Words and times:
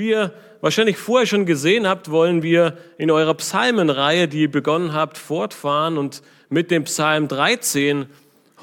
Wie 0.00 0.10
ihr 0.12 0.32
wahrscheinlich 0.62 0.96
vorher 0.96 1.26
schon 1.26 1.44
gesehen 1.44 1.86
habt, 1.86 2.10
wollen 2.10 2.42
wir 2.42 2.78
in 2.96 3.10
eurer 3.10 3.34
Psalmenreihe, 3.34 4.28
die 4.28 4.40
ihr 4.40 4.50
begonnen 4.50 4.94
habt, 4.94 5.18
fortfahren 5.18 5.98
und 5.98 6.22
mit 6.48 6.70
dem 6.70 6.84
Psalm 6.84 7.28
13 7.28 8.06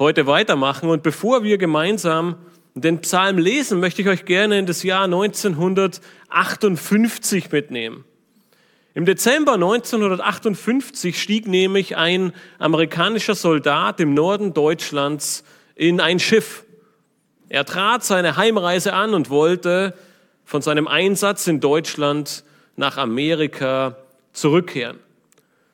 heute 0.00 0.26
weitermachen. 0.26 0.90
Und 0.90 1.04
bevor 1.04 1.44
wir 1.44 1.56
gemeinsam 1.56 2.34
den 2.74 3.00
Psalm 3.02 3.38
lesen, 3.38 3.78
möchte 3.78 4.02
ich 4.02 4.08
euch 4.08 4.24
gerne 4.24 4.58
in 4.58 4.66
das 4.66 4.82
Jahr 4.82 5.04
1958 5.04 7.52
mitnehmen. 7.52 8.04
Im 8.94 9.04
Dezember 9.04 9.52
1958 9.52 11.22
stieg 11.22 11.46
nämlich 11.46 11.96
ein 11.96 12.32
amerikanischer 12.58 13.36
Soldat 13.36 14.00
im 14.00 14.12
Norden 14.12 14.54
Deutschlands 14.54 15.44
in 15.76 16.00
ein 16.00 16.18
Schiff. 16.18 16.64
Er 17.48 17.64
trat 17.64 18.02
seine 18.02 18.36
Heimreise 18.36 18.92
an 18.92 19.14
und 19.14 19.30
wollte 19.30 19.94
von 20.48 20.62
seinem 20.62 20.88
Einsatz 20.88 21.46
in 21.46 21.60
Deutschland 21.60 22.42
nach 22.74 22.96
Amerika 22.96 23.98
zurückkehren. 24.32 24.98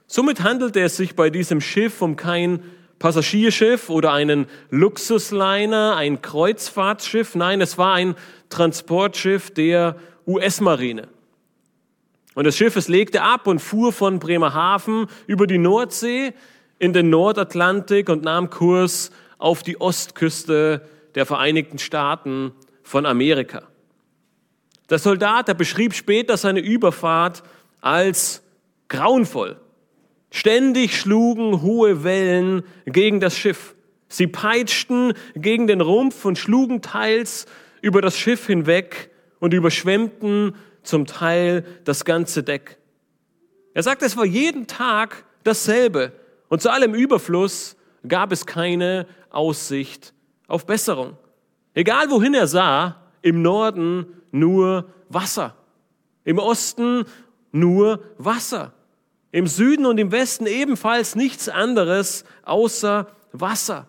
Somit 0.09 0.43
handelte 0.43 0.81
es 0.81 0.97
sich 0.97 1.15
bei 1.15 1.31
diesem 1.31 1.61
Schiff 1.61 2.03
um 2.03 2.17
kein 2.17 2.61
Passagierschiff 2.99 3.89
oder 3.89 4.13
einen 4.13 4.47
Luxusliner, 4.71 5.95
ein 5.95 6.23
Kreuzfahrtschiff. 6.23 7.37
Nein, 7.37 7.61
es 7.61 7.79
war 7.79 7.95
ein 7.95 8.17
Transportschiff 8.49 9.53
der 9.53 9.95
US-Marine. 10.27 11.07
Und 12.35 12.43
das 12.45 12.57
Schiff, 12.57 12.75
es 12.75 12.89
legte 12.89 13.23
ab 13.23 13.47
und 13.47 13.61
fuhr 13.61 13.93
von 13.93 14.19
Bremerhaven 14.19 15.07
über 15.29 15.47
die 15.47 15.59
Nordsee 15.59 16.33
in 16.81 16.93
den 16.93 17.11
Nordatlantik 17.11 18.09
und 18.09 18.25
nahm 18.25 18.51
Kurs 18.51 19.13
auf 19.39 19.63
die 19.63 19.81
Ostküste 19.81 20.81
der 21.15 21.27
Vereinigten 21.27 21.79
Staaten 21.79 22.51
von 22.83 23.07
Amerika. 23.07 23.69
Der 24.91 24.99
Soldat, 24.99 25.49
der 25.49 25.55
beschrieb 25.55 25.95
später 25.95 26.37
seine 26.37 26.61
Überfahrt 26.61 27.43
als 27.81 28.43
grauenvoll. 28.89 29.57
Ständig 30.31 30.99
schlugen 30.99 31.63
hohe 31.63 32.05
Wellen 32.05 32.65
gegen 32.87 33.21
das 33.21 33.39
Schiff. 33.39 33.75
Sie 34.09 34.27
peitschten 34.27 35.15
gegen 35.35 35.67
den 35.67 35.81
Rumpf 35.81 36.25
und 36.25 36.39
schlugen 36.39 36.83
teils 36.83 37.47
über 37.81 38.01
das 38.03 38.19
Schiff 38.19 38.47
hinweg 38.47 39.11
und 39.41 39.55
überschwemmten 39.55 40.55
zum 40.83 41.07
Teil 41.07 41.65
das 41.85 42.05
ganze 42.05 42.43
Deck. 42.43 42.79
Er 43.75 43.83
sagt, 43.83 44.03
es 44.03 44.17
war 44.17 44.25
jeden 44.25 44.67
Tag 44.67 45.25
dasselbe 45.43 46.13
und 46.49 46.63
zu 46.63 46.71
allem 46.71 46.95
Überfluss 46.95 47.77
gab 48.07 48.33
es 48.33 48.47
keine 48.47 49.07
Aussicht 49.31 50.13
auf 50.47 50.67
Besserung. 50.67 51.17
Egal 51.75 52.11
wohin 52.11 52.35
er 52.35 52.47
sah, 52.47 53.01
im 53.23 53.43
Norden 53.43 54.07
nur 54.35 54.89
Wasser, 55.09 55.55
im 56.25 56.39
Osten 56.39 57.05
nur 57.53 58.03
Wasser, 58.19 58.75
im 59.31 59.47
Süden 59.47 59.87
und 59.87 59.99
im 59.99 60.13
Westen 60.13 60.47
ebenfalls 60.47 61.15
nichts 61.15 61.49
anderes 61.49 62.25
außer 62.43 63.07
Wasser. 63.33 63.89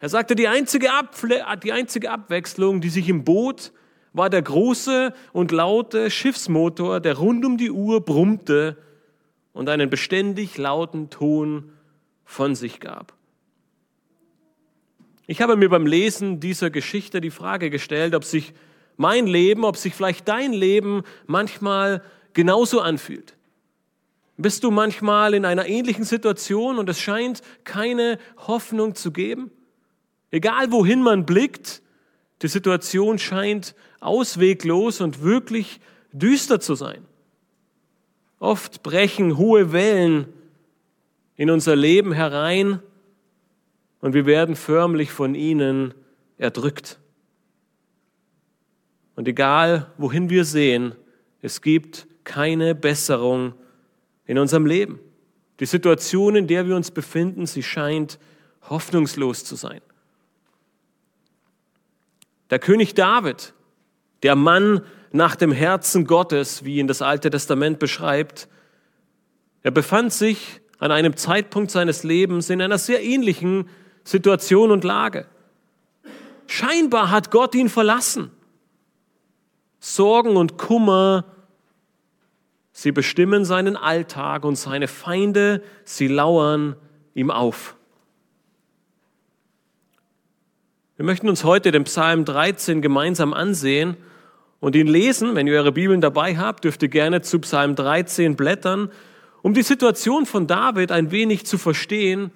Er 0.00 0.08
sagte, 0.08 0.34
die 0.34 0.48
einzige, 0.48 0.92
Abfle 0.92 1.44
die 1.62 1.72
einzige 1.72 2.10
Abwechslung, 2.10 2.80
die 2.80 2.88
sich 2.88 3.08
im 3.08 3.24
Boot 3.24 3.72
war 4.14 4.30
der 4.30 4.42
große 4.42 5.12
und 5.32 5.52
laute 5.52 6.10
Schiffsmotor, 6.10 7.00
der 7.00 7.18
rund 7.18 7.44
um 7.44 7.58
die 7.58 7.70
Uhr 7.70 8.04
brummte 8.04 8.76
und 9.52 9.68
einen 9.68 9.90
beständig 9.90 10.56
lauten 10.56 11.10
Ton 11.10 11.72
von 12.24 12.54
sich 12.54 12.80
gab. 12.80 13.12
Ich 15.26 15.42
habe 15.42 15.56
mir 15.56 15.68
beim 15.68 15.86
Lesen 15.86 16.40
dieser 16.40 16.70
Geschichte 16.70 17.20
die 17.20 17.30
Frage 17.30 17.68
gestellt, 17.68 18.14
ob 18.14 18.24
sich 18.24 18.54
mein 18.98 19.26
Leben, 19.26 19.64
ob 19.64 19.78
sich 19.78 19.94
vielleicht 19.94 20.28
dein 20.28 20.52
Leben 20.52 21.02
manchmal 21.26 22.02
genauso 22.34 22.80
anfühlt. 22.80 23.36
Bist 24.36 24.62
du 24.62 24.70
manchmal 24.70 25.34
in 25.34 25.44
einer 25.44 25.66
ähnlichen 25.66 26.04
Situation 26.04 26.78
und 26.78 26.88
es 26.88 27.00
scheint 27.00 27.40
keine 27.64 28.18
Hoffnung 28.36 28.94
zu 28.94 29.10
geben? 29.10 29.50
Egal 30.30 30.70
wohin 30.70 31.02
man 31.02 31.24
blickt, 31.24 31.80
die 32.42 32.48
Situation 32.48 33.18
scheint 33.18 33.74
ausweglos 34.00 35.00
und 35.00 35.22
wirklich 35.22 35.80
düster 36.12 36.60
zu 36.60 36.74
sein. 36.74 37.04
Oft 38.38 38.82
brechen 38.82 39.36
hohe 39.36 39.72
Wellen 39.72 40.26
in 41.36 41.50
unser 41.50 41.74
Leben 41.74 42.12
herein 42.12 42.80
und 44.00 44.14
wir 44.14 44.26
werden 44.26 44.54
förmlich 44.54 45.10
von 45.10 45.34
ihnen 45.34 45.94
erdrückt. 46.36 47.00
Und 49.18 49.26
egal, 49.26 49.90
wohin 49.98 50.30
wir 50.30 50.44
sehen, 50.44 50.94
es 51.42 51.60
gibt 51.60 52.06
keine 52.22 52.76
Besserung 52.76 53.52
in 54.26 54.38
unserem 54.38 54.64
Leben. 54.64 55.00
Die 55.58 55.66
Situation, 55.66 56.36
in 56.36 56.46
der 56.46 56.68
wir 56.68 56.76
uns 56.76 56.92
befinden, 56.92 57.44
sie 57.44 57.64
scheint 57.64 58.20
hoffnungslos 58.70 59.44
zu 59.44 59.56
sein. 59.56 59.80
Der 62.50 62.60
König 62.60 62.94
David, 62.94 63.54
der 64.22 64.36
Mann 64.36 64.82
nach 65.10 65.34
dem 65.34 65.50
Herzen 65.50 66.04
Gottes, 66.04 66.64
wie 66.64 66.76
ihn 66.76 66.86
das 66.86 67.02
Alte 67.02 67.28
Testament 67.28 67.80
beschreibt, 67.80 68.46
er 69.64 69.72
befand 69.72 70.12
sich 70.12 70.60
an 70.78 70.92
einem 70.92 71.16
Zeitpunkt 71.16 71.72
seines 71.72 72.04
Lebens 72.04 72.50
in 72.50 72.62
einer 72.62 72.78
sehr 72.78 73.02
ähnlichen 73.02 73.68
Situation 74.04 74.70
und 74.70 74.84
Lage. 74.84 75.26
Scheinbar 76.46 77.10
hat 77.10 77.32
Gott 77.32 77.56
ihn 77.56 77.68
verlassen. 77.68 78.30
Sorgen 79.80 80.36
und 80.36 80.58
Kummer, 80.58 81.24
sie 82.72 82.92
bestimmen 82.92 83.44
seinen 83.44 83.76
Alltag 83.76 84.44
und 84.44 84.56
seine 84.56 84.88
Feinde, 84.88 85.62
sie 85.84 86.08
lauern 86.08 86.76
ihm 87.14 87.30
auf. 87.30 87.76
Wir 90.96 91.04
möchten 91.04 91.28
uns 91.28 91.44
heute 91.44 91.70
den 91.70 91.84
Psalm 91.84 92.24
13 92.24 92.82
gemeinsam 92.82 93.32
ansehen 93.32 93.96
und 94.58 94.74
ihn 94.74 94.88
lesen. 94.88 95.36
Wenn 95.36 95.46
ihr 95.46 95.54
eure 95.54 95.70
Bibeln 95.70 96.00
dabei 96.00 96.36
habt, 96.36 96.64
dürft 96.64 96.82
ihr 96.82 96.88
gerne 96.88 97.22
zu 97.22 97.38
Psalm 97.38 97.76
13 97.76 98.34
blättern, 98.34 98.90
um 99.42 99.54
die 99.54 99.62
Situation 99.62 100.26
von 100.26 100.48
David 100.48 100.90
ein 100.90 101.12
wenig 101.12 101.46
zu 101.46 101.56
verstehen, 101.56 102.32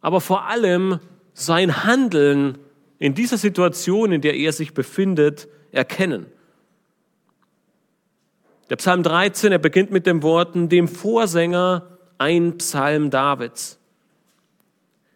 aber 0.00 0.20
vor 0.20 0.46
allem 0.46 1.00
sein 1.32 1.84
Handeln 1.84 2.58
in 3.00 3.14
dieser 3.14 3.38
Situation, 3.38 4.12
in 4.12 4.20
der 4.20 4.36
er 4.36 4.52
sich 4.52 4.72
befindet, 4.72 5.48
erkennen. 5.72 6.26
Der 8.70 8.76
Psalm 8.76 9.02
13, 9.02 9.52
er 9.52 9.58
beginnt 9.58 9.90
mit 9.90 10.06
den 10.06 10.22
Worten, 10.22 10.68
dem 10.68 10.88
Vorsänger 10.88 11.98
ein 12.18 12.58
Psalm 12.58 13.10
Davids. 13.10 13.78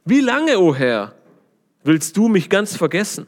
Wie 0.05 0.21
lange, 0.21 0.59
o 0.59 0.69
oh 0.69 0.75
Herr, 0.75 1.15
Willst 1.89 2.19
du 2.19 2.29
mich 2.29 2.51
ganz 2.51 2.77
vergessen? 2.77 3.27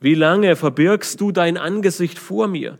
Wie 0.00 0.14
lange 0.14 0.54
verbirgst 0.54 1.20
du 1.20 1.32
dein 1.32 1.56
Angesicht 1.56 2.16
vor 2.16 2.46
mir? 2.46 2.78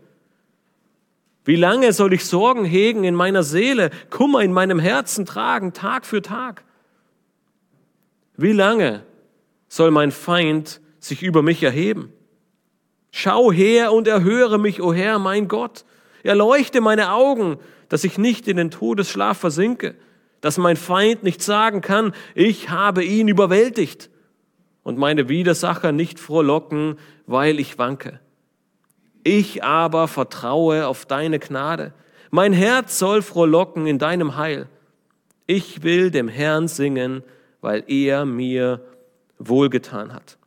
Wie 1.45 1.57
lange 1.57 1.93
soll 1.93 2.13
ich 2.13 2.25
Sorgen 2.25 2.65
hegen 2.65 3.03
in 3.03 3.17
meiner 3.17 3.43
Seele, 3.43 3.91
Kummer 4.11 4.43
in 4.43 4.53
meinem 4.53 4.79
Herzen 4.79 5.27
tragen, 5.27 5.73
Tag 5.73 6.07
für 6.07 6.23
Tag? 6.23 6.63
Wie 8.37 8.53
lange 8.53 9.03
soll 9.67 9.91
mein 9.91 10.13
Feind 10.13 10.81
sich 11.01 11.25
über 11.25 11.43
mich 11.43 11.63
erheben? 11.63 12.13
Schau 13.11 13.53
her 13.53 13.93
und 13.93 14.07
erhöre 14.07 14.59
mich, 14.59 14.81
o 14.83 14.93
Herr, 14.93 15.19
mein 15.19 15.49
Gott. 15.49 15.85
Erleuchte 16.23 16.81
meine 16.81 17.13
Augen, 17.13 17.59
dass 17.89 18.05
ich 18.05 18.19
nicht 18.19 18.49
in 18.49 18.57
den 18.57 18.71
Todesschlaf 18.71 19.39
versinke, 19.39 19.95
dass 20.41 20.59
mein 20.59 20.77
Feind 20.77 21.23
nicht 21.23 21.43
sagen 21.43 21.81
kann, 21.81 22.13
ich 22.35 22.71
habe 22.71 23.05
ihn 23.05 23.29
überwältigt 23.29 24.11
und 24.83 24.99
meine 24.99 25.29
Widersacher 25.29 25.93
nicht 25.93 26.21
frohlocken, 26.21 26.99
weil 27.27 27.59
ich 27.59 27.79
wanke. 27.79 28.21
Ich 29.25 29.65
aber 29.65 30.09
vertraue 30.09 30.87
auf 30.87 31.07
deine 31.07 31.39
Gnade. 31.39 31.93
Mein 32.31 32.53
Herz 32.53 32.99
soll 32.99 33.23
frohlocken 33.23 33.87
in 33.87 33.99
deinem 33.99 34.37
Heil. 34.37 34.67
Ich 35.47 35.83
will 35.83 36.11
dem 36.11 36.29
Herrn 36.29 36.69
singen, 36.69 37.23
weil 37.61 37.85
er 37.89 38.25
mir 38.25 38.81
wohlgetan 39.39 40.13
hat. 40.13 40.38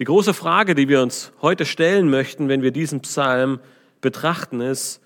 Die 0.00 0.06
große 0.06 0.32
Frage, 0.32 0.74
die 0.74 0.88
wir 0.88 1.02
uns 1.02 1.30
heute 1.42 1.66
stellen 1.66 2.08
möchten, 2.08 2.48
wenn 2.48 2.62
wir 2.62 2.70
diesen 2.70 3.00
Psalm 3.02 3.60
betrachten, 4.00 4.62
ist, 4.62 5.02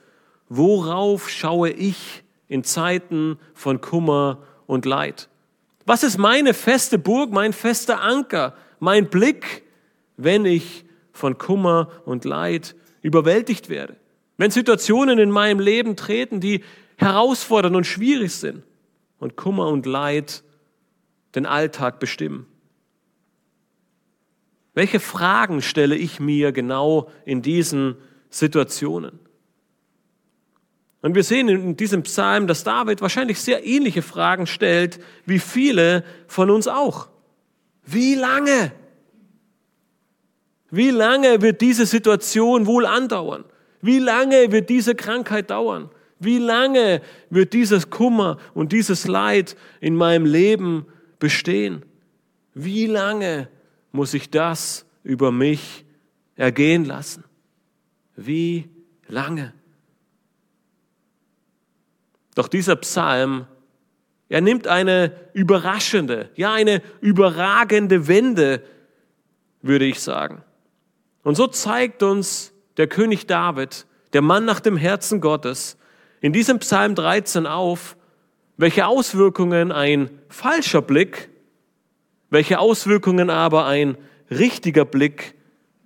worauf 0.48 1.28
schaue 1.28 1.70
ich 1.70 2.22
in 2.46 2.62
Zeiten 2.62 3.40
von 3.54 3.80
Kummer 3.80 4.38
und 4.66 4.84
Leid? 4.84 5.28
Was 5.84 6.04
ist 6.04 6.16
meine 6.16 6.54
feste 6.54 6.96
Burg, 6.96 7.32
mein 7.32 7.52
fester 7.52 8.02
Anker, 8.02 8.54
mein 8.78 9.10
Blick, 9.10 9.64
wenn 10.16 10.44
ich 10.44 10.84
von 11.10 11.38
Kummer 11.38 11.90
und 12.04 12.24
Leid 12.24 12.76
überwältigt 13.02 13.68
werde? 13.68 13.96
Wenn 14.36 14.52
Situationen 14.52 15.18
in 15.18 15.32
meinem 15.32 15.58
Leben 15.58 15.96
treten, 15.96 16.38
die 16.38 16.62
herausfordernd 16.98 17.74
und 17.74 17.84
schwierig 17.84 18.32
sind 18.32 18.62
und 19.18 19.34
Kummer 19.34 19.66
und 19.66 19.86
Leid 19.86 20.44
den 21.34 21.46
Alltag 21.46 21.98
bestimmen. 21.98 22.46
Welche 24.74 25.00
Fragen 25.00 25.62
stelle 25.62 25.96
ich 25.96 26.18
mir 26.20 26.52
genau 26.52 27.10
in 27.24 27.42
diesen 27.42 27.96
Situationen? 28.28 29.20
Und 31.00 31.14
wir 31.14 31.22
sehen 31.22 31.48
in 31.48 31.76
diesem 31.76 32.02
Psalm, 32.02 32.46
dass 32.46 32.64
David 32.64 33.02
wahrscheinlich 33.02 33.40
sehr 33.40 33.64
ähnliche 33.64 34.02
Fragen 34.02 34.46
stellt, 34.46 34.98
wie 35.26 35.38
viele 35.38 36.02
von 36.26 36.50
uns 36.50 36.66
auch. 36.66 37.08
Wie 37.84 38.14
lange? 38.14 38.72
Wie 40.70 40.90
lange 40.90 41.42
wird 41.42 41.60
diese 41.60 41.86
Situation 41.86 42.66
wohl 42.66 42.86
andauern? 42.86 43.44
Wie 43.80 43.98
lange 43.98 44.50
wird 44.50 44.70
diese 44.70 44.94
Krankheit 44.94 45.50
dauern? 45.50 45.90
Wie 46.18 46.38
lange 46.38 47.02
wird 47.28 47.52
dieses 47.52 47.90
Kummer 47.90 48.38
und 48.54 48.72
dieses 48.72 49.06
Leid 49.06 49.56
in 49.80 49.94
meinem 49.94 50.24
Leben 50.24 50.86
bestehen? 51.18 51.84
Wie 52.54 52.86
lange 52.86 53.48
muss 53.94 54.12
ich 54.12 54.28
das 54.28 54.84
über 55.04 55.30
mich 55.30 55.84
ergehen 56.34 56.84
lassen? 56.84 57.22
Wie 58.16 58.68
lange? 59.06 59.54
Doch 62.34 62.48
dieser 62.48 62.74
Psalm, 62.74 63.46
er 64.28 64.40
nimmt 64.40 64.66
eine 64.66 65.12
überraschende, 65.32 66.30
ja 66.34 66.52
eine 66.52 66.82
überragende 67.00 68.08
Wende, 68.08 68.64
würde 69.62 69.84
ich 69.84 70.00
sagen. 70.00 70.42
Und 71.22 71.36
so 71.36 71.46
zeigt 71.46 72.02
uns 72.02 72.52
der 72.76 72.88
König 72.88 73.28
David, 73.28 73.86
der 74.12 74.22
Mann 74.22 74.44
nach 74.44 74.58
dem 74.58 74.76
Herzen 74.76 75.20
Gottes, 75.20 75.78
in 76.20 76.32
diesem 76.32 76.58
Psalm 76.58 76.96
13 76.96 77.46
auf, 77.46 77.96
welche 78.56 78.86
Auswirkungen 78.86 79.70
ein 79.70 80.10
falscher 80.28 80.82
Blick, 80.82 81.30
welche 82.30 82.58
Auswirkungen 82.58 83.30
aber 83.30 83.66
ein 83.66 83.96
richtiger 84.30 84.84
Blick 84.84 85.34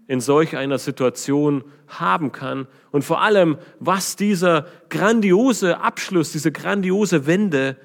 in 0.07 0.21
solch 0.21 0.57
einer 0.57 0.79
Situation 0.79 1.65
haben 1.87 2.33
kann 2.33 2.67
und 2.91 3.03
vor 3.03 3.21
allem, 3.21 3.59
was 3.79 4.17
dieser 4.17 4.67
grandiose 4.89 5.81
Abschluss, 5.81 6.33
diese 6.33 6.51
grandiose 6.51 7.27
Wende 7.27 7.77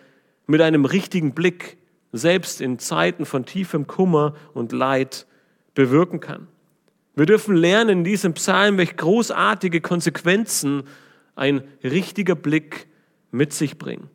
mit 0.47 0.61
einem 0.61 0.85
richtigen 0.85 1.33
Blick 1.33 1.77
selbst 2.13 2.61
in 2.61 2.79
Zeiten 2.79 3.25
von 3.25 3.45
tiefem 3.45 3.87
Kummer 3.87 4.35
und 4.53 4.71
Leid 4.71 5.25
bewirken 5.73 6.19
kann. 6.19 6.47
Wir 7.15 7.25
dürfen 7.25 7.55
lernen 7.55 7.99
in 7.99 8.03
diesem 8.03 8.33
Psalm, 8.33 8.77
welche 8.77 8.95
großartige 8.95 9.81
Konsequenzen 9.81 10.83
ein 11.35 11.63
richtiger 11.83 12.35
Blick 12.35 12.87
mit 13.31 13.53
sich 13.53 13.77
bringt. 13.77 14.07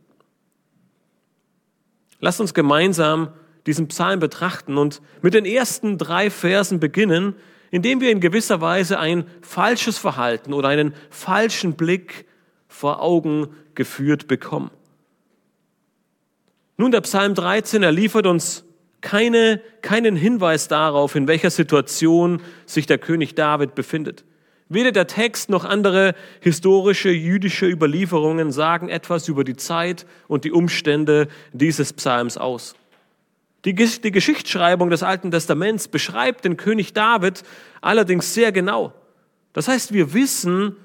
Lasst 2.21 2.41
uns 2.41 2.55
gemeinsam 2.55 3.29
diesen 3.69 3.87
Psalm 3.89 4.19
betrachten 4.19 4.79
und 4.79 5.03
mit 5.21 5.35
den 5.35 5.45
ersten 5.45 5.99
drei 5.99 6.31
Versen 6.31 6.81
beginnen, 6.81 7.35
indem 7.71 8.01
wir 8.01 8.11
in 8.11 8.21
gewisser 8.21 8.63
Weise 8.63 8.99
ein 8.99 9.27
falsches 9.43 9.99
Verhalten 9.99 10.55
oder 10.55 10.69
einen 10.69 10.95
falschen 11.11 11.75
Blick 11.75 12.25
vor 12.67 13.03
Augen 13.03 13.49
geführt 13.75 14.27
bekommen. 14.27 14.71
Nun, 16.79 16.93
der 16.93 17.03
Psalm 17.03 17.35
13, 17.35 17.83
er 17.83 17.93
liefert 17.93 18.27
uns 18.27 18.65
keine, 19.03 19.61
keinen 19.83 20.17
Hinweis 20.17 20.69
darauf, 20.69 21.15
in 21.15 21.29
welcher 21.29 21.51
Situation 21.51 22.41
sich 22.65 22.87
der 22.87 22.99
König 22.99 23.35
David 23.35 23.75
befindet. 23.75 24.25
Weder 24.71 24.93
der 24.93 25.07
Text 25.07 25.51
noch 25.51 25.67
andere 25.67 26.15
historische 26.41 27.11
jüdische 27.11 27.67
Überlieferungen 27.67 28.51
sagen 28.51 28.89
etwas 28.89 29.29
über 29.29 29.45
die 29.45 29.57
Zeit 29.57 30.07
und 30.27 30.45
die 30.45 30.53
Umstände 30.53 31.29
dieses 31.53 31.93
Psalms 31.93 32.39
aus. 32.39 32.75
Die, 33.65 33.75
die 33.75 34.11
Geschichtsschreibung 34.13 34.91
des 34.91 35.03
Alten 35.03 35.31
Testaments 35.31 35.89
beschreibt 35.89 36.45
den 36.45 36.57
König 36.57 36.93
David 36.93 37.43
allerdings 37.81 38.35
sehr 38.35 38.53
genau. 38.53 38.93
Das 39.53 39.67
heißt, 39.69 39.93
wir 39.93 40.15
wissen, 40.15 40.77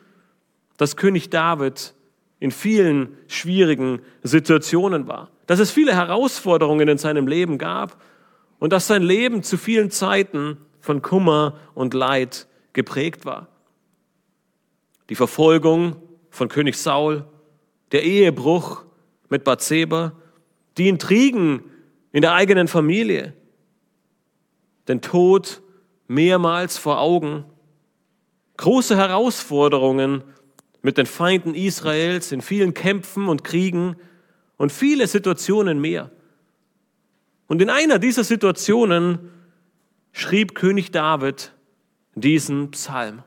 dass 0.77 0.95
König 0.95 1.29
David 1.29 1.93
in 2.39 2.51
vielen 2.51 3.15
schwierigen 3.27 4.01
Situationen 4.23 5.07
war, 5.07 5.29
dass 5.45 5.59
es 5.59 5.71
viele 5.71 5.93
Herausforderungen 5.93 6.87
in 6.87 6.97
seinem 6.97 7.27
Leben 7.27 7.57
gab 7.57 8.01
und 8.59 8.73
dass 8.73 8.87
sein 8.87 9.03
Leben 9.03 9.43
zu 9.43 9.57
vielen 9.57 9.91
Zeiten 9.91 10.57
von 10.81 11.01
Kummer 11.01 11.57
und 11.75 11.93
Leid 11.93 12.47
geprägt 12.73 13.25
war. 13.25 13.47
Die 15.09 15.15
Verfolgung 15.15 15.97
von 16.31 16.49
König 16.49 16.77
Saul, 16.77 17.25
der 17.91 18.03
Ehebruch 18.03 18.83
mit 19.29 19.43
Bathseba, 19.43 20.13
die 20.77 20.89
Intrigen 20.89 21.63
in 22.13 22.21
der 22.21 22.33
eigenen 22.33 22.69
Familie, 22.69 23.33
den 24.88 25.01
Tod 25.01 25.62
mehrmals 26.07 26.77
vor 26.77 27.01
Augen, 27.01 27.44
große 28.57 28.95
Herausforderungen 28.95 30.24
mit 30.81 30.98
den 30.98 31.06
Feinden 31.06 31.56
Israels 31.56 32.31
in 32.31 32.42
vielen 32.42 32.74
Kämpfen 32.74 33.27
und 33.27 33.44
Kriegen 33.44 33.95
und 34.57 34.71
viele 34.71 35.07
Situationen 35.07 35.81
mehr. 35.81 36.12
Und 37.48 37.62
in 37.62 37.69
einer 37.69 38.00
dieser 38.00 38.24
Situationen 38.24 39.31
schrieb 40.12 40.54
König 40.54 40.92
David 40.92 41.51
diesen 42.13 42.71
Psalm. 42.71 43.24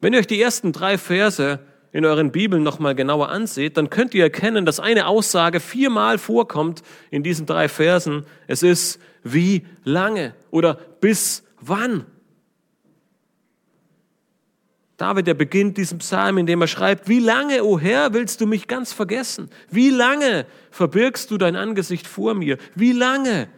Wenn 0.00 0.14
ihr 0.14 0.20
euch 0.20 0.26
die 0.26 0.40
ersten 0.40 0.72
drei 0.72 0.96
Verse 0.96 1.60
in 1.96 2.04
euren 2.04 2.30
Bibeln 2.30 2.62
nochmal 2.62 2.94
genauer 2.94 3.30
anseht, 3.30 3.78
dann 3.78 3.88
könnt 3.88 4.12
ihr 4.12 4.24
erkennen, 4.24 4.66
dass 4.66 4.80
eine 4.80 5.06
Aussage 5.06 5.60
viermal 5.60 6.18
vorkommt 6.18 6.82
in 7.10 7.22
diesen 7.22 7.46
drei 7.46 7.70
Versen. 7.70 8.26
Es 8.46 8.62
ist 8.62 9.00
wie 9.22 9.64
lange 9.82 10.34
oder 10.50 10.74
bis 11.00 11.42
wann. 11.58 12.04
David, 14.98 15.26
der 15.26 15.32
beginnt 15.32 15.78
diesen 15.78 15.96
Psalm, 15.98 16.36
indem 16.36 16.60
er 16.60 16.66
schreibt, 16.66 17.08
wie 17.08 17.18
lange, 17.18 17.64
o 17.64 17.72
oh 17.72 17.78
Herr, 17.78 18.12
willst 18.12 18.42
du 18.42 18.46
mich 18.46 18.68
ganz 18.68 18.92
vergessen? 18.92 19.48
Wie 19.70 19.88
lange 19.88 20.44
verbirgst 20.70 21.30
du 21.30 21.38
dein 21.38 21.56
Angesicht 21.56 22.06
vor 22.06 22.34
mir? 22.34 22.58
Wie 22.74 22.92
lange 22.92 23.48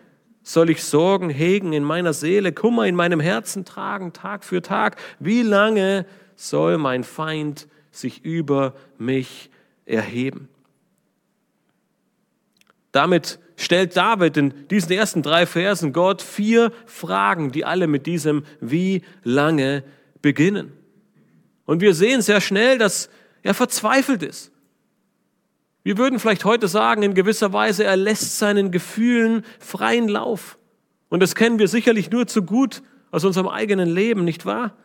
soll 0.45 0.71
ich 0.71 0.85
Sorgen 0.85 1.29
hegen 1.29 1.73
in 1.73 1.83
meiner 1.83 2.13
Seele, 2.13 2.53
Kummer 2.53 2.87
in 2.87 2.95
meinem 2.95 3.19
Herzen 3.19 3.65
tragen, 3.65 4.13
Tag 4.13 4.45
für 4.45 4.63
Tag? 4.63 4.95
Wie 5.19 5.43
lange 5.43 6.07
soll 6.37 6.79
mein 6.79 7.03
Feind 7.03 7.67
sich 8.01 8.25
über 8.25 8.75
mich 8.99 9.51
erheben. 9.85 10.49
Damit 12.93 13.39
stellt 13.57 13.97
David 13.97 14.37
in 14.37 14.69
diesen 14.69 14.93
ersten 14.93 15.23
drei 15.23 15.47
Versen 15.47 15.93
Gott 15.93 16.23
vier 16.23 16.73
Fragen, 16.87 17.53
die 17.53 17.65
alle 17.65 17.87
mit 17.87 18.07
diesem 18.07 18.45
wie 18.61 19.03
lange 19.25 19.83
beginnen. 20.23 20.73
Und 21.65 21.81
wir 21.81 21.95
sehen 21.95 22.23
sehr 22.23 22.41
schnell, 22.41 22.79
dass 22.79 23.11
er 23.43 23.55
verzweifelt 23.55 24.23
ist. 24.23 24.53
Wir 25.83 25.99
würden 25.99 26.19
vielleicht 26.19 26.45
heute 26.45 26.69
sagen, 26.69 27.03
in 27.03 27.15
gewisser 27.15 27.53
Weise, 27.53 27.85
er 27.85 27.97
lässt 27.97 28.39
seinen 28.39 28.71
Gefühlen 28.71 29.45
freien 29.59 30.09
Lauf. 30.09 30.59
Und 31.09 31.21
das 31.21 31.35
kennen 31.35 31.59
wir 31.59 31.69
sicherlich 31.69 32.11
nur 32.11 32.27
zu 32.27 32.43
gut 32.43 32.83
aus 33.11 33.25
unserem 33.25 33.49
eigenen 33.49 33.89
Leben, 33.89 34.25
nicht 34.25 34.45
wahr? 34.45 34.77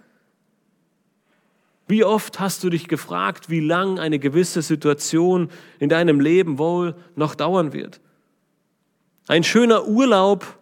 Wie 1.87 2.03
oft 2.03 2.39
hast 2.39 2.63
du 2.63 2.69
dich 2.69 2.87
gefragt, 2.87 3.49
wie 3.49 3.59
lang 3.59 3.99
eine 3.99 4.19
gewisse 4.19 4.61
Situation 4.61 5.49
in 5.79 5.89
deinem 5.89 6.19
Leben 6.19 6.57
wohl 6.57 6.95
noch 7.15 7.35
dauern 7.35 7.73
wird? 7.73 7.99
Ein 9.27 9.43
schöner 9.43 9.87
Urlaub, 9.87 10.59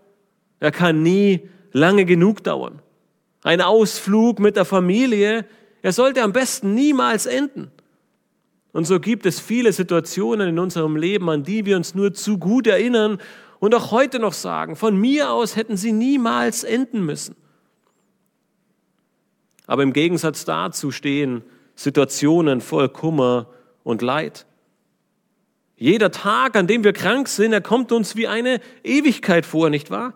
er 0.60 0.72
kann 0.72 1.04
nie 1.04 1.50
lange 1.72 2.06
genug 2.06 2.44
dauern. 2.44 2.82
Ein 3.44 3.62
Ausflug 3.62 4.40
mit 4.40 4.56
der 4.56 4.66
Familie, 4.66 5.46
er 5.82 5.94
sollte 5.94 6.22
am 6.22 6.34
besten 6.34 6.74
niemals 6.74 7.26
enden. 7.26 7.72
Und 8.72 8.86
so 8.86 9.00
gibt 9.00 9.26
es 9.26 9.40
viele 9.40 9.74
Situationen 9.74 10.50
in 10.50 10.60
unserem 10.60 10.96
Leben, 10.96 11.30
an 11.30 11.44
die 11.44 11.66
wir 11.66 11.76
uns 11.76 11.94
nur 11.94 12.14
zu 12.14 12.38
gut 12.38 12.68
erinnern 12.68 13.20
und 13.60 13.76
auch 13.76 13.92
heute 13.92 14.20
noch 14.20 14.34
sagen, 14.34 14.76
von 14.76 14.96
mir 14.96 15.32
aus 15.32 15.56
hätten 15.56 15.78
sie 15.78 15.92
niemals 15.92 16.64
enden 16.64 17.06
müssen. 17.06 17.36
Aber 19.68 19.84
im 19.84 19.94
Gegensatz 19.94 20.46
dazu 20.46 20.92
stehen 20.92 21.44
Situationen 21.76 22.62
voll 22.62 22.90
Kummer 22.90 23.48
und 23.84 24.02
Leid. 24.02 24.46
Jeder 25.76 26.12
Tag, 26.12 26.56
an 26.56 26.68
dem 26.68 26.84
wir 26.84 26.94
krank 26.94 27.28
sind, 27.28 27.54
er 27.54 27.62
kommt 27.62 27.92
uns 27.92 28.16
wie 28.16 28.28
eine 28.28 28.60
Ewigkeit 28.84 29.46
vor, 29.46 29.70
nicht 29.70 29.90
wahr? 29.90 30.14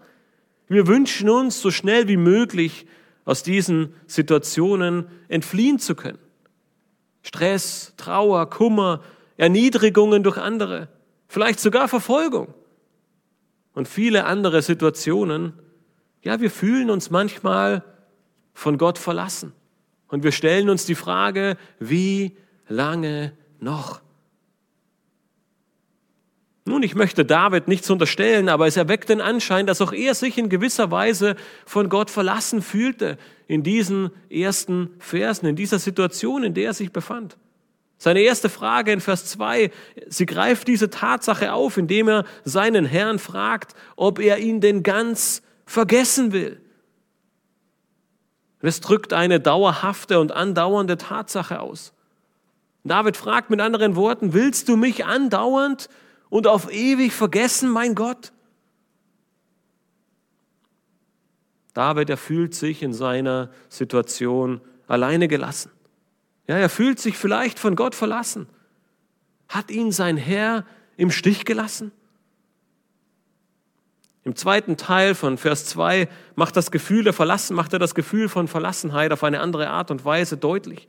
Wir 0.67 0.87
wünschen 0.87 1.29
uns, 1.29 1.61
so 1.61 1.71
schnell 1.71 2.07
wie 2.07 2.17
möglich 2.17 2.85
aus 3.23 3.41
diesen 3.41 3.93
Situationen 4.05 5.07
entfliehen 5.27 5.79
zu 5.79 5.95
können. 5.95 6.19
Stress, 7.23 7.93
Trauer, 7.97 8.49
Kummer, 8.49 9.01
Erniedrigungen 9.37 10.21
durch 10.21 10.37
andere, 10.37 10.87
vielleicht 11.27 11.59
sogar 11.59 11.87
Verfolgung 11.87 12.53
und 13.73 13.87
viele 13.87 14.25
andere 14.25 14.61
Situationen. 14.61 15.53
Ja, 16.21 16.39
wir 16.39 16.51
fühlen 16.51 16.89
uns 16.89 17.09
manchmal 17.09 17.83
von 18.55 18.79
Gott 18.79 18.97
verlassen. 18.97 19.53
Und 20.07 20.23
wir 20.23 20.31
stellen 20.31 20.69
uns 20.69 20.85
die 20.85 20.95
Frage, 20.95 21.57
wie 21.79 22.35
lange 22.67 23.33
noch? 23.59 24.01
Nun, 26.67 26.81
ich 26.81 26.95
möchte 26.95 27.25
David 27.25 27.67
nichts 27.67 27.91
unterstellen, 27.91 28.49
aber 28.49 28.65
es 28.65 28.75
erweckt 28.75 29.09
den 29.09 29.21
Anschein, 29.21 29.67
dass 29.67 29.81
auch 29.81 29.93
er 29.93 30.15
sich 30.15 30.39
in 30.39 30.49
gewisser 30.49 30.89
Weise 30.89 31.35
von 31.63 31.89
Gott 31.89 32.09
verlassen 32.09 32.63
fühlte 32.63 33.19
in 33.47 33.61
diesen 33.61 34.09
ersten 34.31 34.89
Versen, 34.97 35.45
in 35.45 35.55
dieser 35.55 35.77
Situation, 35.77 36.43
in 36.43 36.55
der 36.55 36.67
er 36.67 36.73
sich 36.73 36.91
befand. 36.91 37.37
Seine 37.99 38.21
erste 38.21 38.49
Frage 38.49 38.91
in 38.91 38.99
Vers 38.99 39.25
2, 39.27 39.69
sie 40.07 40.25
greift 40.25 40.67
diese 40.67 40.89
Tatsache 40.89 41.53
auf, 41.53 41.77
indem 41.77 42.09
er 42.09 42.25
seinen 42.43 42.85
Herrn 42.85 43.19
fragt, 43.19 43.75
ob 43.95 44.19
er 44.19 44.39
ihn 44.39 44.59
denn 44.59 44.81
ganz 44.81 45.43
vergessen 45.65 46.31
will. 46.31 46.64
Es 48.65 48.81
drückt 48.81 49.13
eine 49.13 49.39
dauerhafte 49.39 50.19
und 50.19 50.31
andauernde 50.31 50.97
Tatsache 50.97 51.59
aus. 51.59 51.93
David 52.83 53.17
fragt 53.17 53.49
mit 53.49 53.61
anderen 53.61 53.95
Worten, 53.95 54.33
willst 54.33 54.69
du 54.69 54.75
mich 54.75 55.05
andauernd 55.05 55.89
und 56.29 56.47
auf 56.47 56.71
ewig 56.71 57.13
vergessen, 57.13 57.69
mein 57.69 57.95
Gott? 57.95 58.31
David, 61.73 62.09
er 62.09 62.17
fühlt 62.17 62.55
sich 62.55 62.83
in 62.83 62.93
seiner 62.93 63.49
Situation 63.69 64.61
alleine 64.87 65.27
gelassen. 65.27 65.71
Ja, 66.47 66.57
er 66.57 66.69
fühlt 66.69 66.99
sich 66.99 67.17
vielleicht 67.17 67.59
von 67.59 67.75
Gott 67.75 67.95
verlassen. 67.95 68.47
Hat 69.49 69.71
ihn 69.71 69.91
sein 69.91 70.15
Herr 70.15 70.65
im 70.95 71.11
Stich 71.11 71.43
gelassen? 71.45 71.91
Im 74.25 74.35
zweiten 74.35 74.75
Teil 74.75 75.13
von 75.13 75.37
Vers 75.37 75.65
2 75.67 76.09
macht 76.33 76.57
das 76.57 76.71
Gefühl 76.71 77.03
der 77.03 77.13
Verlassen, 77.13 77.55
macht 77.55 77.73
er 77.73 77.79
das 77.79 77.93
Gefühl 77.93 78.27
von 78.27 78.47
Verlassenheit 78.47 79.11
auf 79.11 79.23
eine 79.23 79.39
andere 79.39 79.69
Art 79.69 79.91
und 79.91 80.03
Weise 80.03 80.35
deutlich. 80.35 80.87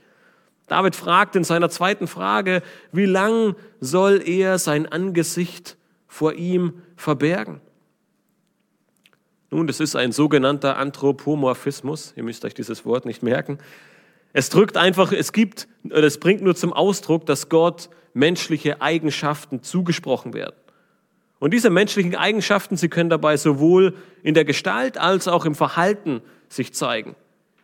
David 0.68 0.96
fragt 0.96 1.36
in 1.36 1.44
seiner 1.44 1.68
zweiten 1.68 2.06
Frage, 2.06 2.62
wie 2.92 3.04
lang 3.04 3.54
soll 3.78 4.22
er 4.26 4.58
sein 4.58 4.90
Angesicht 4.90 5.76
vor 6.08 6.32
ihm 6.32 6.82
verbergen? 6.96 7.60
Nun, 9.50 9.66
das 9.66 9.80
ist 9.80 9.96
ein 9.96 10.12
sogenannter 10.12 10.78
Anthropomorphismus. 10.78 12.14
Ihr 12.16 12.22
müsst 12.22 12.42
euch 12.46 12.54
dieses 12.54 12.86
Wort 12.86 13.04
nicht 13.04 13.22
merken. 13.22 13.58
Es 14.32 14.48
drückt 14.48 14.78
einfach, 14.78 15.12
es 15.12 15.32
gibt, 15.32 15.68
es 15.90 16.18
bringt 16.18 16.40
nur 16.40 16.56
zum 16.56 16.72
Ausdruck, 16.72 17.26
dass 17.26 17.50
Gott 17.50 17.90
menschliche 18.14 18.80
Eigenschaften 18.80 19.62
zugesprochen 19.62 20.32
werden. 20.32 20.56
Und 21.38 21.52
diese 21.52 21.70
menschlichen 21.70 22.14
Eigenschaften, 22.14 22.76
sie 22.76 22.88
können 22.88 23.10
dabei 23.10 23.36
sowohl 23.36 23.94
in 24.22 24.34
der 24.34 24.44
Gestalt 24.44 24.98
als 24.98 25.28
auch 25.28 25.44
im 25.44 25.54
Verhalten 25.54 26.22
sich 26.48 26.72
zeigen. 26.72 27.14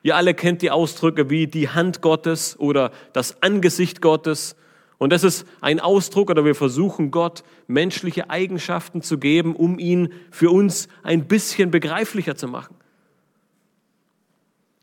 Ihr 0.03 0.17
alle 0.17 0.35
kennt 0.35 0.63
die 0.63 0.71
Ausdrücke 0.71 1.31
wie 1.31 1.47
die 1.47 1.69
Hand 1.69 2.03
Gottes 2.03 2.59
oder 2.59 2.91
das 3.13 3.43
Angesicht 3.43 4.03
Gottes. 4.03 4.57
Und 4.99 5.13
das 5.13 5.25
ist 5.25 5.47
ein 5.61 5.81
Ausdruck 5.81 6.31
oder 6.31 6.45
wir 6.45 6.55
versuchen 6.55 7.11
Gott 7.11 7.45
menschliche 7.67 8.29
Eigenschaften 8.29 9.03
zu 9.03 9.19
geben, 9.19 9.57
um 9.57 9.79
ihn 9.79 10.13
für 10.31 10.51
uns 10.51 10.89
ein 11.03 11.27
bisschen 11.27 11.71
begreiflicher 11.71 12.37
zu 12.37 12.49
machen. 12.49 12.77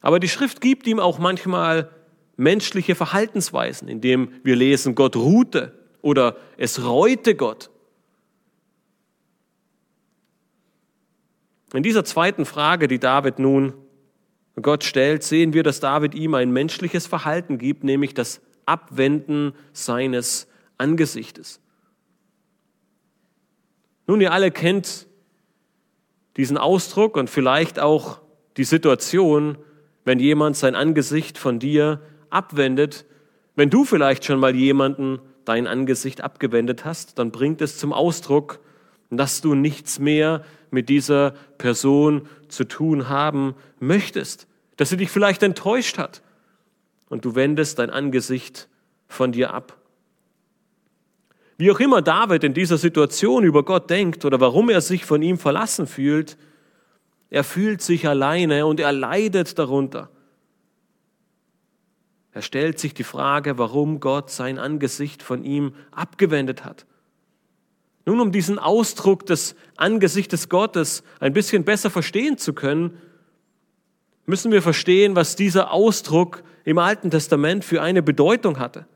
Aber 0.02 0.20
die 0.20 0.30
Schrift 0.30 0.62
gibt 0.62 0.88
ihm 0.88 1.00
auch 1.00 1.20
manchmal 1.20 1.90
menschliche 2.38 2.96
Verhaltensweisen, 2.96 3.90
indem 3.90 4.30
wir 4.44 4.56
lesen, 4.56 4.96
Gott 4.96 5.18
ruhte 5.18 5.78
oder 6.02 6.38
es 6.58 6.86
reute 6.86 7.36
Gott. 7.36 7.70
In 11.74 11.84
dieser 11.84 12.04
zweiten 12.04 12.46
Frage, 12.46 12.88
die 12.88 13.00
David 13.00 13.40
nun 13.40 13.74
Gott 14.62 14.84
stellt, 14.84 15.24
sehen 15.24 15.54
wir, 15.54 15.64
dass 15.64 15.80
David 15.80 16.16
ihm 16.16 16.34
ein 16.34 16.52
menschliches 16.52 17.08
Verhalten 17.08 17.58
gibt, 17.58 17.84
nämlich 17.84 18.14
das 18.14 18.42
Abwenden 18.66 19.54
seines 19.72 20.48
Angesichtes. 20.78 21.62
Nun, 24.08 24.22
ihr 24.22 24.32
alle 24.32 24.52
kennt 24.52 25.08
diesen 26.38 26.58
Ausdruck 26.58 27.16
und 27.16 27.30
vielleicht 27.30 27.80
auch 27.80 28.22
die 28.58 28.64
Situation, 28.64 29.58
wenn 30.04 30.20
jemand 30.20 30.58
sein 30.58 30.76
Angesicht 30.76 31.38
von 31.38 31.60
dir 31.60 32.02
abwendet. 32.30 33.06
Wenn 33.56 33.70
du 33.70 33.86
vielleicht 33.86 34.26
schon 34.26 34.40
mal 34.40 34.56
jemanden 34.56 35.20
dein 35.46 35.68
Angesicht 35.68 36.22
abgewendet 36.22 36.86
hast, 36.86 37.20
dann 37.20 37.32
bringt 37.32 37.62
es 37.62 37.78
zum 37.78 37.94
Ausdruck, 37.94 38.60
dass 39.10 39.42
du 39.42 39.56
nichts 39.56 40.00
mehr 40.00 40.44
mit 40.72 40.90
dieser 40.90 41.32
Person 41.58 42.28
zu 42.48 42.64
tun 42.64 43.10
haben 43.10 43.56
möchtest, 43.80 44.48
dass 44.78 44.90
sie 44.90 44.98
dich 44.98 45.10
vielleicht 45.10 45.44
enttäuscht 45.44 45.98
hat 45.98 46.22
und 47.10 47.26
du 47.26 47.36
wendest 47.36 47.80
dein 47.80 47.90
Angesicht 47.90 48.70
von 49.08 49.32
dir 49.32 49.54
ab. 49.54 49.78
Wie 51.58 51.72
auch 51.72 51.80
immer 51.80 52.02
David 52.02 52.44
in 52.46 52.54
dieser 52.54 52.78
Situation 52.78 53.44
über 53.44 53.64
Gott 53.64 53.90
denkt 53.90 54.24
oder 54.24 54.40
warum 54.40 54.70
er 54.70 54.80
sich 54.80 55.04
von 55.06 55.22
ihm 55.22 55.38
verlassen 55.38 55.88
fühlt, 55.88 56.38
er 57.30 57.44
fühlt 57.44 57.82
sich 57.82 58.08
alleine 58.08 58.66
und 58.66 58.80
er 58.80 58.92
leidet 58.92 59.60
darunter. 59.60 60.10
Er 62.32 62.42
stellt 62.42 62.80
sich 62.80 62.94
die 62.94 63.04
Frage, 63.04 63.58
warum 63.58 64.00
Gott 64.00 64.30
sein 64.30 64.58
Angesicht 64.58 65.22
von 65.22 65.44
ihm 65.44 65.74
abgewendet 65.92 66.64
hat. 66.64 66.86
Nun, 68.10 68.22
um 68.22 68.32
diesen 68.32 68.58
Ausdruck 68.58 69.28
des 69.28 69.54
Angesichtes 69.78 70.50
Gottes 70.50 71.04
ein 71.20 71.32
bisschen 71.32 71.64
besser 71.64 71.92
verstehen 71.92 72.40
zu 72.40 72.54
können, 72.54 72.98
müssen 74.26 74.52
wir 74.52 74.64
verstehen, 74.64 75.16
was 75.16 75.36
dieser 75.36 75.72
Ausdruck 75.72 76.42
im 76.64 76.80
Alten 76.80 77.12
Testament 77.12 77.64
für 77.64 77.84
eine 77.84 78.02
Bedeutung 78.02 78.58
hatte. 78.58 78.88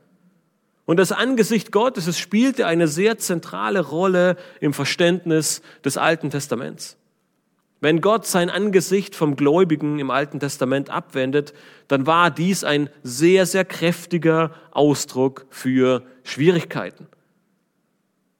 Und 0.84 0.96
das 0.96 1.12
Angesicht 1.12 1.70
Gottes, 1.70 2.08
es 2.08 2.18
spielte 2.18 2.66
eine 2.66 2.88
sehr 2.88 3.16
zentrale 3.16 3.82
Rolle 3.82 4.36
im 4.58 4.72
Verständnis 4.72 5.62
des 5.84 5.96
Alten 5.96 6.30
Testaments. 6.30 6.96
Wenn 7.80 8.00
Gott 8.00 8.26
sein 8.26 8.50
Angesicht 8.50 9.14
vom 9.14 9.36
Gläubigen 9.36 10.00
im 10.00 10.10
Alten 10.10 10.40
Testament 10.40 10.90
abwendet, 10.90 11.54
dann 11.86 12.08
war 12.08 12.32
dies 12.32 12.64
ein 12.64 12.90
sehr, 13.04 13.46
sehr 13.46 13.64
kräftiger 13.64 14.50
Ausdruck 14.72 15.46
für 15.50 16.02
Schwierigkeiten. 16.24 17.06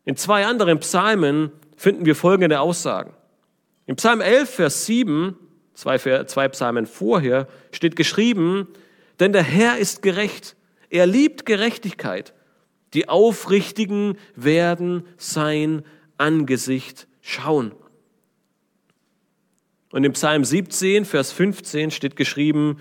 In 0.04 0.16
zwei 0.16 0.46
anderen 0.46 0.80
Psalmen 0.80 1.50
finden 1.76 2.04
wir 2.04 2.14
folgende 2.14 2.61
Aussagen. 2.61 3.14
Im 3.87 3.96
Psalm 3.96 4.20
11, 4.20 4.50
Vers 4.50 4.87
7, 4.87 5.37
zwei, 5.75 5.99
zwei 5.99 6.49
Psalmen 6.49 6.87
vorher, 6.87 7.49
steht 7.73 7.96
geschrieben, 7.96 8.68
denn 9.20 9.32
der 9.32 9.42
Herr 9.42 9.78
ist 9.78 10.02
gerecht, 10.02 10.56
er 10.90 11.06
liebt 11.06 11.46
Gerechtigkeit, 11.46 12.34
die 12.92 13.08
Aufrichtigen 13.08 14.16
werden 14.37 15.04
sein 15.16 15.82
Angesicht 16.16 17.08
schauen. 17.20 17.73
Und 19.90 20.04
im 20.04 20.12
Psalm 20.12 20.44
17, 20.44 21.04
Vers 21.04 21.32
15 21.32 21.90
steht 21.90 22.16
geschrieben, 22.16 22.78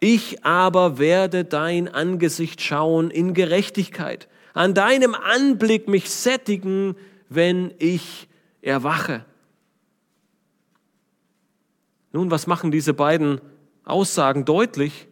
ich 0.00 0.44
aber 0.44 0.98
werde 0.98 1.44
dein 1.44 1.88
Angesicht 1.88 2.60
schauen 2.60 3.10
in 3.10 3.34
Gerechtigkeit 3.34 4.28
an 4.54 4.72
deinem 4.72 5.14
Anblick 5.14 5.88
mich 5.88 6.08
sättigen, 6.10 6.96
wenn 7.28 7.74
ich 7.78 8.28
erwache. 8.62 9.24
Nun, 12.12 12.30
was 12.30 12.46
machen 12.46 12.70
diese 12.70 12.94
beiden 12.94 13.40
Aussagen 13.84 14.44
deutlich? 14.44 15.08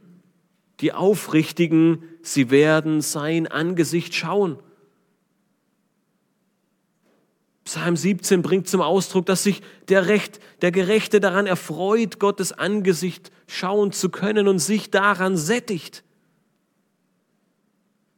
Die 0.81 0.93
Aufrichtigen, 0.93 2.05
sie 2.23 2.51
werden 2.51 3.01
sein 3.03 3.49
Angesicht 3.49 4.15
schauen. 4.15 4.59
Psalm 7.65 7.97
17 7.97 8.43
bringt 8.43 8.69
zum 8.69 8.81
Ausdruck, 8.81 9.27
dass 9.27 9.43
sich 9.43 9.63
der, 9.89 10.07
Recht, 10.07 10.41
der 10.63 10.73
Gerechte 10.73 11.21
daran 11.21 11.47
erfreut, 11.47 12.19
Gottes 12.19 12.53
Angesicht 12.53 13.31
schauen 13.47 13.93
zu 13.93 14.09
können 14.09 14.47
und 14.47 14.59
sich 14.59 14.91
daran 14.91 15.37
sättigt. 15.37 16.05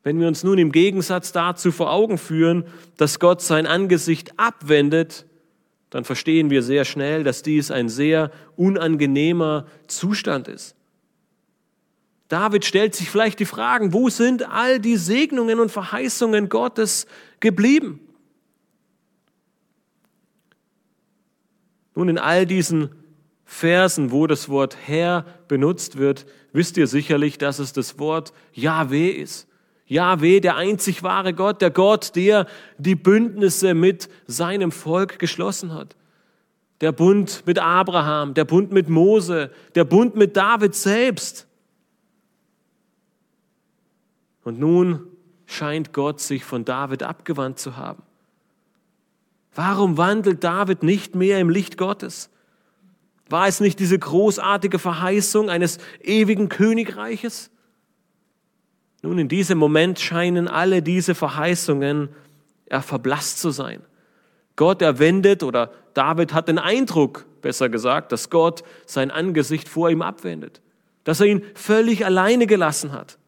Wenn 0.05 0.21
wir 0.21 0.29
uns 0.29 0.45
nun 0.45 0.59
im 0.59 0.71
Gegensatz 0.71 1.33
dazu 1.33 1.73
vor 1.73 1.91
Augen 1.91 2.19
führen, 2.19 2.65
dass 2.99 3.19
Gott 3.19 3.41
sein 3.41 3.67
Angesicht 3.67 4.39
abwendet, 4.39 5.27
dann 5.89 6.05
verstehen 6.05 6.51
wir 6.51 6.63
sehr 6.63 6.85
schnell, 6.85 7.25
dass 7.25 7.43
dies 7.43 7.71
ein 7.71 7.89
sehr 7.89 8.31
unangenehmer 8.57 9.67
Zustand 9.87 10.47
ist. 10.49 10.77
David 12.29 12.65
stellt 12.67 12.95
sich 12.95 13.09
vielleicht 13.09 13.41
die 13.41 13.47
Fragen, 13.47 13.93
wo 13.93 14.11
sind 14.11 14.49
all 14.49 14.79
die 14.79 14.97
Segnungen 14.97 15.59
und 15.59 15.73
Verheißungen 15.73 16.49
Gottes 16.51 17.07
geblieben? 17.41 18.01
Nun, 21.95 22.09
in 22.09 22.19
all 22.19 22.45
diesen 22.45 22.91
Versen, 23.45 24.11
wo 24.11 24.27
das 24.27 24.49
Wort 24.49 24.77
Herr 24.85 25.25
benutzt 25.49 25.97
wird, 25.97 26.27
wisst 26.53 26.77
ihr 26.77 26.89
sicherlich, 26.89 27.39
dass 27.39 27.59
es 27.59 27.73
das 27.73 27.99
Wort 27.99 28.33
Yahweh 28.53 29.11
ist. 29.11 29.49
Jahweh, 29.87 30.41
der 30.41 30.57
einzig 30.57 31.03
wahre 31.03 31.35
Gott, 31.35 31.61
der 31.61 31.71
Gott, 31.71 32.17
der 32.17 32.47
die 32.79 32.95
Bündnisse 32.95 33.75
mit 33.75 34.09
seinem 34.27 34.73
Volk 34.73 35.19
geschlossen 35.19 35.75
hat. 35.75 35.95
Der 36.81 36.93
Bund 36.93 37.43
mit 37.47 37.59
Abraham, 37.59 38.35
der 38.35 38.45
Bund 38.45 38.73
mit 38.73 38.89
Mose, 38.89 39.51
der 39.75 39.85
Bund 39.85 40.17
mit 40.17 40.37
David 40.37 40.75
selbst. 40.75 41.47
Und 44.43 44.59
nun 44.59 45.07
scheint 45.47 45.93
Gott 45.93 46.21
sich 46.21 46.45
von 46.45 46.65
David 46.65 47.03
abgewandt 47.03 47.59
zu 47.59 47.77
haben. 47.77 48.03
Warum 49.55 49.97
wandelt 49.97 50.43
David 50.43 50.83
nicht 50.83 51.15
mehr 51.15 51.39
im 51.39 51.49
Licht 51.49 51.79
Gottes? 51.79 52.31
War 53.29 53.47
es 53.47 53.61
nicht 53.61 53.79
diese 53.79 53.99
großartige 53.99 54.79
Verheißung 54.79 55.49
eines 55.49 55.79
ewigen 56.03 56.49
Königreiches? 56.49 57.51
Nun, 59.05 59.19
in 59.19 59.29
diesem 59.29 59.59
Moment 59.59 60.01
scheinen 60.01 60.49
alle 60.49 60.81
diese 60.81 61.15
Verheißungen 61.15 62.09
ja, 62.71 62.81
verblasst 62.81 63.39
zu 63.39 63.51
sein. 63.51 63.83
Gott 64.57 64.81
erwendet 64.81 65.43
oder 65.43 65.73
David 65.93 66.33
hat 66.33 66.49
den 66.49 66.59
Eindruck, 66.59 67.27
besser 67.43 67.69
gesagt, 67.69 68.13
dass 68.13 68.31
Gott 68.31 68.65
sein 68.87 69.11
Angesicht 69.11 69.69
vor 69.69 69.91
ihm 69.91 70.01
abwendet, 70.01 70.63
dass 71.05 71.21
er 71.21 71.27
ihn 71.27 71.43
völlig 71.55 72.07
alleine 72.07 72.47
gelassen 72.47 72.93
hat. 72.93 73.19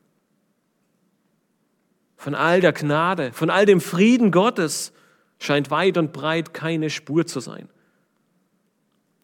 Von 2.17 2.35
all 2.35 2.63
der 2.63 2.73
Gnade, 2.73 3.33
von 3.35 3.51
all 3.51 3.67
dem 3.67 3.83
Frieden 3.83 4.31
Gottes 4.31 4.95
scheint 5.39 5.71
weit 5.71 5.99
und 5.99 6.15
breit 6.15 6.55
keine 6.55 6.89
Spur 6.89 7.27
zu 7.27 7.41
sein. 7.41 7.69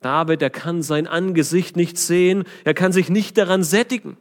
David, 0.03 0.43
er 0.43 0.51
kann 0.51 0.83
sein 0.83 1.07
Angesicht 1.07 1.79
nicht 1.79 1.97
sehen, 1.97 2.45
er 2.65 2.75
kann 2.75 2.93
sich 2.93 3.09
nicht 3.09 3.39
daran 3.39 3.63
sättigen. 3.63 4.19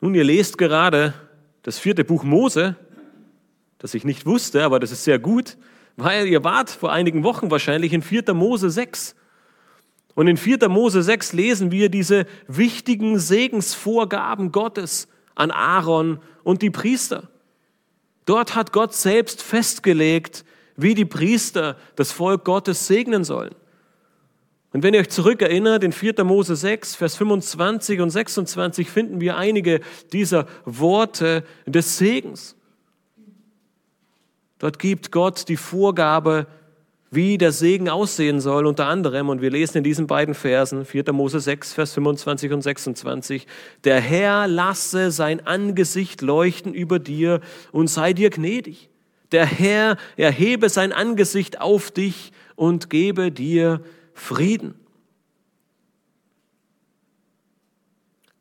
Nun, 0.00 0.14
ihr 0.14 0.24
lest 0.24 0.56
gerade 0.56 1.12
das 1.62 1.78
vierte 1.78 2.04
Buch 2.04 2.24
Mose, 2.24 2.76
das 3.78 3.94
ich 3.94 4.04
nicht 4.04 4.24
wusste, 4.24 4.64
aber 4.64 4.80
das 4.80 4.92
ist 4.92 5.04
sehr 5.04 5.18
gut, 5.18 5.58
weil 5.96 6.26
ihr 6.26 6.42
wart 6.42 6.70
vor 6.70 6.90
einigen 6.90 7.22
Wochen 7.22 7.50
wahrscheinlich 7.50 7.92
in 7.92 8.02
4. 8.02 8.32
Mose 8.32 8.70
6. 8.70 9.14
Und 10.14 10.26
in 10.26 10.38
4. 10.38 10.68
Mose 10.68 11.02
6 11.02 11.34
lesen 11.34 11.70
wir 11.70 11.90
diese 11.90 12.26
wichtigen 12.48 13.18
Segensvorgaben 13.18 14.52
Gottes 14.52 15.06
an 15.34 15.50
Aaron 15.50 16.20
und 16.44 16.62
die 16.62 16.70
Priester. 16.70 17.28
Dort 18.24 18.54
hat 18.54 18.72
Gott 18.72 18.94
selbst 18.94 19.42
festgelegt, 19.42 20.44
wie 20.76 20.94
die 20.94 21.04
Priester 21.04 21.76
das 21.96 22.12
Volk 22.12 22.44
Gottes 22.44 22.86
segnen 22.86 23.24
sollen. 23.24 23.54
Und 24.72 24.84
wenn 24.84 24.94
ihr 24.94 25.00
euch 25.00 25.08
zurückerinnert, 25.08 25.82
in 25.82 25.92
4. 25.92 26.22
Mose 26.24 26.54
6, 26.54 26.94
Vers 26.94 27.16
25 27.16 28.00
und 28.00 28.10
26 28.10 28.88
finden 28.88 29.20
wir 29.20 29.36
einige 29.36 29.80
dieser 30.12 30.46
Worte 30.64 31.44
des 31.66 31.98
Segens. 31.98 32.54
Dort 34.58 34.78
gibt 34.78 35.10
Gott 35.10 35.48
die 35.48 35.56
Vorgabe, 35.56 36.46
wie 37.10 37.38
der 37.38 37.50
Segen 37.50 37.88
aussehen 37.88 38.40
soll, 38.40 38.66
unter 38.66 38.86
anderem, 38.86 39.30
und 39.30 39.40
wir 39.42 39.50
lesen 39.50 39.78
in 39.78 39.84
diesen 39.84 40.06
beiden 40.06 40.34
Versen, 40.34 40.84
4. 40.84 41.12
Mose 41.12 41.40
6, 41.40 41.72
Vers 41.72 41.94
25 41.94 42.52
und 42.52 42.62
26, 42.62 43.48
der 43.82 44.00
Herr 44.00 44.46
lasse 44.46 45.10
sein 45.10 45.44
Angesicht 45.44 46.22
leuchten 46.22 46.72
über 46.72 47.00
dir 47.00 47.40
und 47.72 47.88
sei 47.88 48.12
dir 48.12 48.30
gnädig. 48.30 48.90
Der 49.32 49.46
Herr 49.46 49.96
erhebe 50.16 50.68
sein 50.68 50.92
Angesicht 50.92 51.60
auf 51.60 51.90
dich 51.90 52.30
und 52.54 52.90
gebe 52.90 53.32
dir 53.32 53.80
Frieden. 54.20 54.74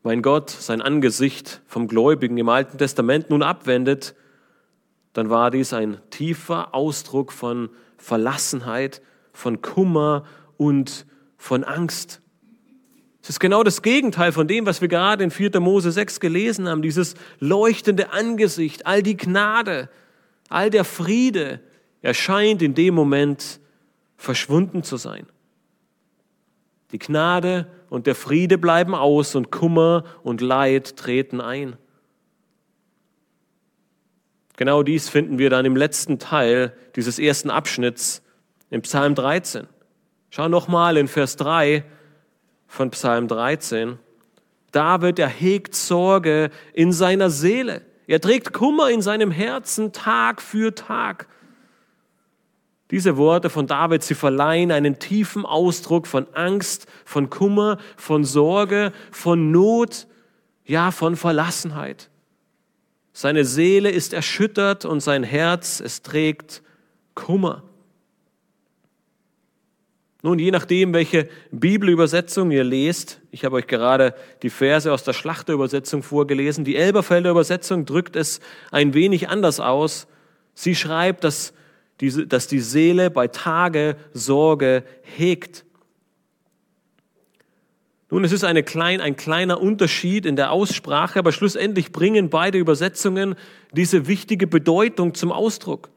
Wenn 0.03 0.21
Gott 0.21 0.49
sein 0.49 0.81
Angesicht 0.81 1.61
vom 1.65 1.87
Gläubigen 1.87 2.37
im 2.37 2.49
Alten 2.49 2.77
Testament 2.77 3.29
nun 3.29 3.41
abwendet, 3.41 4.13
dann 5.13 5.29
war 5.29 5.49
dies 5.49 5.73
ein 5.73 5.97
tiefer 6.09 6.75
Ausdruck 6.75 7.31
von 7.31 7.69
Verlassenheit, 7.97 9.01
von 9.33 9.61
Kummer 9.61 10.25
und 10.57 11.07
von 11.37 11.63
Angst. 11.63 12.21
Es 13.23 13.29
ist 13.29 13.39
genau 13.39 13.63
das 13.63 13.81
Gegenteil 13.81 14.31
von 14.31 14.47
dem, 14.47 14.65
was 14.65 14.81
wir 14.81 14.89
gerade 14.89 15.23
in 15.23 15.31
4. 15.31 15.59
Mose 15.59 15.91
6 15.91 16.19
gelesen 16.19 16.67
haben, 16.67 16.81
dieses 16.81 17.15
leuchtende 17.39 18.11
Angesicht, 18.11 18.85
all 18.85 19.01
die 19.01 19.17
Gnade, 19.17 19.89
all 20.49 20.69
der 20.69 20.83
Friede 20.83 21.61
erscheint 22.01 22.61
in 22.61 22.75
dem 22.75 22.93
Moment 22.93 23.59
verschwunden 24.17 24.83
zu 24.83 24.97
sein. 24.97 25.25
Die 26.91 26.99
Gnade 26.99 27.67
und 27.89 28.07
der 28.07 28.15
Friede 28.15 28.57
bleiben 28.57 28.95
aus 28.95 29.35
und 29.35 29.51
Kummer 29.51 30.03
und 30.23 30.41
Leid 30.41 30.97
treten 30.97 31.39
ein. 31.41 31.77
Genau 34.57 34.83
dies 34.83 35.07
finden 35.07 35.37
wir 35.37 35.49
dann 35.49 35.65
im 35.65 35.75
letzten 35.75 36.19
Teil 36.19 36.73
dieses 36.95 37.19
ersten 37.19 37.49
Abschnitts 37.49 38.21
im 38.69 38.81
Psalm 38.81 39.15
13. 39.15 39.67
Schau 40.31 40.49
nochmal 40.49 40.97
in 40.97 41.07
Vers 41.07 41.37
3 41.37 41.83
von 42.67 42.91
Psalm 42.91 43.27
13. 43.27 43.97
David 44.71 45.17
erhegt 45.17 45.75
Sorge 45.75 46.49
in 46.73 46.91
seiner 46.91 47.29
Seele. 47.29 47.83
Er 48.05 48.19
trägt 48.19 48.53
Kummer 48.53 48.89
in 48.89 49.01
seinem 49.01 49.31
Herzen 49.31 49.93
Tag 49.93 50.41
für 50.41 50.75
Tag. 50.75 51.27
Diese 52.91 53.17
Worte 53.17 53.49
von 53.49 53.67
David, 53.67 54.03
sie 54.03 54.15
verleihen 54.15 54.71
einen 54.71 54.97
tiefen 54.97 55.45
Ausdruck 55.45 56.07
von 56.07 56.27
Angst, 56.33 56.87
von 57.05 57.29
Kummer, 57.29 57.77
von 57.97 58.23
Sorge, 58.23 58.91
von 59.11 59.51
Not, 59.51 60.07
ja, 60.65 60.91
von 60.91 61.15
Verlassenheit. 61.15 62.09
Seine 63.13 63.45
Seele 63.45 63.91
ist 63.91 64.13
erschüttert 64.13 64.85
und 64.85 65.01
sein 65.01 65.23
Herz, 65.23 65.79
es 65.79 66.01
trägt 66.01 66.63
Kummer. 67.15 67.63
Nun, 70.21 70.37
je 70.37 70.51
nachdem, 70.51 70.93
welche 70.93 71.29
Bibelübersetzung 71.51 72.51
ihr 72.51 72.63
lest, 72.63 73.21
ich 73.31 73.45
habe 73.45 73.55
euch 73.55 73.67
gerade 73.67 74.13
die 74.41 74.49
Verse 74.49 74.91
aus 74.91 75.03
der 75.03 75.13
Schlachterübersetzung 75.13 76.03
vorgelesen, 76.03 76.65
die 76.65 76.75
Elberfelder 76.75 77.31
Übersetzung 77.31 77.85
drückt 77.85 78.15
es 78.17 78.41
ein 78.71 78.93
wenig 78.93 79.29
anders 79.29 79.61
aus. 79.61 80.07
Sie 80.55 80.75
schreibt, 80.75 81.23
dass, 81.23 81.53
dass 81.99 82.47
die 82.47 82.59
Seele 82.59 83.09
bei 83.09 83.27
Tage 83.27 83.97
Sorge 84.13 84.83
hegt. 85.01 85.65
Nun, 88.11 88.23
es 88.23 88.31
ist 88.31 88.43
klein, 88.65 89.01
ein 89.01 89.15
kleiner 89.15 89.61
Unterschied 89.61 90.25
in 90.25 90.35
der 90.35 90.51
Aussprache, 90.51 91.19
aber 91.19 91.31
schlussendlich 91.31 91.91
bringen 91.91 92.29
beide 92.29 92.57
Übersetzungen 92.57 93.35
diese 93.71 94.07
wichtige 94.07 94.47
Bedeutung 94.47 95.13
zum 95.13 95.31
Ausdruck. 95.31 95.91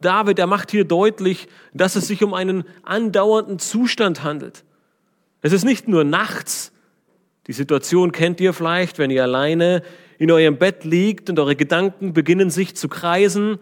David, 0.00 0.38
er 0.38 0.46
macht 0.46 0.70
hier 0.70 0.84
deutlich, 0.84 1.48
dass 1.74 1.94
es 1.94 2.08
sich 2.08 2.24
um 2.24 2.32
einen 2.32 2.64
andauernden 2.82 3.58
Zustand 3.58 4.24
handelt. 4.24 4.64
Es 5.42 5.52
ist 5.52 5.64
nicht 5.64 5.88
nur 5.88 6.04
nachts. 6.04 6.72
Die 7.46 7.52
Situation 7.52 8.12
kennt 8.12 8.40
ihr 8.40 8.52
vielleicht, 8.52 8.98
wenn 8.98 9.10
ihr 9.10 9.22
alleine 9.22 9.82
in 10.18 10.30
eurem 10.30 10.56
Bett 10.56 10.84
liegt 10.84 11.28
und 11.28 11.38
eure 11.38 11.56
Gedanken 11.56 12.12
beginnen 12.12 12.48
sich 12.48 12.76
zu 12.76 12.88
kreisen 12.88 13.58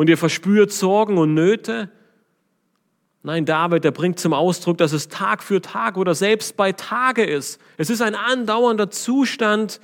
und 0.00 0.08
ihr 0.08 0.16
verspürt 0.16 0.72
Sorgen 0.72 1.18
und 1.18 1.34
Nöte. 1.34 1.90
Nein, 3.22 3.44
David, 3.44 3.84
der 3.84 3.90
bringt 3.90 4.18
zum 4.18 4.32
Ausdruck, 4.32 4.78
dass 4.78 4.92
es 4.92 5.08
Tag 5.08 5.42
für 5.42 5.60
Tag 5.60 5.98
oder 5.98 6.14
selbst 6.14 6.56
bei 6.56 6.72
Tage 6.72 7.22
ist. 7.22 7.60
Es 7.76 7.90
ist 7.90 8.00
ein 8.00 8.14
andauernder 8.14 8.88
Zustand, 8.88 9.78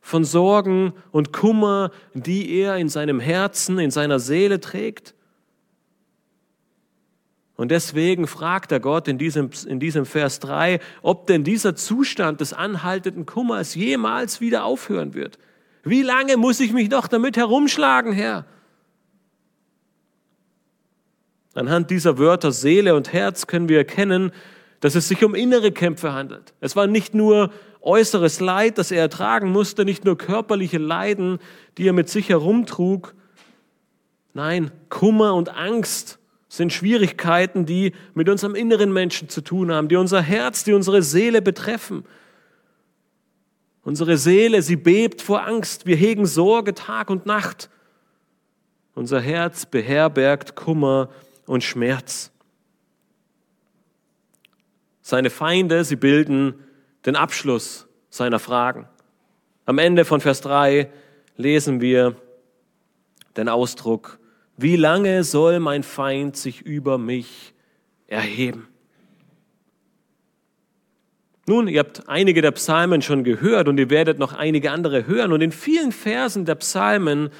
von 0.00 0.22
Sorgen 0.22 0.92
und 1.10 1.32
Kummer, 1.32 1.90
die 2.14 2.52
er 2.52 2.76
in 2.76 2.88
seinem 2.88 3.18
Herzen, 3.18 3.80
in 3.80 3.90
seiner 3.90 4.20
Seele 4.20 4.60
trägt. 4.60 5.16
Und 7.56 7.72
deswegen 7.72 8.28
fragt 8.28 8.70
er 8.70 8.78
Gott 8.78 9.08
in 9.08 9.18
diesem, 9.18 9.50
in 9.66 9.80
diesem 9.80 10.06
Vers 10.06 10.38
3, 10.38 10.78
ob 11.02 11.26
denn 11.26 11.42
dieser 11.42 11.74
Zustand 11.74 12.40
des 12.40 12.52
anhaltenden 12.52 13.26
Kummers 13.26 13.74
jemals 13.74 14.40
wieder 14.40 14.64
aufhören 14.64 15.14
wird. 15.14 15.40
Wie 15.82 16.02
lange 16.02 16.36
muss 16.36 16.60
ich 16.60 16.72
mich 16.72 16.90
noch 16.90 17.08
damit 17.08 17.36
herumschlagen, 17.36 18.12
Herr? 18.12 18.46
Anhand 21.56 21.90
dieser 21.90 22.18
Wörter 22.18 22.52
Seele 22.52 22.94
und 22.94 23.14
Herz 23.14 23.46
können 23.46 23.68
wir 23.68 23.78
erkennen, 23.78 24.30
dass 24.80 24.94
es 24.94 25.08
sich 25.08 25.24
um 25.24 25.34
innere 25.34 25.72
Kämpfe 25.72 26.12
handelt. 26.12 26.52
Es 26.60 26.76
war 26.76 26.86
nicht 26.86 27.14
nur 27.14 27.50
äußeres 27.80 28.40
Leid, 28.40 28.76
das 28.76 28.90
er 28.90 29.00
ertragen 29.00 29.50
musste, 29.50 29.86
nicht 29.86 30.04
nur 30.04 30.18
körperliche 30.18 30.76
Leiden, 30.76 31.38
die 31.78 31.88
er 31.88 31.94
mit 31.94 32.10
sich 32.10 32.28
herumtrug. 32.28 33.14
Nein, 34.34 34.70
Kummer 34.90 35.34
und 35.34 35.48
Angst 35.48 36.18
sind 36.48 36.74
Schwierigkeiten, 36.74 37.64
die 37.64 37.92
mit 38.12 38.28
unserem 38.28 38.54
inneren 38.54 38.92
Menschen 38.92 39.30
zu 39.30 39.40
tun 39.40 39.72
haben, 39.72 39.88
die 39.88 39.96
unser 39.96 40.20
Herz, 40.20 40.62
die 40.62 40.74
unsere 40.74 41.00
Seele 41.00 41.40
betreffen. 41.40 42.04
Unsere 43.82 44.18
Seele, 44.18 44.60
sie 44.60 44.76
bebt 44.76 45.22
vor 45.22 45.46
Angst. 45.46 45.86
Wir 45.86 45.96
hegen 45.96 46.26
Sorge 46.26 46.74
Tag 46.74 47.08
und 47.08 47.24
Nacht. 47.24 47.70
Unser 48.94 49.20
Herz 49.20 49.64
beherbergt 49.64 50.54
Kummer 50.54 51.08
und 51.46 51.64
Schmerz. 51.64 52.30
Seine 55.02 55.30
Feinde, 55.30 55.84
sie 55.84 55.96
bilden 55.96 56.54
den 57.04 57.16
Abschluss 57.16 57.86
seiner 58.10 58.38
Fragen. 58.38 58.88
Am 59.64 59.78
Ende 59.78 60.04
von 60.04 60.20
Vers 60.20 60.40
3 60.40 60.90
lesen 61.36 61.80
wir 61.80 62.16
den 63.36 63.48
Ausdruck, 63.48 64.18
wie 64.56 64.76
lange 64.76 65.22
soll 65.22 65.60
mein 65.60 65.82
Feind 65.82 66.36
sich 66.36 66.62
über 66.62 66.98
mich 66.98 67.54
erheben? 68.06 68.68
Nun, 71.48 71.68
ihr 71.68 71.78
habt 71.78 72.08
einige 72.08 72.42
der 72.42 72.50
Psalmen 72.50 73.02
schon 73.02 73.22
gehört 73.22 73.68
und 73.68 73.78
ihr 73.78 73.90
werdet 73.90 74.18
noch 74.18 74.32
einige 74.32 74.72
andere 74.72 75.06
hören. 75.06 75.32
Und 75.32 75.42
in 75.42 75.52
vielen 75.52 75.92
Versen 75.92 76.44
der 76.44 76.56
Psalmen 76.56 77.30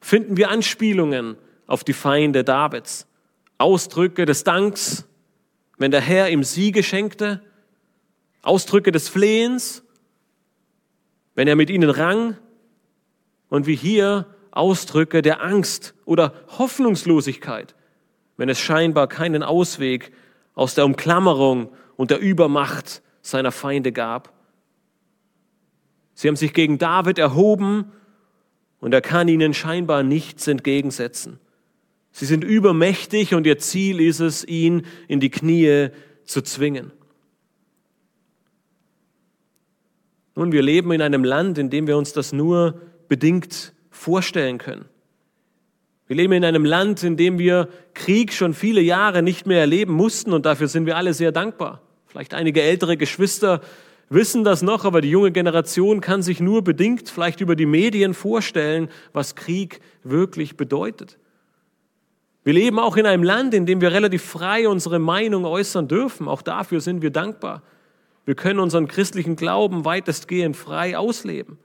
finden 0.00 0.36
wir 0.36 0.50
Anspielungen 0.50 1.36
auf 1.66 1.82
die 1.82 1.94
Feinde 1.94 2.44
Davids. 2.44 3.06
Ausdrücke 3.64 4.26
des 4.26 4.44
Danks, 4.44 5.08
wenn 5.78 5.90
der 5.90 6.02
Herr 6.02 6.28
ihm 6.28 6.44
Siege 6.44 6.82
schenkte, 6.82 7.40
Ausdrücke 8.42 8.92
des 8.92 9.08
Flehens, 9.08 9.82
wenn 11.34 11.48
er 11.48 11.56
mit 11.56 11.70
ihnen 11.70 11.88
rang, 11.88 12.36
und 13.48 13.66
wie 13.66 13.74
hier 13.74 14.26
Ausdrücke 14.50 15.22
der 15.22 15.42
Angst 15.42 15.94
oder 16.04 16.34
Hoffnungslosigkeit, 16.58 17.74
wenn 18.36 18.50
es 18.50 18.60
scheinbar 18.60 19.06
keinen 19.06 19.42
Ausweg 19.42 20.12
aus 20.54 20.74
der 20.74 20.84
Umklammerung 20.84 21.70
und 21.96 22.10
der 22.10 22.18
Übermacht 22.18 23.00
seiner 23.22 23.50
Feinde 23.50 23.92
gab. 23.92 24.34
Sie 26.12 26.28
haben 26.28 26.36
sich 26.36 26.52
gegen 26.52 26.76
David 26.76 27.18
erhoben 27.18 27.92
und 28.78 28.92
er 28.92 29.00
kann 29.00 29.26
ihnen 29.28 29.54
scheinbar 29.54 30.02
nichts 30.02 30.46
entgegensetzen. 30.48 31.40
Sie 32.16 32.26
sind 32.26 32.44
übermächtig 32.44 33.34
und 33.34 33.44
ihr 33.44 33.58
Ziel 33.58 34.00
ist 34.00 34.20
es, 34.20 34.46
ihn 34.46 34.86
in 35.08 35.18
die 35.18 35.30
Knie 35.30 35.88
zu 36.24 36.42
zwingen. 36.42 36.92
Nun, 40.36 40.52
wir 40.52 40.62
leben 40.62 40.92
in 40.92 41.02
einem 41.02 41.24
Land, 41.24 41.58
in 41.58 41.70
dem 41.70 41.88
wir 41.88 41.96
uns 41.96 42.12
das 42.12 42.32
nur 42.32 42.80
bedingt 43.08 43.72
vorstellen 43.90 44.58
können. 44.58 44.84
Wir 46.06 46.14
leben 46.14 46.34
in 46.34 46.44
einem 46.44 46.64
Land, 46.64 47.02
in 47.02 47.16
dem 47.16 47.40
wir 47.40 47.68
Krieg 47.94 48.32
schon 48.32 48.54
viele 48.54 48.80
Jahre 48.80 49.20
nicht 49.20 49.46
mehr 49.46 49.58
erleben 49.58 49.94
mussten 49.94 50.32
und 50.32 50.46
dafür 50.46 50.68
sind 50.68 50.86
wir 50.86 50.96
alle 50.96 51.14
sehr 51.14 51.32
dankbar. 51.32 51.82
Vielleicht 52.06 52.32
einige 52.32 52.62
ältere 52.62 52.96
Geschwister 52.96 53.60
wissen 54.08 54.44
das 54.44 54.62
noch, 54.62 54.84
aber 54.84 55.00
die 55.00 55.10
junge 55.10 55.32
Generation 55.32 56.00
kann 56.00 56.22
sich 56.22 56.38
nur 56.38 56.62
bedingt 56.62 57.08
vielleicht 57.08 57.40
über 57.40 57.56
die 57.56 57.66
Medien 57.66 58.14
vorstellen, 58.14 58.88
was 59.12 59.34
Krieg 59.34 59.80
wirklich 60.04 60.56
bedeutet. 60.56 61.18
Wir 62.44 62.52
leben 62.52 62.78
auch 62.78 62.96
in 62.96 63.06
einem 63.06 63.22
Land, 63.22 63.54
in 63.54 63.64
dem 63.64 63.80
wir 63.80 63.90
relativ 63.90 64.22
frei 64.22 64.68
unsere 64.68 64.98
Meinung 64.98 65.46
äußern 65.46 65.88
dürfen. 65.88 66.28
Auch 66.28 66.42
dafür 66.42 66.80
sind 66.80 67.00
wir 67.00 67.10
dankbar. 67.10 67.62
Wir 68.26 68.34
können 68.34 68.60
unseren 68.60 68.86
christlichen 68.86 69.34
Glauben 69.34 69.84
weitestgehend 69.86 70.56
frei 70.56 70.96
ausleben. 70.96 71.58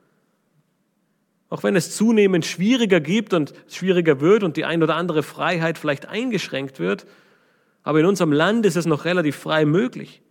Auch 1.49 1.63
wenn 1.63 1.75
es 1.75 1.95
zunehmend 1.95 2.45
schwieriger 2.45 3.01
gibt 3.01 3.33
und 3.33 3.53
schwieriger 3.67 4.21
wird 4.21 4.43
und 4.43 4.55
die 4.55 4.65
ein 4.65 4.81
oder 4.81 4.95
andere 4.95 5.23
Freiheit 5.23 5.77
vielleicht 5.77 6.07
eingeschränkt 6.07 6.79
wird, 6.79 7.05
aber 7.83 7.99
in 7.99 8.05
unserem 8.05 8.31
Land 8.31 8.65
ist 8.65 8.75
es 8.75 8.85
noch 8.85 9.03
relativ 9.03 9.35
frei 9.35 9.65
möglich. 9.65 10.21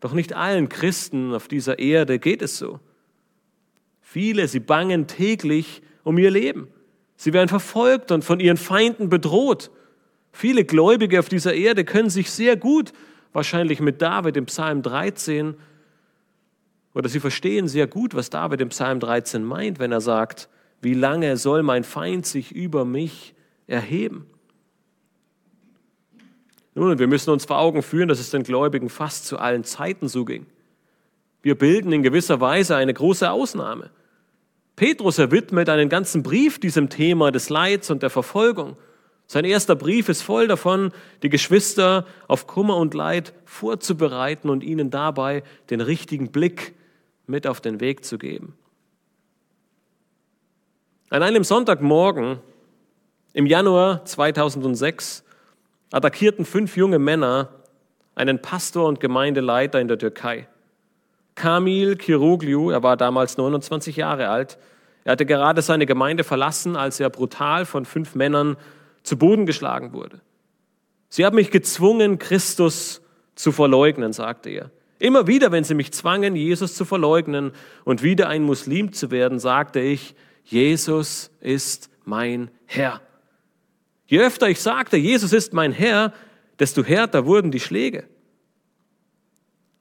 Doch 0.00 0.14
nicht 0.14 0.32
allen 0.32 0.68
Christen 0.68 1.34
auf 1.34 1.46
dieser 1.46 1.78
Erde 1.78 2.18
geht 2.18 2.42
es 2.42 2.56
so. 2.58 2.80
Viele, 4.00 4.48
sie 4.48 4.60
bangen 4.60 5.06
täglich 5.06 5.82
um 6.02 6.18
ihr 6.18 6.30
Leben. 6.30 6.68
Sie 7.22 7.32
werden 7.32 7.48
verfolgt 7.48 8.10
und 8.10 8.24
von 8.24 8.40
ihren 8.40 8.56
Feinden 8.56 9.08
bedroht. 9.08 9.70
Viele 10.32 10.64
Gläubige 10.64 11.20
auf 11.20 11.28
dieser 11.28 11.54
Erde 11.54 11.84
können 11.84 12.10
sich 12.10 12.32
sehr 12.32 12.56
gut, 12.56 12.92
wahrscheinlich 13.32 13.78
mit 13.78 14.02
David 14.02 14.36
im 14.36 14.46
Psalm 14.46 14.82
13, 14.82 15.54
oder 16.94 17.08
sie 17.08 17.20
verstehen 17.20 17.68
sehr 17.68 17.86
gut, 17.86 18.16
was 18.16 18.28
David 18.28 18.60
im 18.60 18.70
Psalm 18.70 18.98
13 18.98 19.44
meint, 19.44 19.78
wenn 19.78 19.92
er 19.92 20.00
sagt, 20.00 20.48
wie 20.80 20.94
lange 20.94 21.36
soll 21.36 21.62
mein 21.62 21.84
Feind 21.84 22.26
sich 22.26 22.50
über 22.50 22.84
mich 22.84 23.36
erheben? 23.68 24.26
Nun, 26.74 26.98
wir 26.98 27.06
müssen 27.06 27.30
uns 27.30 27.44
vor 27.44 27.60
Augen 27.60 27.84
führen, 27.84 28.08
dass 28.08 28.18
es 28.18 28.30
den 28.30 28.42
Gläubigen 28.42 28.88
fast 28.88 29.26
zu 29.26 29.38
allen 29.38 29.62
Zeiten 29.62 30.08
so 30.08 30.24
ging. 30.24 30.44
Wir 31.40 31.56
bilden 31.56 31.92
in 31.92 32.02
gewisser 32.02 32.40
Weise 32.40 32.74
eine 32.74 32.92
große 32.92 33.30
Ausnahme. 33.30 33.90
Petrus 34.82 35.18
erwidmet 35.18 35.68
einen 35.68 35.88
ganzen 35.88 36.24
Brief 36.24 36.58
diesem 36.58 36.88
Thema 36.88 37.30
des 37.30 37.50
Leids 37.50 37.88
und 37.88 38.02
der 38.02 38.10
Verfolgung. 38.10 38.76
Sein 39.28 39.44
erster 39.44 39.76
Brief 39.76 40.08
ist 40.08 40.22
voll 40.22 40.48
davon, 40.48 40.90
die 41.22 41.28
Geschwister 41.28 42.04
auf 42.26 42.48
Kummer 42.48 42.76
und 42.78 42.92
Leid 42.92 43.32
vorzubereiten 43.44 44.50
und 44.50 44.64
ihnen 44.64 44.90
dabei 44.90 45.44
den 45.70 45.80
richtigen 45.80 46.32
Blick 46.32 46.74
mit 47.28 47.46
auf 47.46 47.60
den 47.60 47.78
Weg 47.78 48.04
zu 48.04 48.18
geben. 48.18 48.56
An 51.10 51.22
einem 51.22 51.44
Sonntagmorgen 51.44 52.40
im 53.34 53.46
Januar 53.46 54.04
2006 54.04 55.22
attackierten 55.92 56.44
fünf 56.44 56.76
junge 56.76 56.98
Männer 56.98 57.50
einen 58.16 58.42
Pastor 58.42 58.88
und 58.88 58.98
Gemeindeleiter 58.98 59.80
in 59.80 59.86
der 59.86 59.98
Türkei. 60.00 60.48
Kamil 61.36 61.94
Kiroglu, 61.94 62.72
er 62.72 62.82
war 62.82 62.96
damals 62.96 63.36
29 63.36 63.94
Jahre 63.94 64.28
alt, 64.28 64.58
er 65.04 65.12
hatte 65.12 65.26
gerade 65.26 65.62
seine 65.62 65.86
Gemeinde 65.86 66.24
verlassen, 66.24 66.76
als 66.76 67.00
er 67.00 67.10
brutal 67.10 67.66
von 67.66 67.84
fünf 67.84 68.14
Männern 68.14 68.56
zu 69.02 69.16
Boden 69.16 69.46
geschlagen 69.46 69.92
wurde. 69.92 70.20
Sie 71.08 71.26
haben 71.26 71.34
mich 71.34 71.50
gezwungen, 71.50 72.18
Christus 72.18 73.02
zu 73.34 73.52
verleugnen, 73.52 74.12
sagte 74.12 74.50
er. 74.50 74.70
Immer 74.98 75.26
wieder, 75.26 75.50
wenn 75.50 75.64
sie 75.64 75.74
mich 75.74 75.92
zwangen, 75.92 76.36
Jesus 76.36 76.76
zu 76.76 76.84
verleugnen 76.84 77.52
und 77.84 78.02
wieder 78.04 78.28
ein 78.28 78.44
Muslim 78.44 78.92
zu 78.92 79.10
werden, 79.10 79.40
sagte 79.40 79.80
ich, 79.80 80.14
Jesus 80.44 81.30
ist 81.40 81.90
mein 82.04 82.50
Herr. 82.66 83.00
Je 84.06 84.20
öfter 84.20 84.48
ich 84.48 84.60
sagte, 84.60 84.96
Jesus 84.96 85.32
ist 85.32 85.52
mein 85.52 85.72
Herr, 85.72 86.12
desto 86.58 86.84
härter 86.84 87.26
wurden 87.26 87.50
die 87.50 87.60
Schläge. 87.60 88.04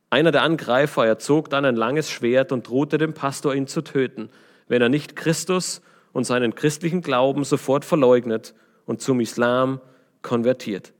Einer 0.09 0.31
der 0.31 0.41
Angreifer, 0.41 1.05
er 1.05 1.19
zog 1.19 1.49
dann 1.49 1.65
ein 1.65 1.75
langes 1.75 2.09
Schwert 2.09 2.51
und 2.51 2.67
drohte 2.67 2.97
dem 2.97 3.13
Pastor, 3.13 3.53
ihn 3.53 3.67
zu 3.67 3.81
töten, 3.81 4.29
wenn 4.71 4.81
er 4.81 4.87
nicht 4.87 5.17
Christus 5.17 5.81
und 6.13 6.23
seinen 6.23 6.55
christlichen 6.55 7.01
Glauben 7.01 7.43
sofort 7.43 7.83
verleugnet 7.83 8.53
und 8.85 9.01
zum 9.01 9.19
Islam 9.19 9.81
konvertiert. 10.21 10.93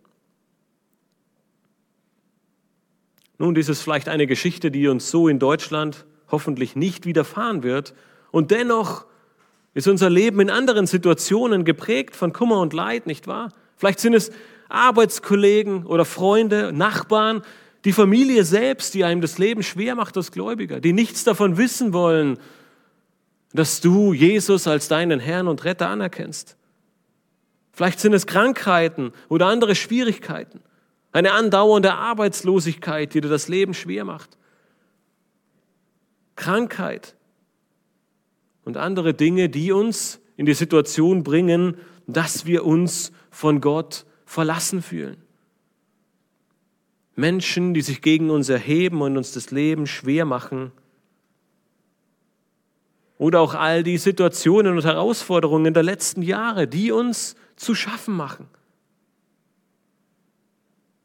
Nun, 3.38 3.56
dies 3.56 3.70
ist 3.70 3.82
vielleicht 3.82 4.10
eine 4.10 4.28
Geschichte, 4.28 4.72
die 4.72 4.90
uns 4.90 5.10
so 5.10 5.30
in 5.30 5.40
Deutschland 5.40 6.06
hoffentlich 6.30 6.76
nicht 6.76 7.06
widerfahren 7.06 7.64
wird. 7.64 7.94
Und 8.32 8.52
dennoch 8.52 9.06
ist 9.74 9.88
unser 9.88 10.10
Leben 10.10 10.42
in 10.42 10.50
anderen 10.50 10.86
Situationen 10.86 11.64
geprägt 11.64 12.18
von 12.18 12.34
Kummer 12.34 12.60
und 12.60 12.74
Leid, 12.74 13.08
nicht 13.08 13.26
wahr? 13.26 13.54
Vielleicht 13.78 14.02
sind 14.02 14.14
es 14.14 14.32
Arbeitskollegen 14.68 15.86
oder 15.86 16.04
Freunde, 16.04 16.74
Nachbarn, 16.74 17.42
die 17.86 17.94
Familie 17.94 18.44
selbst, 18.44 18.94
die 18.96 19.06
einem 19.06 19.22
das 19.22 19.38
Leben 19.38 19.64
schwer 19.64 19.96
macht 19.96 20.18
als 20.18 20.34
Gläubiger, 20.34 20.82
die 20.82 20.92
nichts 20.92 21.24
davon 21.24 21.56
wissen 21.56 21.94
wollen, 21.94 22.38
dass 23.54 23.82
du 23.82 24.14
Jesus 24.14 24.68
als 24.68 24.88
deinen 24.88 25.20
Herrn 25.20 25.48
und 25.48 25.64
Retter 25.64 25.90
anerkennst. 25.90 26.58
Vielleicht 27.74 28.00
sind 28.00 28.14
es 28.14 28.28
Krankheiten 28.28 29.14
oder 29.30 29.48
andere 29.48 29.76
Schwierigkeiten, 29.76 30.62
eine 31.12 31.34
andauernde 31.34 31.94
Arbeitslosigkeit, 31.94 33.14
die 33.14 33.22
dir 33.22 33.30
das 33.30 33.48
Leben 33.48 33.74
schwer 33.74 34.06
macht. 34.06 34.38
Krankheit, 36.36 37.16
und 38.64 38.78
andere 38.78 39.14
Dinge, 39.14 39.50
die 39.50 39.72
uns 39.72 40.20
in 40.38 40.46
die 40.46 40.54
Situation 40.54 41.24
bringen, 41.24 41.78
dass 42.08 42.46
wir 42.46 42.66
uns 42.66 43.12
von 43.30 43.62
Gott 43.62 44.06
verlassen 44.26 44.82
fühlen. 44.82 45.18
Menschen, 47.16 47.74
die 47.74 47.82
sich 47.82 48.02
gegen 48.02 48.30
uns 48.30 48.50
erheben 48.50 49.02
und 49.02 49.18
uns 49.18 49.34
das 49.34 49.52
Leben 49.52 49.86
schwer 49.86 50.26
machen. 50.26 50.72
Oder 53.22 53.40
auch 53.40 53.54
all 53.54 53.84
die 53.84 54.00
Situationen 54.00 54.78
und 54.78 54.84
Herausforderungen 54.84 55.76
der 55.76 55.84
letzten 55.84 56.24
Jahre, 56.24 56.68
die 56.68 56.92
uns 56.92 57.36
zu 57.56 57.76
schaffen 57.76 58.16
machen. 58.16 58.48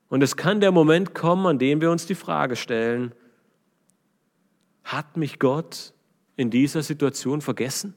Und 0.08 0.22
es 0.22 0.34
kann 0.34 0.60
der 0.60 0.72
Moment 0.72 1.14
kommen, 1.14 1.44
an 1.44 1.58
dem 1.58 1.82
wir 1.82 1.90
uns 1.90 2.06
die 2.06 2.14
Frage 2.14 2.56
stellen, 2.56 3.14
hat 4.82 5.18
mich 5.18 5.38
Gott 5.38 5.92
in 6.36 6.48
dieser 6.48 6.82
Situation 6.82 7.42
vergessen? 7.42 7.92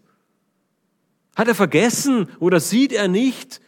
Hat 1.37 1.47
er 1.47 1.55
vergessen 1.55 2.27
oder 2.39 2.59
sieht 2.59 2.91
er 2.91 3.07
nicht, 3.07 3.61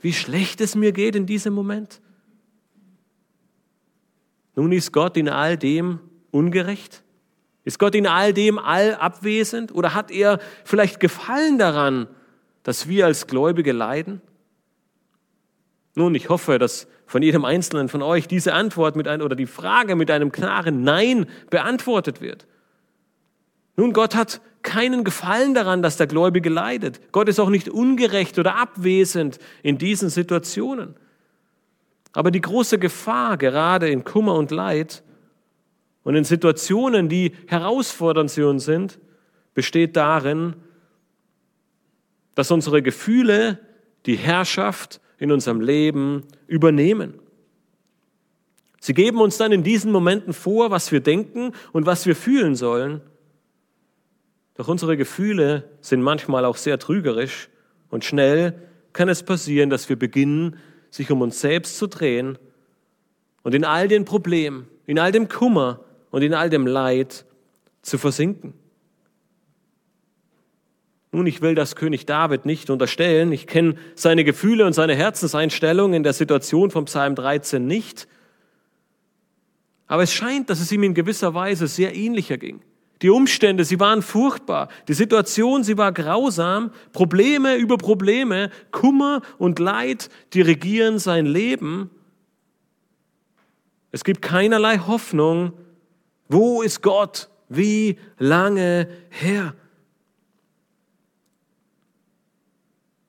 wie 0.00 0.14
schlecht 0.14 0.60
es 0.62 0.74
mir 0.74 0.90
geht 0.90 1.14
in 1.14 1.26
diesem 1.26 1.54
Moment? 1.54 2.00
Nun 4.56 4.72
ist 4.72 4.90
Gott 4.90 5.16
in 5.16 5.28
all 5.28 5.56
dem 5.56 6.00
ungerecht? 6.32 7.03
Ist 7.64 7.78
Gott 7.78 7.94
in 7.94 8.06
all 8.06 8.32
dem 8.32 8.58
allabwesend? 8.58 9.74
Oder 9.74 9.94
hat 9.94 10.10
er 10.10 10.38
vielleicht 10.64 11.00
Gefallen 11.00 11.58
daran, 11.58 12.06
dass 12.62 12.88
wir 12.88 13.06
als 13.06 13.26
Gläubige 13.26 13.72
leiden? 13.72 14.20
Nun, 15.94 16.14
ich 16.14 16.28
hoffe, 16.28 16.58
dass 16.58 16.88
von 17.06 17.22
jedem 17.22 17.44
Einzelnen 17.44 17.88
von 17.88 18.02
euch 18.02 18.26
diese 18.26 18.52
Antwort 18.54 18.96
mit 18.96 19.06
ein, 19.06 19.22
oder 19.22 19.36
die 19.36 19.46
Frage 19.46 19.94
mit 19.94 20.10
einem 20.10 20.32
klaren 20.32 20.82
Nein 20.82 21.26
beantwortet 21.50 22.20
wird. 22.20 22.46
Nun, 23.76 23.92
Gott 23.92 24.14
hat 24.14 24.40
keinen 24.62 25.04
Gefallen 25.04 25.54
daran, 25.54 25.82
dass 25.82 25.96
der 25.96 26.06
Gläubige 26.06 26.48
leidet. 26.48 27.12
Gott 27.12 27.28
ist 27.28 27.38
auch 27.38 27.50
nicht 27.50 27.68
ungerecht 27.68 28.38
oder 28.38 28.56
abwesend 28.56 29.38
in 29.62 29.78
diesen 29.78 30.10
Situationen. 30.10 30.96
Aber 32.12 32.30
die 32.30 32.40
große 32.40 32.78
Gefahr, 32.78 33.36
gerade 33.36 33.88
in 33.88 34.04
Kummer 34.04 34.34
und 34.34 34.50
Leid 34.50 35.03
und 36.04 36.14
in 36.14 36.24
Situationen, 36.24 37.08
die 37.08 37.32
herausfordernd 37.46 38.30
für 38.30 38.48
uns 38.48 38.64
sind, 38.64 38.98
besteht 39.54 39.96
darin, 39.96 40.54
dass 42.34 42.50
unsere 42.50 42.82
Gefühle 42.82 43.58
die 44.06 44.16
Herrschaft 44.16 45.00
in 45.18 45.32
unserem 45.32 45.60
Leben 45.60 46.24
übernehmen. 46.46 47.14
Sie 48.80 48.92
geben 48.92 49.20
uns 49.20 49.38
dann 49.38 49.50
in 49.50 49.62
diesen 49.62 49.90
Momenten 49.90 50.34
vor, 50.34 50.70
was 50.70 50.92
wir 50.92 51.00
denken 51.00 51.52
und 51.72 51.86
was 51.86 52.04
wir 52.04 52.14
fühlen 52.14 52.54
sollen. 52.54 53.00
Doch 54.56 54.68
unsere 54.68 54.98
Gefühle 54.98 55.70
sind 55.80 56.02
manchmal 56.02 56.44
auch 56.44 56.56
sehr 56.56 56.78
trügerisch 56.78 57.48
und 57.88 58.04
schnell 58.04 58.54
kann 58.92 59.08
es 59.08 59.22
passieren, 59.22 59.70
dass 59.70 59.88
wir 59.88 59.98
beginnen, 59.98 60.58
sich 60.90 61.10
um 61.10 61.22
uns 61.22 61.40
selbst 61.40 61.78
zu 61.78 61.86
drehen 61.86 62.38
und 63.42 63.54
in 63.54 63.64
all 63.64 63.88
den 63.88 64.04
Problemen, 64.04 64.68
in 64.86 64.98
all 64.98 65.12
dem 65.12 65.28
Kummer 65.28 65.80
und 66.14 66.22
in 66.22 66.32
all 66.32 66.48
dem 66.48 66.64
Leid 66.64 67.26
zu 67.82 67.98
versinken. 67.98 68.54
Nun, 71.10 71.26
ich 71.26 71.42
will 71.42 71.56
das 71.56 71.74
König 71.74 72.06
David 72.06 72.46
nicht 72.46 72.70
unterstellen. 72.70 73.32
Ich 73.32 73.48
kenne 73.48 73.74
seine 73.96 74.22
Gefühle 74.22 74.64
und 74.64 74.74
seine 74.74 74.94
Herzenseinstellung 74.94 75.92
in 75.92 76.04
der 76.04 76.12
Situation 76.12 76.70
vom 76.70 76.84
Psalm 76.84 77.16
13 77.16 77.66
nicht. 77.66 78.06
Aber 79.88 80.04
es 80.04 80.12
scheint, 80.12 80.50
dass 80.50 80.60
es 80.60 80.70
ihm 80.70 80.84
in 80.84 80.94
gewisser 80.94 81.34
Weise 81.34 81.66
sehr 81.66 81.96
ähnlicher 81.96 82.38
ging. 82.38 82.60
Die 83.02 83.10
Umstände, 83.10 83.64
sie 83.64 83.80
waren 83.80 84.00
furchtbar. 84.00 84.68
Die 84.86 84.94
Situation, 84.94 85.64
sie 85.64 85.78
war 85.78 85.90
grausam. 85.90 86.70
Probleme 86.92 87.56
über 87.56 87.76
Probleme, 87.76 88.50
Kummer 88.70 89.20
und 89.38 89.58
Leid 89.58 90.10
dirigieren 90.32 91.00
sein 91.00 91.26
Leben. 91.26 91.90
Es 93.90 94.04
gibt 94.04 94.22
keinerlei 94.22 94.78
Hoffnung. 94.78 95.54
Wo 96.34 96.62
ist 96.62 96.82
Gott? 96.82 97.28
Wie 97.48 97.96
lange 98.18 98.88
her? 99.08 99.54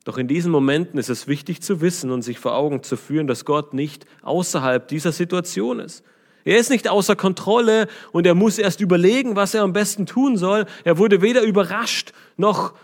Doch 0.04 0.20
in 0.20 0.28
diesen 0.28 0.52
Momenten 0.52 1.00
ist 1.00 1.10
es 1.10 1.26
wichtig 1.26 1.64
zu 1.64 1.82
wissen 1.82 2.12
und 2.12 2.22
sich 2.22 2.38
vor 2.38 2.54
Augen 2.54 2.84
zu 2.84 2.96
führen, 2.96 3.26
dass 3.26 3.44
Gott 3.44 3.74
nicht 3.74 4.06
außerhalb 4.22 4.88
dieser 4.88 5.12
Situation 5.12 5.80
ist. 5.80 6.04
Er 6.44 6.60
ist 6.60 6.70
nicht 6.70 6.88
außer 6.88 7.16
Kontrolle 7.16 7.88
und 8.12 8.28
er 8.28 8.36
muss 8.36 8.60
erst 8.60 8.80
überlegen, 8.80 9.36
was 9.36 9.56
er 9.56 9.64
am 9.64 9.74
besten 9.74 10.06
tun 10.06 10.38
soll. 10.38 10.68
Er 10.84 11.00
wurde 11.00 11.24
weder 11.24 11.42
überrascht 11.42 12.14
noch 12.38 12.76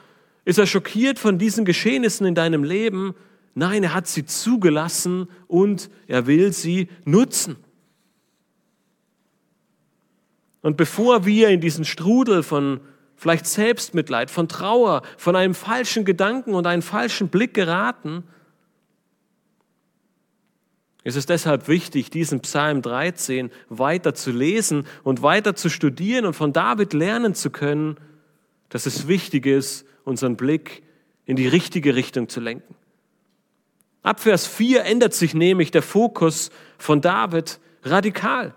ist 0.44 0.58
er 0.58 0.66
schockiert 0.66 1.20
von 1.20 1.38
diesen 1.38 1.66
Geschehnissen 1.66 2.26
in 2.26 2.34
deinem 2.34 2.64
Leben. 2.64 3.14
Nein, 3.54 3.84
er 3.84 3.94
hat 3.94 4.08
sie 4.08 4.26
zugelassen 4.26 5.28
und 5.48 5.92
er 6.08 6.26
will 6.26 6.52
sie 6.52 6.90
nutzen. 7.06 7.58
Und 10.62 10.78
bevor 10.78 11.26
wir 11.26 11.50
in 11.50 11.60
diesen 11.60 11.86
Strudel 11.86 12.44
von 12.44 12.82
vielleicht 13.16 13.46
Selbstmitleid, 13.46 14.32
von 14.32 14.48
Trauer, 14.48 15.02
von 15.18 15.36
einem 15.36 15.54
falschen 15.54 16.06
Gedanken 16.06 16.54
und 16.54 16.66
einem 16.66 16.82
falschen 16.82 17.30
Blick 17.30 17.54
geraten, 17.54 18.24
es 21.04 21.16
ist 21.16 21.30
deshalb 21.30 21.68
wichtig, 21.68 22.12
diesen 22.12 22.42
Psalm 22.42 22.84
13 22.84 23.50
weiter 23.70 24.14
zu 24.14 24.32
lesen 24.32 24.86
und 25.04 25.24
weiter 25.24 25.56
zu 25.56 25.70
studieren 25.70 26.26
und 26.26 26.36
von 26.36 26.54
David 26.54 26.94
lernen 26.94 27.34
zu 27.34 27.50
können, 27.50 27.98
dass 28.70 28.86
es 28.86 29.08
wichtig 29.08 29.48
ist, 29.48 29.86
unseren 30.04 30.38
Blick 30.38 30.84
in 31.26 31.36
die 31.36 31.48
richtige 31.48 31.96
Richtung 31.96 32.30
zu 32.30 32.40
lenken. 32.40 32.76
Ab 34.04 34.20
Vers 34.20 34.48
4 34.48 34.86
ändert 34.86 35.14
sich 35.14 35.34
nämlich 35.34 35.72
der 35.72 35.82
Fokus 35.82 36.52
von 36.78 37.02
David 37.02 37.60
radikal. 37.84 38.54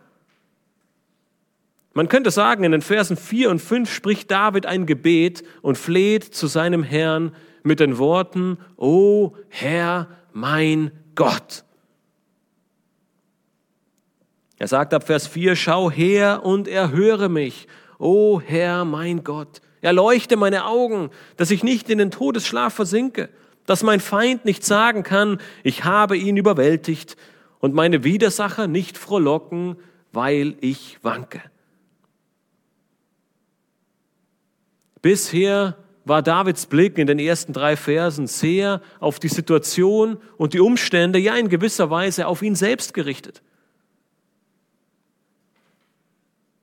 Man 1.95 2.09
könnte 2.09 2.33
sagen, 2.33 2.65
in 2.65 2.73
den 2.73 2.83
Versen 2.83 3.17
4 3.17 3.51
und 3.51 3.61
5 3.61 3.93
spricht 3.93 4.31
David 4.31 4.67
ein 4.67 4.85
Gebet 4.85 5.45
und 5.63 5.79
fleht 5.79 6.25
zu 6.25 6.49
seinem 6.49 6.83
Herrn 6.83 7.35
mit 7.63 7.79
den 7.81 7.99
Worten, 7.99 8.59
O 8.77 9.37
Herr, 9.49 10.09
mein 10.33 10.91
Gott. 11.15 11.65
Er 14.59 14.69
sagt 14.69 14.93
ab 14.93 15.07
Vers 15.07 15.27
4, 15.29 15.57
schau 15.57 15.91
her 15.91 16.43
und 16.45 16.69
erhöre 16.69 17.29
mich, 17.29 17.69
o 17.99 18.41
Herr 18.41 18.85
mein 18.85 19.23
Gott. 19.23 19.61
Erleuchte 19.81 20.37
meine 20.37 20.65
Augen, 20.65 21.11
dass 21.37 21.51
ich 21.51 21.63
nicht 21.63 21.91
in 21.91 21.99
den 21.99 22.11
Todesschlaf 22.11 22.75
versinke, 22.75 23.29
dass 23.67 23.83
mein 23.83 24.01
Feind 24.01 24.45
nicht 24.45 24.65
sagen 24.65 25.03
kann, 25.03 25.39
ich 25.63 25.85
habe 25.85 26.17
ihn 26.17 26.37
überwältigt 26.37 27.17
und 27.61 27.75
meine 27.75 28.05
Widersacher 28.05 28.67
nicht 28.67 28.99
frohlocken, 28.99 29.77
weil 30.13 30.57
ich 30.61 30.99
wanke. 31.03 31.43
Bisher 35.05 35.77
war 36.07 36.23
Davids 36.23 36.65
Blick 36.65 36.97
in 36.97 37.07
den 37.07 37.19
ersten 37.19 37.53
drei 37.53 37.77
Versen 37.77 38.27
sehr 38.27 38.81
auf 39.01 39.19
die 39.19 39.29
Situation 39.29 40.17
und 40.39 40.55
die 40.55 40.61
Umstände, 40.61 41.19
ja 41.19 41.37
in 41.37 41.51
gewisser 41.51 41.91
Weise 41.91 42.27
auf 42.27 42.41
ihn 42.41 42.55
selbst 42.55 42.95
gerichtet. 42.95 43.43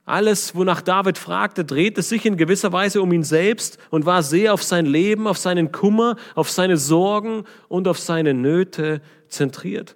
Alles, 0.05 0.55
wonach 0.55 0.81
David 0.81 1.19
fragte, 1.19 1.63
drehte 1.63 2.01
sich 2.01 2.25
in 2.25 2.35
gewisser 2.35 2.73
Weise 2.73 3.03
um 3.03 3.13
ihn 3.13 3.23
selbst 3.23 3.77
und 3.91 4.07
war 4.07 4.23
sehr 4.23 4.55
auf 4.55 4.63
sein 4.63 4.87
Leben, 4.87 5.27
auf 5.27 5.37
seinen 5.37 5.71
Kummer, 5.71 6.15
auf 6.33 6.49
seine 6.49 6.77
Sorgen 6.77 7.43
und 7.67 7.87
auf 7.87 7.99
seine 7.99 8.33
Nöte 8.33 9.03
zentriert. 9.27 9.95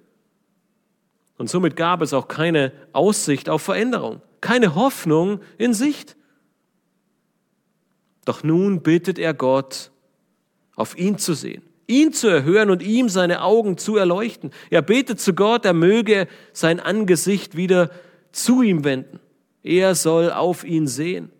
Und 1.40 1.50
somit 1.50 1.76
gab 1.76 2.04
es 2.04 2.14
auch 2.14 2.28
keine 2.28 2.74
Aussicht 2.94 3.50
auf 3.50 3.64
Veränderung, 3.64 4.22
keine 4.40 4.76
Hoffnung 4.76 5.40
in 5.58 5.74
Sicht. 5.74 6.16
Doch 8.26 8.44
nun 8.44 8.82
bittet 8.82 9.20
er 9.20 9.34
Gott, 9.34 9.92
auf 10.76 10.98
ihn 10.98 11.18
zu 11.18 11.34
sehen, 11.34 11.62
ihn 11.88 12.12
zu 12.12 12.28
erhören 12.28 12.70
und 12.70 12.84
ihm 12.84 13.08
seine 13.08 13.42
Augen 13.44 13.78
zu 13.78 13.96
erleuchten. 13.96 14.52
Er 14.70 14.82
betet 14.82 15.22
zu 15.22 15.34
Gott, 15.34 15.64
er 15.64 15.74
möge 15.74 16.28
sein 16.52 16.80
Angesicht 16.80 17.56
wieder 17.56 17.92
zu 18.32 18.62
ihm 18.62 18.84
wenden. 18.84 19.20
Er 19.64 19.96
soll 19.96 20.32
auf 20.32 20.64
ihn 20.64 20.88
sehen. 20.88 21.32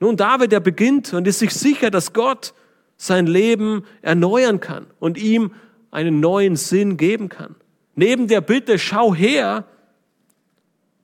Nun, 0.00 0.16
David, 0.16 0.52
er 0.52 0.60
beginnt 0.60 1.12
und 1.14 1.26
ist 1.26 1.38
sich 1.38 1.52
sicher, 1.52 1.90
dass 1.90 2.12
Gott 2.12 2.54
sein 2.96 3.26
Leben 3.26 3.84
erneuern 4.02 4.60
kann 4.60 4.86
und 4.98 5.16
ihm 5.16 5.52
einen 5.90 6.20
neuen 6.20 6.56
Sinn 6.56 6.96
geben 6.96 7.28
kann. 7.28 7.56
Neben 7.94 8.28
der 8.28 8.40
Bitte, 8.40 8.78
schau 8.78 9.14
her, 9.14 9.64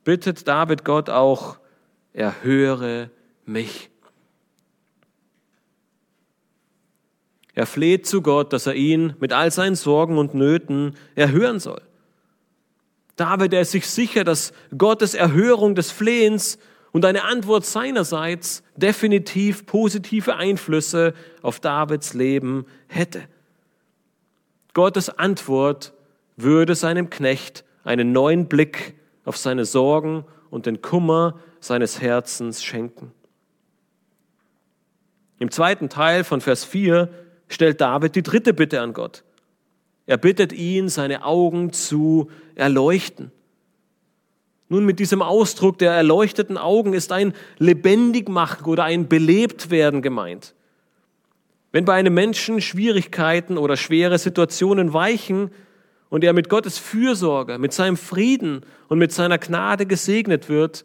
bittet 0.05 0.47
David 0.47 0.85
Gott 0.85 1.11
auch, 1.11 1.59
erhöre 2.13 3.11
mich. 3.45 3.91
Er 7.57 7.67
fleht 7.67 8.07
zu 8.07 8.21
Gott, 8.21 8.53
dass 8.53 8.67
er 8.67 8.75
ihn 8.75 9.15
mit 9.19 9.33
all 9.33 9.51
seinen 9.51 9.77
Sorgen 9.77 10.19
und 10.19 10.35
Nöten 10.35 10.95
erhören 11.15 11.59
soll. 11.59 11.81
David, 13.17 13.55
er 13.55 13.63
ist 13.63 13.71
sich 13.71 13.89
sicher, 13.89 14.25
dass 14.25 14.53
Gottes 14.77 15.15
Erhörung 15.15 15.75
des 15.75 15.91
Flehens 15.91 16.59
und 16.93 17.07
eine 17.07 17.25
Antwort 17.25 17.65
seinerseits 17.65 18.63
definitiv 18.77 19.65
positive 19.65 20.37
Einflüsse 20.37 21.15
auf 21.41 21.59
Davids 21.59 22.13
Leben 22.13 22.67
hätte. 22.89 23.23
Gottes 24.75 25.09
Antwort 25.09 25.95
würde 26.37 26.75
seinem 26.75 27.09
Knecht 27.09 27.65
einen 27.85 28.13
neuen 28.13 28.49
Blick 28.49 28.97
auf 29.25 29.39
seine 29.39 29.65
Sorgen 29.65 30.27
und 30.51 30.67
den 30.67 30.83
Kummer 30.83 31.41
seines 31.61 32.03
Herzens 32.03 32.63
schenken. 32.63 33.13
Im 35.39 35.51
zweiten 35.51 35.89
Teil 35.89 36.23
von 36.23 36.43
Vers 36.43 36.67
4 36.67 37.09
stellt 37.49 37.81
David 37.81 38.15
die 38.17 38.23
dritte 38.23 38.55
Bitte 38.55 38.81
an 38.81 38.93
Gott. 38.93 39.23
Er 40.07 40.17
bittet 40.17 40.53
ihn, 40.53 40.89
seine 40.89 41.25
Augen 41.25 41.73
zu 41.73 42.31
erleuchten. 42.55 43.33
Nun, 44.69 44.85
mit 44.85 44.99
diesem 44.99 45.23
Ausdruck 45.23 45.79
der 45.79 45.93
erleuchteten 45.93 46.59
Augen 46.59 46.93
ist 46.93 47.13
ein 47.13 47.35
Lebendigmachen 47.59 48.67
oder 48.67 48.85
ein 48.85 49.09
Belebtwerden 49.09 50.03
gemeint. 50.03 50.55
Wenn 51.71 51.85
bei 51.85 51.95
einem 51.95 52.15
Menschen 52.15 52.61
Schwierigkeiten 52.61 53.59
oder 53.59 53.77
schwere 53.77 54.19
Situationen 54.19 54.93
weichen 54.93 55.51
und 56.09 56.25
er 56.25 56.33
mit 56.33 56.49
Gottes 56.49 56.79
Fürsorge, 56.79 57.59
mit 57.59 57.73
seinem 57.73 57.97
Frieden 57.97 58.63
und 58.89 58.99
mit 58.99 59.13
seiner 59.13 59.39
Gnade 59.39 59.87
gesegnet 59.87 60.49
wird, 60.49 60.85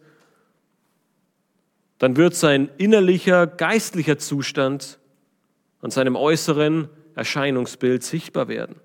dann 1.97 2.17
wird 2.17 2.36
sein 2.36 2.69
innerlicher, 2.78 3.47
geistlicher 3.47 4.17
Zustand 4.17 5.00
an 5.82 5.91
seinem 5.91 6.15
äußeren 6.15 6.89
Erscheinungsbild 7.15 8.04
sichtbar 8.04 8.48
werden. 8.48 8.76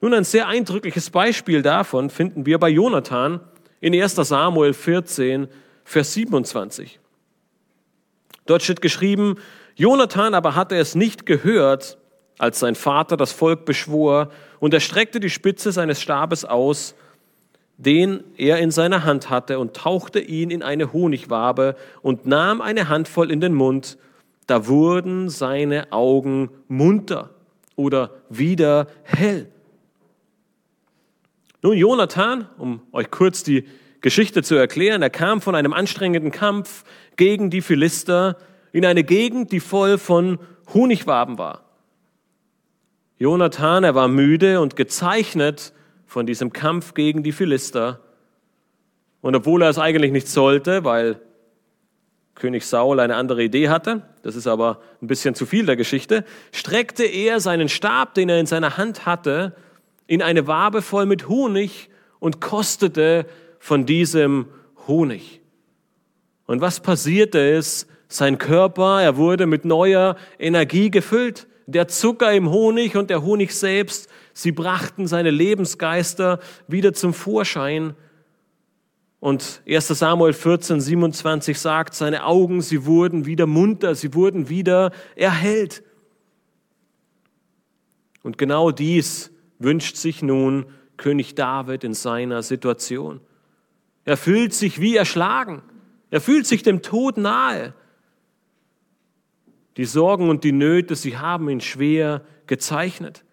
Nun, 0.00 0.14
ein 0.14 0.24
sehr 0.24 0.48
eindrückliches 0.48 1.10
Beispiel 1.10 1.62
davon 1.62 2.10
finden 2.10 2.44
wir 2.44 2.58
bei 2.58 2.68
Jonathan 2.68 3.40
in 3.80 3.94
1 3.94 4.16
Samuel 4.16 4.74
14, 4.74 5.48
Vers 5.84 6.14
27. 6.14 7.00
Dort 8.46 8.62
steht 8.62 8.82
geschrieben, 8.82 9.36
Jonathan 9.76 10.34
aber 10.34 10.54
hatte 10.54 10.76
es 10.76 10.94
nicht 10.94 11.26
gehört, 11.26 11.98
als 12.38 12.58
sein 12.58 12.74
Vater 12.74 13.16
das 13.16 13.32
Volk 13.32 13.64
beschwor, 13.64 14.30
und 14.58 14.74
er 14.74 14.80
streckte 14.80 15.20
die 15.20 15.30
Spitze 15.30 15.72
seines 15.72 16.00
Stabes 16.00 16.44
aus, 16.44 16.94
den 17.76 18.24
er 18.36 18.58
in 18.58 18.70
seiner 18.70 19.04
Hand 19.04 19.30
hatte, 19.30 19.58
und 19.58 19.74
tauchte 19.74 20.20
ihn 20.20 20.50
in 20.50 20.62
eine 20.62 20.92
Honigwabe 20.92 21.76
und 22.00 22.26
nahm 22.26 22.60
eine 22.60 22.88
Handvoll 22.88 23.30
in 23.30 23.40
den 23.40 23.54
Mund 23.54 23.98
da 24.46 24.66
wurden 24.66 25.28
seine 25.28 25.92
Augen 25.92 26.50
munter 26.68 27.30
oder 27.76 28.10
wieder 28.28 28.88
hell. 29.02 29.50
Nun, 31.62 31.76
Jonathan, 31.76 32.48
um 32.58 32.82
euch 32.92 33.10
kurz 33.10 33.44
die 33.44 33.66
Geschichte 34.00 34.42
zu 34.42 34.56
erklären, 34.56 35.00
er 35.00 35.10
kam 35.10 35.40
von 35.40 35.54
einem 35.54 35.72
anstrengenden 35.72 36.32
Kampf 36.32 36.84
gegen 37.16 37.50
die 37.50 37.60
Philister 37.60 38.36
in 38.72 38.84
eine 38.84 39.04
Gegend, 39.04 39.52
die 39.52 39.60
voll 39.60 39.96
von 39.96 40.38
Honigwaben 40.74 41.38
war. 41.38 41.64
Jonathan, 43.18 43.84
er 43.84 43.94
war 43.94 44.08
müde 44.08 44.60
und 44.60 44.74
gezeichnet 44.74 45.72
von 46.06 46.26
diesem 46.26 46.52
Kampf 46.52 46.94
gegen 46.94 47.22
die 47.22 47.30
Philister. 47.30 48.00
Und 49.20 49.36
obwohl 49.36 49.62
er 49.62 49.70
es 49.70 49.78
eigentlich 49.78 50.10
nicht 50.10 50.26
sollte, 50.26 50.82
weil 50.82 51.20
König 52.42 52.66
Saul 52.66 52.98
eine 52.98 53.14
andere 53.14 53.44
Idee 53.44 53.68
hatte, 53.68 54.02
das 54.24 54.34
ist 54.34 54.48
aber 54.48 54.80
ein 55.00 55.06
bisschen 55.06 55.36
zu 55.36 55.46
viel 55.46 55.64
der 55.64 55.76
Geschichte, 55.76 56.24
streckte 56.50 57.04
er 57.04 57.38
seinen 57.38 57.68
Stab, 57.68 58.14
den 58.14 58.28
er 58.28 58.40
in 58.40 58.46
seiner 58.46 58.76
Hand 58.76 59.06
hatte, 59.06 59.54
in 60.08 60.22
eine 60.22 60.48
Wabe 60.48 60.82
voll 60.82 61.06
mit 61.06 61.28
Honig 61.28 61.88
und 62.18 62.40
kostete 62.40 63.26
von 63.60 63.86
diesem 63.86 64.46
Honig. 64.88 65.40
Und 66.46 66.60
was 66.60 66.80
passierte 66.80 67.38
ist, 67.38 67.86
sein 68.08 68.38
Körper, 68.38 69.00
er 69.00 69.16
wurde 69.16 69.46
mit 69.46 69.64
neuer 69.64 70.16
Energie 70.36 70.90
gefüllt. 70.90 71.46
Der 71.68 71.86
Zucker 71.86 72.32
im 72.32 72.50
Honig 72.50 72.96
und 72.96 73.08
der 73.08 73.22
Honig 73.22 73.54
selbst, 73.54 74.10
sie 74.32 74.50
brachten 74.50 75.06
seine 75.06 75.30
Lebensgeister 75.30 76.40
wieder 76.66 76.92
zum 76.92 77.14
Vorschein. 77.14 77.94
Und 79.22 79.62
1 79.68 79.86
Samuel 79.86 80.32
14, 80.32 80.80
27 80.80 81.56
sagt, 81.56 81.94
seine 81.94 82.26
Augen, 82.26 82.60
sie 82.60 82.86
wurden 82.86 83.24
wieder 83.24 83.46
munter, 83.46 83.94
sie 83.94 84.14
wurden 84.14 84.48
wieder 84.48 84.90
erhellt. 85.14 85.84
Und 88.24 88.36
genau 88.36 88.72
dies 88.72 89.30
wünscht 89.60 89.94
sich 89.94 90.22
nun 90.22 90.66
König 90.96 91.36
David 91.36 91.84
in 91.84 91.94
seiner 91.94 92.42
Situation. 92.42 93.20
Er 94.04 94.16
fühlt 94.16 94.54
sich 94.54 94.80
wie 94.80 94.96
erschlagen. 94.96 95.62
Er 96.10 96.20
fühlt 96.20 96.48
sich 96.48 96.64
dem 96.64 96.82
Tod 96.82 97.16
nahe. 97.16 97.74
Die 99.76 99.84
Sorgen 99.84 100.30
und 100.30 100.42
die 100.42 100.50
Nöte, 100.50 100.96
sie 100.96 101.16
haben 101.16 101.48
ihn 101.48 101.60
schwer 101.60 102.22
gezeichnet. 102.48 103.24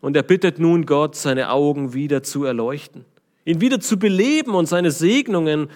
Und 0.00 0.14
er 0.14 0.22
bittet 0.22 0.60
nun 0.60 0.86
Gott, 0.86 1.16
seine 1.16 1.50
Augen 1.50 1.94
wieder 1.94 2.22
zu 2.22 2.44
erleuchten, 2.44 3.04
ihn 3.44 3.60
wieder 3.60 3.80
zu 3.80 3.98
beleben 3.98 4.54
und 4.54 4.66
seine 4.66 4.90
Segnungen 4.90 5.70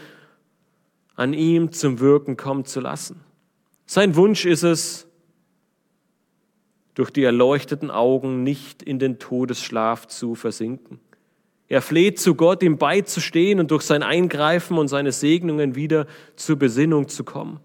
an 1.14 1.32
ihm 1.32 1.72
zum 1.72 2.00
Wirken 2.00 2.36
kommen 2.36 2.64
zu 2.64 2.80
lassen. 2.80 3.20
Sein 3.86 4.16
Wunsch 4.16 4.44
ist 4.44 4.62
es, 4.62 5.06
durch 6.94 7.10
die 7.10 7.24
erleuchteten 7.24 7.90
Augen 7.90 8.42
nicht 8.42 8.82
in 8.82 8.98
den 8.98 9.18
Todesschlaf 9.18 10.06
zu 10.06 10.34
versinken. 10.34 10.98
Er 11.68 11.82
fleht 11.82 12.18
zu 12.18 12.34
Gott, 12.34 12.62
ihm 12.62 12.78
beizustehen 12.78 13.60
und 13.60 13.70
durch 13.70 13.82
sein 13.82 14.02
Eingreifen 14.02 14.78
und 14.78 14.88
seine 14.88 15.12
Segnungen 15.12 15.74
wieder 15.74 16.06
zur 16.36 16.56
Besinnung 16.56 17.08
zu 17.08 17.22
kommen. 17.22 17.60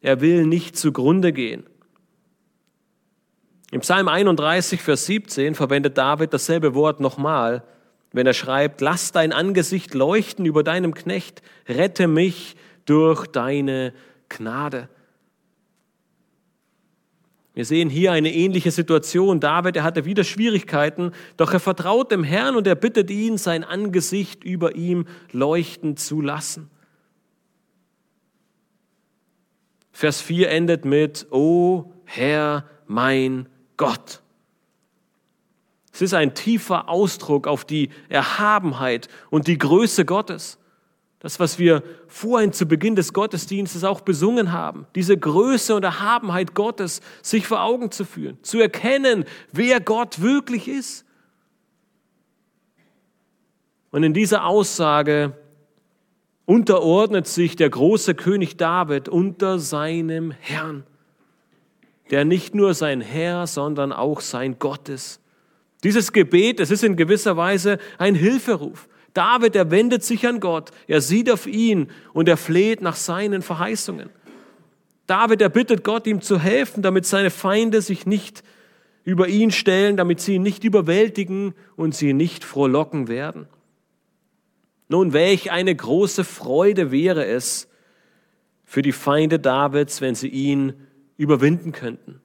Er 0.00 0.20
will 0.20 0.46
nicht 0.46 0.76
zugrunde 0.76 1.32
gehen. 1.32 1.64
Im 3.70 3.80
Psalm 3.80 4.08
31, 4.08 4.80
Vers 4.80 5.06
17 5.06 5.54
verwendet 5.54 5.96
David 5.96 6.32
dasselbe 6.32 6.74
Wort 6.74 7.00
nochmal, 7.00 7.62
wenn 8.14 8.28
er 8.28 8.32
schreibt, 8.32 8.80
lass 8.80 9.10
dein 9.10 9.32
Angesicht 9.32 9.92
leuchten 9.92 10.46
über 10.46 10.62
deinem 10.62 10.94
Knecht, 10.94 11.42
rette 11.68 12.06
mich 12.06 12.54
durch 12.84 13.26
deine 13.26 13.92
Gnade. 14.28 14.88
Wir 17.54 17.64
sehen 17.64 17.90
hier 17.90 18.12
eine 18.12 18.32
ähnliche 18.32 18.70
Situation. 18.70 19.40
David, 19.40 19.76
er 19.76 19.82
hatte 19.82 20.04
wieder 20.04 20.22
Schwierigkeiten, 20.22 21.10
doch 21.36 21.52
er 21.52 21.60
vertraut 21.60 22.12
dem 22.12 22.22
Herrn 22.22 22.54
und 22.54 22.68
er 22.68 22.76
bittet 22.76 23.10
ihn, 23.10 23.36
sein 23.36 23.64
Angesicht 23.64 24.44
über 24.44 24.76
ihm 24.76 25.06
leuchten 25.32 25.96
zu 25.96 26.20
lassen. 26.20 26.70
Vers 29.90 30.20
4 30.20 30.50
endet 30.50 30.84
mit, 30.84 31.26
O 31.30 31.92
Herr, 32.04 32.64
mein 32.86 33.48
Gott. 33.76 34.23
Es 35.94 36.02
ist 36.02 36.12
ein 36.12 36.34
tiefer 36.34 36.88
Ausdruck 36.88 37.46
auf 37.46 37.64
die 37.64 37.88
Erhabenheit 38.08 39.06
und 39.30 39.46
die 39.46 39.58
Größe 39.58 40.04
Gottes. 40.04 40.58
Das, 41.20 41.38
was 41.38 41.60
wir 41.60 41.84
vorhin 42.08 42.52
zu 42.52 42.66
Beginn 42.66 42.96
des 42.96 43.12
Gottesdienstes 43.12 43.84
auch 43.84 44.00
besungen 44.00 44.50
haben, 44.50 44.88
diese 44.96 45.16
Größe 45.16 45.72
und 45.72 45.84
Erhabenheit 45.84 46.52
Gottes 46.54 47.00
sich 47.22 47.46
vor 47.46 47.62
Augen 47.62 47.92
zu 47.92 48.04
führen, 48.04 48.42
zu 48.42 48.58
erkennen, 48.58 49.24
wer 49.52 49.80
Gott 49.80 50.20
wirklich 50.20 50.66
ist. 50.66 51.06
Und 53.92 54.02
in 54.02 54.14
dieser 54.14 54.46
Aussage 54.46 55.38
unterordnet 56.44 57.28
sich 57.28 57.54
der 57.54 57.70
große 57.70 58.16
König 58.16 58.56
David 58.56 59.08
unter 59.08 59.60
seinem 59.60 60.32
Herrn, 60.32 60.84
der 62.10 62.24
nicht 62.24 62.56
nur 62.56 62.74
sein 62.74 63.00
Herr, 63.00 63.46
sondern 63.46 63.92
auch 63.92 64.20
sein 64.20 64.58
Gott 64.58 64.88
ist. 64.88 65.20
Dieses 65.84 66.12
Gebet, 66.12 66.60
es 66.60 66.70
ist 66.70 66.82
in 66.82 66.96
gewisser 66.96 67.36
Weise 67.36 67.78
ein 67.98 68.14
Hilferuf. 68.14 68.88
David, 69.12 69.54
er 69.54 69.70
wendet 69.70 70.02
sich 70.02 70.26
an 70.26 70.40
Gott, 70.40 70.70
er 70.88 71.00
sieht 71.00 71.30
auf 71.30 71.46
ihn 71.46 71.88
und 72.14 72.28
er 72.28 72.36
fleht 72.36 72.80
nach 72.80 72.96
seinen 72.96 73.42
Verheißungen. 73.42 74.10
David, 75.06 75.42
er 75.42 75.50
bittet 75.50 75.84
Gott, 75.84 76.06
ihm 76.06 76.22
zu 76.22 76.40
helfen, 76.40 76.82
damit 76.82 77.04
seine 77.04 77.30
Feinde 77.30 77.82
sich 77.82 78.06
nicht 78.06 78.42
über 79.04 79.28
ihn 79.28 79.50
stellen, 79.50 79.98
damit 79.98 80.20
sie 80.20 80.36
ihn 80.36 80.42
nicht 80.42 80.64
überwältigen 80.64 81.54
und 81.76 81.94
sie 81.94 82.14
nicht 82.14 82.42
frohlocken 82.42 83.06
werden. 83.06 83.46
Nun, 84.88 85.12
welch 85.12 85.52
eine 85.52 85.74
große 85.74 86.24
Freude 86.24 86.90
wäre 86.90 87.26
es 87.26 87.68
für 88.64 88.80
die 88.80 88.92
Feinde 88.92 89.38
Davids, 89.38 90.00
wenn 90.00 90.14
sie 90.14 90.28
ihn 90.28 90.72
überwinden 91.18 91.72
könnten. 91.72 92.20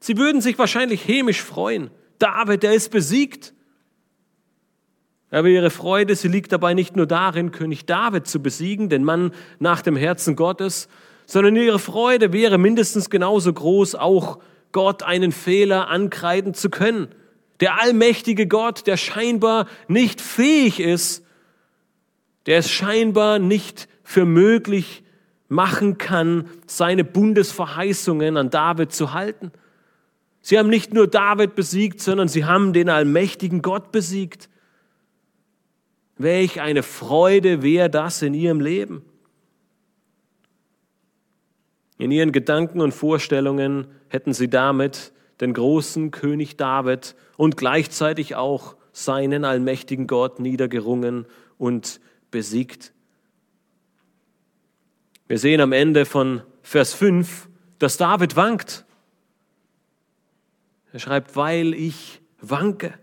Sie 0.00 0.16
würden 0.16 0.40
sich 0.40 0.58
wahrscheinlich 0.58 1.06
hämisch 1.06 1.42
freuen. 1.42 1.90
David, 2.22 2.62
der 2.62 2.74
ist 2.74 2.90
besiegt. 2.90 3.52
Aber 5.30 5.48
ihre 5.48 5.70
Freude, 5.70 6.14
sie 6.14 6.28
liegt 6.28 6.52
dabei 6.52 6.74
nicht 6.74 6.94
nur 6.94 7.06
darin, 7.06 7.52
König 7.52 7.86
David 7.86 8.26
zu 8.26 8.40
besiegen, 8.42 8.88
den 8.88 9.02
Mann 9.02 9.32
nach 9.58 9.80
dem 9.80 9.96
Herzen 9.96 10.36
Gottes, 10.36 10.88
sondern 11.26 11.56
ihre 11.56 11.78
Freude 11.78 12.32
wäre 12.32 12.58
mindestens 12.58 13.08
genauso 13.08 13.52
groß, 13.52 13.94
auch 13.94 14.40
Gott 14.72 15.02
einen 15.02 15.32
Fehler 15.32 15.88
ankreiden 15.88 16.54
zu 16.54 16.68
können. 16.68 17.08
Der 17.60 17.80
allmächtige 17.80 18.46
Gott, 18.46 18.86
der 18.86 18.96
scheinbar 18.96 19.66
nicht 19.88 20.20
fähig 20.20 20.80
ist, 20.80 21.24
der 22.46 22.58
es 22.58 22.70
scheinbar 22.70 23.38
nicht 23.38 23.88
für 24.02 24.24
möglich 24.26 25.02
machen 25.48 25.98
kann, 25.98 26.48
seine 26.66 27.04
Bundesverheißungen 27.04 28.36
an 28.36 28.50
David 28.50 28.92
zu 28.92 29.12
halten. 29.12 29.52
Sie 30.42 30.58
haben 30.58 30.68
nicht 30.68 30.92
nur 30.92 31.06
David 31.06 31.54
besiegt, 31.54 32.00
sondern 32.00 32.28
sie 32.28 32.44
haben 32.44 32.72
den 32.72 32.88
allmächtigen 32.88 33.62
Gott 33.62 33.92
besiegt. 33.92 34.50
Welch 36.18 36.60
eine 36.60 36.82
Freude 36.82 37.62
wäre 37.62 37.88
das 37.88 38.22
in 38.22 38.34
ihrem 38.34 38.60
Leben. 38.60 39.04
In 41.96 42.10
ihren 42.10 42.32
Gedanken 42.32 42.80
und 42.80 42.92
Vorstellungen 42.92 43.86
hätten 44.08 44.34
sie 44.34 44.50
damit 44.50 45.12
den 45.40 45.54
großen 45.54 46.10
König 46.10 46.56
David 46.56 47.14
und 47.36 47.56
gleichzeitig 47.56 48.34
auch 48.34 48.76
seinen 48.92 49.44
allmächtigen 49.44 50.08
Gott 50.08 50.40
niedergerungen 50.40 51.26
und 51.58 52.00
besiegt. 52.32 52.92
Wir 55.28 55.38
sehen 55.38 55.60
am 55.60 55.72
Ende 55.72 56.04
von 56.04 56.42
Vers 56.62 56.92
5, 56.94 57.48
dass 57.78 57.96
David 57.96 58.36
wankt. 58.36 58.84
Er 60.92 60.98
schreibt, 60.98 61.36
weil 61.36 61.74
ich 61.74 62.20
wanke. 62.40 62.94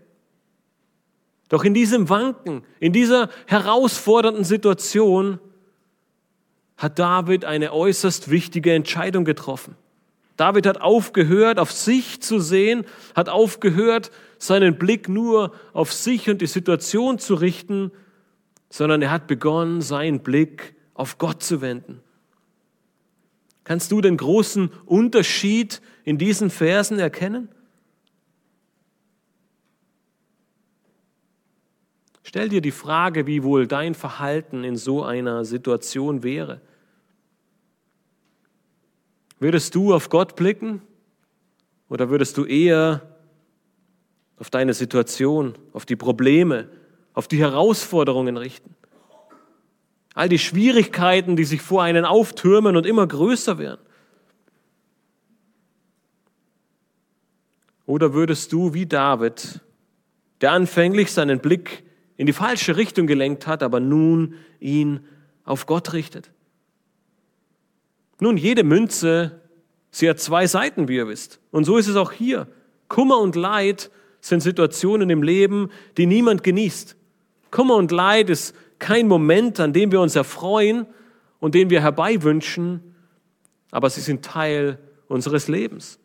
Doch 1.48 1.64
in 1.64 1.74
diesem 1.74 2.08
Wanken, 2.08 2.62
in 2.78 2.92
dieser 2.92 3.28
herausfordernden 3.46 4.44
Situation 4.44 5.40
hat 6.76 6.98
David 6.98 7.44
eine 7.44 7.72
äußerst 7.72 8.30
wichtige 8.30 8.72
Entscheidung 8.72 9.24
getroffen. 9.24 9.76
David 10.36 10.66
hat 10.66 10.80
aufgehört, 10.80 11.58
auf 11.58 11.72
sich 11.72 12.22
zu 12.22 12.38
sehen, 12.38 12.86
hat 13.14 13.28
aufgehört, 13.28 14.10
seinen 14.38 14.78
Blick 14.78 15.08
nur 15.08 15.52
auf 15.74 15.92
sich 15.92 16.30
und 16.30 16.40
die 16.40 16.46
Situation 16.46 17.18
zu 17.18 17.34
richten, 17.34 17.90
sondern 18.70 19.02
er 19.02 19.10
hat 19.10 19.26
begonnen, 19.26 19.82
seinen 19.82 20.20
Blick 20.20 20.74
auf 20.94 21.18
Gott 21.18 21.42
zu 21.42 21.60
wenden. 21.60 22.00
Kannst 23.64 23.92
du 23.92 24.00
den 24.00 24.16
großen 24.16 24.70
Unterschied 24.86 25.82
in 26.04 26.16
diesen 26.16 26.48
Versen 26.48 26.98
erkennen? 26.98 27.50
Stell 32.30 32.48
dir 32.48 32.60
die 32.60 32.70
Frage, 32.70 33.26
wie 33.26 33.42
wohl 33.42 33.66
dein 33.66 33.92
Verhalten 33.92 34.62
in 34.62 34.76
so 34.76 35.02
einer 35.02 35.44
Situation 35.44 36.22
wäre. 36.22 36.60
Würdest 39.40 39.74
du 39.74 39.92
auf 39.92 40.10
Gott 40.10 40.36
blicken 40.36 40.80
oder 41.88 42.08
würdest 42.08 42.36
du 42.36 42.44
eher 42.44 43.02
auf 44.38 44.48
deine 44.48 44.74
Situation, 44.74 45.56
auf 45.72 45.86
die 45.86 45.96
Probleme, 45.96 46.68
auf 47.14 47.26
die 47.26 47.40
Herausforderungen 47.40 48.36
richten? 48.36 48.76
All 50.14 50.28
die 50.28 50.38
Schwierigkeiten, 50.38 51.34
die 51.34 51.42
sich 51.42 51.60
vor 51.60 51.82
einen 51.82 52.04
auftürmen 52.04 52.76
und 52.76 52.86
immer 52.86 53.08
größer 53.08 53.58
werden. 53.58 53.80
Oder 57.86 58.14
würdest 58.14 58.52
du 58.52 58.72
wie 58.72 58.86
David, 58.86 59.58
der 60.40 60.52
anfänglich 60.52 61.10
seinen 61.10 61.40
Blick 61.40 61.89
in 62.20 62.26
die 62.26 62.34
falsche 62.34 62.76
Richtung 62.76 63.06
gelenkt 63.06 63.46
hat, 63.46 63.62
aber 63.62 63.80
nun 63.80 64.34
ihn 64.60 65.00
auf 65.44 65.64
Gott 65.64 65.94
richtet? 65.94 66.30
Nun, 68.18 68.36
jede 68.36 68.62
Münze, 68.62 69.40
sie 69.90 70.06
hat 70.06 70.20
zwei 70.20 70.46
Seiten, 70.46 70.86
wie 70.86 70.96
ihr 70.96 71.08
wisst. 71.08 71.40
Und 71.50 71.64
so 71.64 71.78
ist 71.78 71.88
es 71.88 71.96
auch 71.96 72.12
hier. 72.12 72.46
Kummer 72.88 73.16
und 73.20 73.36
Leid 73.36 73.90
sind 74.20 74.42
Situationen 74.42 75.08
im 75.08 75.22
Leben, 75.22 75.70
die 75.96 76.04
niemand 76.04 76.42
genießt. 76.42 76.94
Kummer 77.50 77.76
und 77.76 77.90
Leid 77.90 78.28
ist 78.28 78.54
kein 78.78 79.08
Moment, 79.08 79.58
an 79.58 79.72
dem 79.72 79.90
wir 79.90 80.02
uns 80.02 80.14
erfreuen 80.14 80.84
und 81.38 81.54
den 81.54 81.70
wir 81.70 81.80
herbeiwünschen, 81.80 82.82
aber 83.70 83.88
sie 83.88 84.02
sind 84.02 84.26
Teil 84.26 84.78
unseres 85.08 85.48
Lebens. 85.48 85.98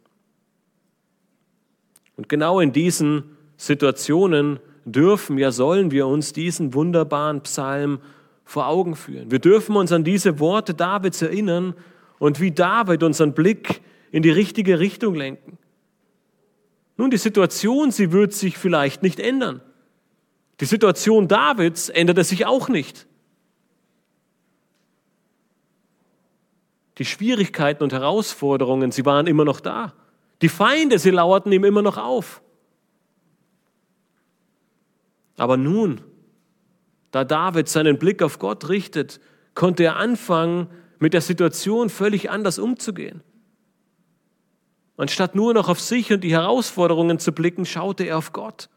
Und 2.16 2.30
genau 2.30 2.62
in 2.62 2.72
diesen 2.72 3.36
Situationen 3.58 4.62
dürfen, 4.86 5.38
ja 5.38 5.52
sollen 5.52 5.92
wir 5.92 6.08
uns 6.08 6.32
diesen 6.32 6.74
wunderbaren 6.74 7.42
Psalm 7.42 8.00
vor 8.44 8.68
Augen 8.68 8.96
führen. 8.96 9.32
Wir 9.32 9.40
dürfen 9.40 9.76
uns 9.76 9.92
an 9.92 10.04
diese 10.04 10.40
Worte 10.40 10.74
Davids 10.74 11.22
erinnern 11.22 11.74
und 12.20 12.40
wie 12.40 12.52
David 12.52 13.04
unseren 13.04 13.34
Blick 13.34 13.82
in 14.12 14.22
die 14.22 14.30
richtige 14.30 14.80
Richtung 14.80 15.16
lenken. 15.16 15.58
Nun, 16.98 17.10
die 17.10 17.18
Situation, 17.18 17.92
sie 17.92 18.12
wird 18.12 18.34
sich 18.34 18.58
vielleicht 18.58 19.04
nicht 19.04 19.20
ändern. 19.20 19.62
Die 20.62 20.66
Situation 20.66 21.28
Davids 21.28 21.90
änderte 21.90 22.24
sich 22.24 22.46
auch 22.46 22.70
nicht. 22.70 23.08
Die 26.98 27.04
Schwierigkeiten 27.04 27.84
und 27.84 27.92
Herausforderungen, 27.92 28.92
sie 28.92 29.06
waren 29.06 29.28
immer 29.28 29.44
noch 29.44 29.60
da. 29.60 29.94
Die 30.42 30.48
Feinde, 30.48 30.98
sie 30.98 31.10
lauerten 31.10 31.52
ihm 31.52 31.66
immer 31.66 31.82
noch 31.82 31.98
auf. 31.98 32.42
Aber 35.38 35.58
nun, 35.58 36.02
da 37.12 37.24
David 37.24 37.68
seinen 37.70 37.98
Blick 37.98 38.22
auf 38.22 38.40
Gott 38.40 38.70
richtet, 38.70 39.20
konnte 39.54 39.84
er 39.84 39.96
anfangen, 39.98 40.68
mit 41.00 41.14
der 41.14 41.22
Situation 41.22 41.90
völlig 41.90 42.30
anders 42.30 42.60
umzugehen. 42.60 43.22
Anstatt 44.98 45.36
nur 45.36 45.54
noch 45.54 45.68
auf 45.68 45.82
sich 45.82 46.14
und 46.14 46.24
die 46.24 46.32
Herausforderungen 46.32 47.20
zu 47.20 47.34
blicken, 47.34 47.66
schaute 47.66 48.06
er 48.06 48.18
auf 48.18 48.32
Gott. 48.32 48.70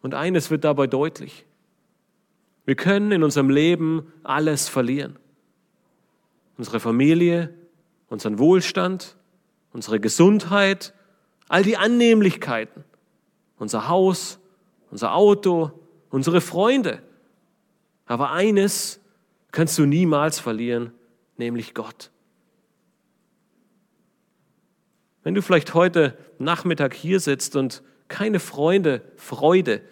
Und 0.00 0.14
eines 0.14 0.50
wird 0.50 0.64
dabei 0.64 0.88
deutlich. 0.88 1.46
Wir 2.64 2.74
können 2.74 3.12
in 3.12 3.22
unserem 3.22 3.50
Leben 3.50 4.12
alles 4.24 4.68
verlieren. 4.68 5.18
Unsere 6.58 6.80
Familie, 6.80 7.54
unseren 8.08 8.38
Wohlstand, 8.38 9.16
unsere 9.72 10.00
Gesundheit, 10.00 10.92
all 11.48 11.62
die 11.62 11.76
Annehmlichkeiten, 11.76 12.84
unser 13.58 13.88
Haus, 13.88 14.38
unser 14.90 15.14
Auto, 15.14 15.70
unsere 16.10 16.40
Freunde. 16.40 17.02
Aber 18.06 18.32
eines 18.32 19.00
kannst 19.50 19.78
du 19.78 19.86
niemals 19.86 20.38
verlieren, 20.38 20.92
nämlich 21.36 21.74
Gott. 21.74 22.10
Wenn 25.22 25.34
du 25.34 25.42
vielleicht 25.42 25.74
heute 25.74 26.16
Nachmittag 26.38 26.94
hier 26.94 27.20
sitzt 27.20 27.54
und 27.56 27.82
keine 28.08 28.40
Freunde, 28.40 29.02
Freude 29.16 29.82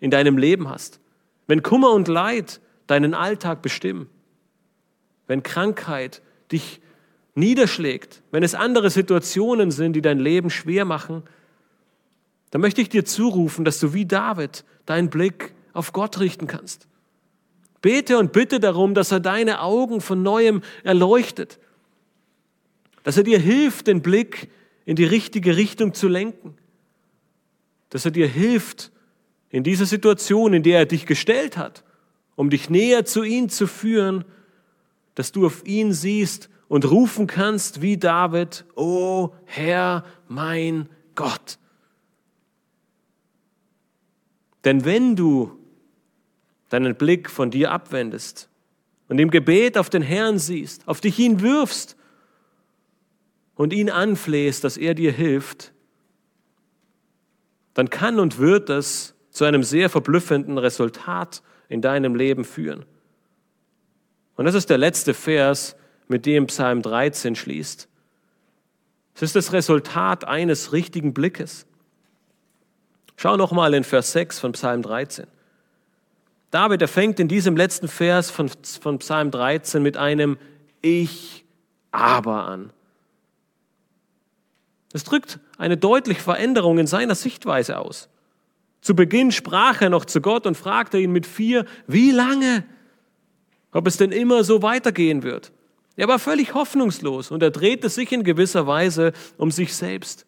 in 0.00 0.10
deinem 0.10 0.38
Leben 0.38 0.68
hast, 0.68 1.00
wenn 1.46 1.62
Kummer 1.62 1.92
und 1.92 2.08
Leid 2.08 2.60
deinen 2.86 3.14
Alltag 3.14 3.62
bestimmen, 3.62 4.08
wenn 5.26 5.42
Krankheit 5.42 6.22
dich 6.50 6.80
niederschlägt, 7.34 8.22
wenn 8.30 8.42
es 8.42 8.54
andere 8.54 8.90
Situationen 8.90 9.70
sind, 9.70 9.94
die 9.94 10.02
dein 10.02 10.18
Leben 10.18 10.50
schwer 10.50 10.84
machen, 10.84 11.22
dann 12.50 12.60
möchte 12.60 12.80
ich 12.80 12.88
dir 12.88 13.04
zurufen, 13.04 13.64
dass 13.64 13.80
du 13.80 13.92
wie 13.92 14.06
David 14.06 14.64
deinen 14.86 15.10
Blick 15.10 15.54
auf 15.72 15.92
Gott 15.92 16.20
richten 16.20 16.46
kannst. 16.46 16.86
Bete 17.82 18.18
und 18.18 18.32
bitte 18.32 18.60
darum, 18.60 18.94
dass 18.94 19.10
er 19.10 19.20
deine 19.20 19.60
Augen 19.60 20.00
von 20.00 20.22
neuem 20.22 20.62
erleuchtet, 20.84 21.58
dass 23.02 23.16
er 23.16 23.24
dir 23.24 23.38
hilft, 23.38 23.88
den 23.88 24.00
Blick 24.00 24.48
in 24.86 24.96
die 24.96 25.04
richtige 25.04 25.56
Richtung 25.56 25.94
zu 25.94 26.08
lenken, 26.08 26.56
dass 27.90 28.04
er 28.04 28.10
dir 28.10 28.28
hilft, 28.28 28.90
in 29.50 29.62
dieser 29.62 29.86
Situation, 29.86 30.52
in 30.52 30.62
der 30.62 30.80
er 30.80 30.86
dich 30.86 31.06
gestellt 31.06 31.56
hat, 31.56 31.84
um 32.34 32.50
dich 32.50 32.70
näher 32.70 33.04
zu 33.04 33.22
ihm 33.22 33.48
zu 33.48 33.66
führen, 33.66 34.24
dass 35.14 35.30
du 35.30 35.46
auf 35.46 35.64
ihn 35.64 35.92
siehst 35.92 36.48
und 36.74 36.90
rufen 36.90 37.28
kannst 37.28 37.82
wie 37.82 37.98
David, 37.98 38.64
O 38.74 39.32
Herr, 39.44 40.04
mein 40.26 40.88
Gott. 41.14 41.60
Denn 44.64 44.84
wenn 44.84 45.14
du 45.14 45.56
deinen 46.70 46.96
Blick 46.96 47.30
von 47.30 47.52
dir 47.52 47.70
abwendest 47.70 48.48
und 49.06 49.20
im 49.20 49.30
Gebet 49.30 49.78
auf 49.78 49.88
den 49.88 50.02
Herrn 50.02 50.40
siehst, 50.40 50.88
auf 50.88 51.00
dich 51.00 51.16
ihn 51.20 51.42
wirfst 51.42 51.96
und 53.54 53.72
ihn 53.72 53.88
anflehst, 53.88 54.64
dass 54.64 54.76
er 54.76 54.94
dir 54.94 55.12
hilft, 55.12 55.72
dann 57.74 57.88
kann 57.88 58.18
und 58.18 58.38
wird 58.38 58.68
das 58.68 59.14
zu 59.30 59.44
einem 59.44 59.62
sehr 59.62 59.90
verblüffenden 59.90 60.58
Resultat 60.58 61.40
in 61.68 61.82
deinem 61.82 62.16
Leben 62.16 62.42
führen. 62.42 62.84
Und 64.34 64.46
das 64.46 64.56
ist 64.56 64.70
der 64.70 64.78
letzte 64.78 65.14
Vers, 65.14 65.76
mit 66.08 66.26
dem 66.26 66.46
Psalm 66.46 66.82
13 66.82 67.36
schließt. 67.36 67.88
Es 69.14 69.22
ist 69.22 69.36
das 69.36 69.52
Resultat 69.52 70.24
eines 70.24 70.72
richtigen 70.72 71.14
Blickes. 71.14 71.66
Schau 73.16 73.36
nochmal 73.36 73.74
in 73.74 73.84
Vers 73.84 74.12
6 74.12 74.40
von 74.40 74.52
Psalm 74.52 74.82
13. 74.82 75.26
David, 76.50 76.82
er 76.82 76.88
fängt 76.88 77.20
in 77.20 77.28
diesem 77.28 77.56
letzten 77.56 77.88
Vers 77.88 78.30
von, 78.30 78.50
von 78.80 78.98
Psalm 78.98 79.30
13 79.30 79.82
mit 79.82 79.96
einem 79.96 80.38
Ich 80.82 81.44
aber 81.90 82.44
an. 82.46 82.72
Das 84.92 85.04
drückt 85.04 85.40
eine 85.58 85.76
deutliche 85.76 86.20
Veränderung 86.20 86.78
in 86.78 86.86
seiner 86.86 87.14
Sichtweise 87.14 87.78
aus. 87.78 88.08
Zu 88.80 88.94
Beginn 88.94 89.32
sprach 89.32 89.80
er 89.80 89.90
noch 89.90 90.04
zu 90.04 90.20
Gott 90.20 90.46
und 90.46 90.56
fragte 90.56 90.98
ihn 90.98 91.10
mit 91.10 91.26
vier, 91.26 91.64
wie 91.86 92.10
lange? 92.10 92.64
Ob 93.72 93.86
es 93.86 93.96
denn 93.96 94.12
immer 94.12 94.44
so 94.44 94.62
weitergehen 94.62 95.22
wird. 95.22 95.50
Er 95.96 96.08
war 96.08 96.18
völlig 96.18 96.54
hoffnungslos 96.54 97.30
und 97.30 97.42
er 97.42 97.50
drehte 97.50 97.88
sich 97.88 98.10
in 98.12 98.24
gewisser 98.24 98.66
Weise 98.66 99.12
um 99.36 99.50
sich 99.50 99.74
selbst. 99.74 100.26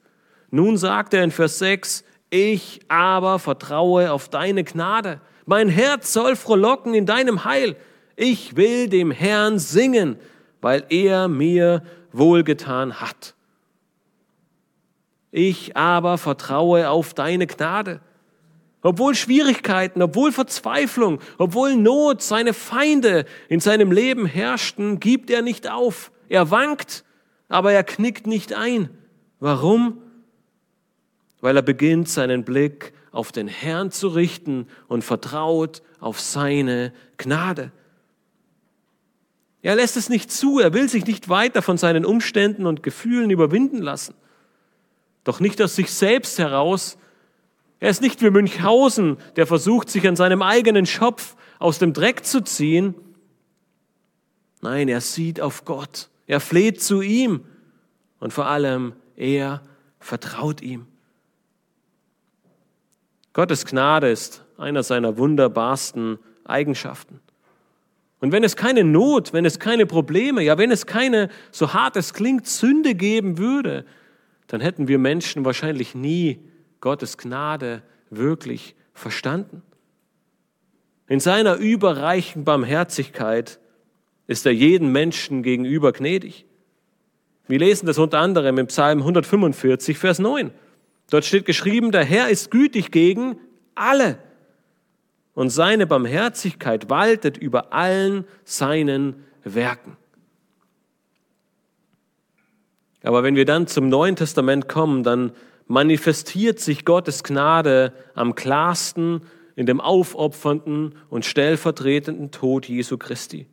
Nun 0.51 0.77
sagt 0.77 1.13
er 1.13 1.25
in 1.25 1.33
Vers 1.33 1.59
6, 1.59 2.05
ich 2.31 2.81
aber 2.89 3.39
vertraue 3.39 4.13
auf 4.13 4.29
deine 4.29 4.65
Gnade. 4.65 5.21
Mein 5.45 5.69
Herz 5.69 6.13
soll 6.13 6.37
frohlocken 6.37 6.95
in 6.95 7.07
deinem 7.07 7.45
Heil. 7.45 7.77
Ich 8.17 8.57
will 8.57 8.89
dem 8.89 9.11
Herrn 9.11 9.59
singen, 9.59 10.17
weil 10.61 10.85
er 10.89 11.29
mir 11.29 11.83
wohlgetan 12.13 13.01
hat. 13.01 13.35
Ich 15.31 15.77
aber 15.77 16.17
vertraue 16.17 16.89
auf 16.89 17.13
deine 17.13 17.47
Gnade. 17.47 18.01
Obwohl 18.87 19.17
Schwierigkeiten, 19.17 20.01
obwohl 20.01 20.31
Verzweiflung, 20.31 21.19
obwohl 21.39 21.75
Not, 21.75 22.23
seine 22.23 22.55
Feinde 22.55 23.25
in 23.49 23.59
seinem 23.59 23.91
Leben 23.91 24.27
herrschten, 24.27 25.01
gibt 25.01 25.29
er 25.29 25.43
nicht 25.43 25.69
auf. 25.69 26.13
Er 26.29 26.53
wankt, 26.53 27.05
aber 27.49 27.73
er 27.73 27.83
knickt 27.83 28.29
nicht 28.29 28.55
ein. 28.55 28.89
Warum? 29.41 30.01
Weil 31.41 31.57
er 31.57 31.63
beginnt, 31.63 32.09
seinen 32.09 32.45
Blick 32.45 32.93
auf 33.11 33.33
den 33.33 33.49
Herrn 33.49 33.91
zu 33.91 34.07
richten 34.07 34.69
und 34.87 35.03
vertraut 35.03 35.83
auf 35.99 36.21
seine 36.21 36.93
Gnade. 37.17 37.73
Er 39.63 39.75
lässt 39.75 39.97
es 39.97 40.09
nicht 40.09 40.31
zu, 40.31 40.61
er 40.61 40.73
will 40.75 40.89
sich 40.89 41.07
nicht 41.07 41.29
weiter 41.29 41.61
von 41.61 41.77
seinen 41.77 42.05
Umständen 42.05 42.67
und 42.67 42.85
Gefühlen 42.85 43.31
überwinden 43.31 43.83
lassen. 43.83 44.15
Doch 45.25 45.41
nicht 45.41 45.61
aus 45.61 45.75
sich 45.75 45.91
selbst 45.91 46.39
heraus. 46.39 46.99
Er 47.87 47.91
ist 47.91 48.03
nicht 48.03 48.21
wie 48.21 48.31
Münchhausen, 48.31 49.17
der 49.37 49.47
versucht, 49.47 49.91
sich 49.91 50.09
an 50.09 50.17
seinem 50.17 50.43
eigenen 50.43 50.87
Schopf 50.87 51.37
aus 51.61 51.79
dem 51.79 51.93
Dreck 51.93 52.25
zu 52.25 52.41
ziehen. 52.41 52.97
Nein, 54.61 54.89
er 54.89 55.01
sieht 55.01 55.41
auf 55.41 55.65
Gott. 55.65 56.09
Er 56.27 56.41
fleht 56.41 56.83
zu 56.83 57.01
ihm. 57.01 57.45
Und 58.19 58.33
vor 58.33 58.47
allem, 58.47 58.95
er 59.15 59.63
vertraut 60.01 60.63
ihm. 60.63 60.89
Gottes 63.33 63.65
Gnade 63.65 64.11
ist 64.11 64.43
einer 64.59 64.83
seiner 64.83 65.17
wunderbarsten 65.17 66.19
Eigenschaften. 66.43 67.21
Und 68.19 68.33
wenn 68.33 68.43
es 68.43 68.57
keine 68.57 68.83
Not, 68.83 69.33
wenn 69.33 69.45
es 69.45 69.61
keine 69.61 69.87
Probleme, 69.87 70.43
ja, 70.43 70.59
wenn 70.59 70.73
es 70.73 70.87
keine, 70.87 71.29
so 71.53 71.73
hart 71.73 71.95
es 71.95 72.15
klingt, 72.15 72.49
Sünde 72.49 72.97
geben 72.97 73.39
würde, 73.39 73.87
dann 74.49 74.61
hätten 74.61 74.89
wir 74.89 74.99
Menschen 74.99 75.45
wahrscheinlich 75.45 75.95
nie 75.95 76.41
Gottes 76.81 77.19
Gnade 77.19 77.83
wirklich 78.11 78.75
verstanden. 78.93 79.63
In 81.09 81.21
seiner 81.21 81.57
überreichen 81.57 82.45
Barmherzigkeit 82.45 83.61
ist 84.27 84.45
er 84.47 84.53
jeden 84.53 84.91
Menschen 84.91 85.43
gegenüber 85.43 85.93
gnädig. 85.93 86.47
Wir 87.47 87.59
lesen 87.59 87.87
das 87.87 87.99
unter 87.99 88.19
anderem 88.19 88.59
im 88.59 88.67
Psalm 88.67 88.99
145, 88.99 89.99
Vers 89.99 90.19
9. 90.19 90.51
Dort 91.11 91.25
steht 91.25 91.45
geschrieben, 91.45 91.93
der 91.93 92.05
Herr 92.05 92.29
ist 92.29 92.51
gütig 92.51 92.91
gegen 92.91 93.39
alle 93.77 94.19
und 95.35 95.51
seine 95.51 95.87
Barmherzigkeit 95.87 96.91
waltet 96.91 97.37
über 97.37 97.73
allen 97.73 98.25
seinen 98.45 99.25
Werken. 99.45 99.97
Aber 103.05 103.23
wenn 103.23 103.37
wir 103.37 103.45
dann 103.45 103.69
zum 103.69 103.89
Neuen 103.89 104.17
Testament 104.17 104.67
kommen, 104.67 105.05
dann 105.05 105.31
manifestiert 105.67 106.61
sich 106.61 106.85
Gottes 106.85 107.23
Gnade 107.23 107.93
am 108.15 108.35
klarsten 108.35 109.23
in 109.57 109.67
dem 109.67 109.81
aufopfernden 109.81 110.95
und 111.09 111.25
stellvertretenden 111.25 112.31
Tod 112.31 112.67
Jesu 112.69 112.99
Christi. 112.99 113.47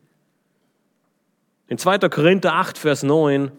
In 1.66 1.78
2. 1.78 1.98
Korinther 2.10 2.54
8, 2.54 2.78
Vers 2.78 3.02
9 3.02 3.50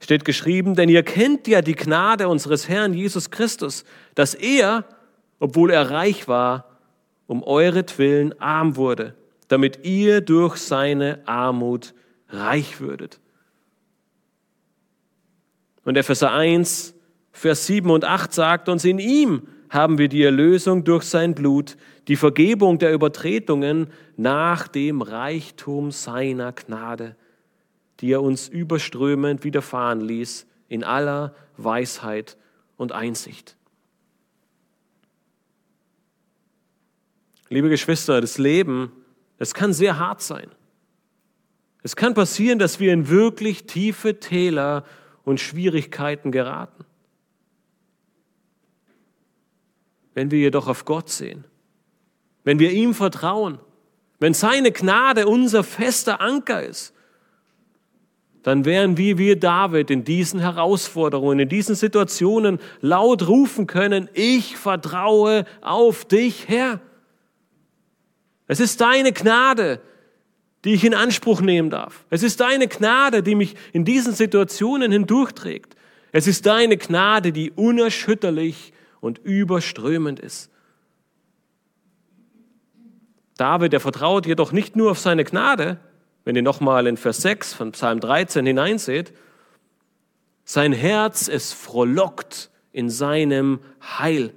steht 0.00 0.24
geschrieben, 0.24 0.74
denn 0.74 0.88
ihr 0.88 1.02
kennt 1.02 1.48
ja 1.48 1.60
die 1.60 1.74
Gnade 1.74 2.28
unseres 2.28 2.68
Herrn 2.68 2.94
Jesus 2.94 3.30
Christus, 3.30 3.84
dass 4.14 4.34
er, 4.34 4.84
obwohl 5.38 5.70
er 5.70 5.90
reich 5.90 6.28
war, 6.28 6.78
um 7.26 7.42
euretwillen 7.42 8.38
arm 8.40 8.76
wurde, 8.76 9.14
damit 9.48 9.84
ihr 9.84 10.20
durch 10.20 10.56
seine 10.56 11.20
Armut 11.26 11.94
reich 12.28 12.80
würdet. 12.80 13.20
Und 15.84 15.96
Epheser 15.96 16.32
1, 16.32 16.94
Vers 17.32 17.66
7 17.66 17.90
und 17.90 18.04
8 18.04 18.32
sagt 18.32 18.68
uns, 18.68 18.84
in 18.84 18.98
ihm 18.98 19.48
haben 19.70 19.96
wir 19.96 20.08
die 20.08 20.22
Erlösung 20.22 20.84
durch 20.84 21.04
sein 21.04 21.34
Blut, 21.34 21.76
die 22.06 22.16
Vergebung 22.16 22.78
der 22.78 22.92
Übertretungen 22.92 23.88
nach 24.16 24.68
dem 24.68 25.00
Reichtum 25.00 25.90
seiner 25.90 26.52
Gnade, 26.52 27.16
die 28.00 28.12
er 28.12 28.22
uns 28.22 28.48
überströmend 28.48 29.44
widerfahren 29.44 30.00
ließ 30.02 30.46
in 30.68 30.84
aller 30.84 31.34
Weisheit 31.56 32.36
und 32.76 32.92
Einsicht. 32.92 33.56
Liebe 37.48 37.68
Geschwister, 37.68 38.20
das 38.20 38.38
Leben, 38.38 38.92
es 39.38 39.54
kann 39.54 39.72
sehr 39.72 39.98
hart 39.98 40.22
sein. 40.22 40.50
Es 41.82 41.96
kann 41.96 42.14
passieren, 42.14 42.58
dass 42.58 42.78
wir 42.78 42.92
in 42.92 43.08
wirklich 43.08 43.66
tiefe 43.66 44.20
Täler 44.20 44.84
und 45.24 45.40
Schwierigkeiten 45.40 46.30
geraten. 46.30 46.84
Wenn 50.14 50.30
wir 50.30 50.38
jedoch 50.38 50.68
auf 50.68 50.84
Gott 50.84 51.08
sehen, 51.08 51.44
wenn 52.44 52.58
wir 52.58 52.72
ihm 52.72 52.94
vertrauen, 52.94 53.58
wenn 54.18 54.34
seine 54.34 54.72
Gnade 54.72 55.26
unser 55.26 55.64
fester 55.64 56.20
Anker 56.20 56.62
ist, 56.62 56.94
dann 58.42 58.64
werden 58.64 58.96
wir 58.96 59.18
wie 59.18 59.36
David 59.36 59.90
in 59.90 60.04
diesen 60.04 60.40
Herausforderungen, 60.40 61.38
in 61.38 61.48
diesen 61.48 61.76
Situationen 61.76 62.58
laut 62.80 63.28
rufen 63.28 63.66
können, 63.66 64.08
ich 64.14 64.56
vertraue 64.56 65.44
auf 65.60 66.04
dich, 66.04 66.48
Herr. 66.48 66.80
Es 68.48 68.58
ist 68.58 68.80
deine 68.80 69.12
Gnade, 69.12 69.80
die 70.64 70.74
ich 70.74 70.84
in 70.84 70.94
Anspruch 70.94 71.40
nehmen 71.40 71.70
darf. 71.70 72.04
Es 72.10 72.22
ist 72.22 72.40
deine 72.40 72.68
Gnade, 72.68 73.22
die 73.22 73.34
mich 73.34 73.54
in 73.72 73.84
diesen 73.84 74.12
Situationen 74.12 74.92
hindurchträgt. 74.92 75.76
Es 76.10 76.26
ist 76.26 76.46
deine 76.46 76.76
Gnade, 76.76 77.32
die 77.32 77.50
unerschütterlich 77.52 78.72
und 79.02 79.18
überströmend 79.18 80.20
ist. 80.20 80.48
David, 83.36 83.72
der 83.72 83.80
vertraut 83.80 84.26
jedoch 84.26 84.52
nicht 84.52 84.76
nur 84.76 84.92
auf 84.92 85.00
seine 85.00 85.24
Gnade, 85.24 85.78
wenn 86.24 86.36
ihr 86.36 86.42
nochmal 86.42 86.86
in 86.86 86.96
Vers 86.96 87.18
6 87.18 87.52
von 87.52 87.72
Psalm 87.72 87.98
13 87.98 88.46
hineinseht, 88.46 89.12
sein 90.44 90.72
Herz, 90.72 91.28
es 91.28 91.52
frohlockt 91.52 92.50
in 92.70 92.88
seinem 92.90 93.58
Heil. 93.82 94.32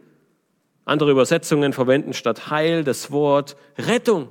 Andere 0.84 1.12
Übersetzungen 1.12 1.72
verwenden 1.72 2.14
statt 2.14 2.50
Heil 2.50 2.84
das 2.84 3.12
Wort 3.12 3.58
Rettung. 3.78 4.30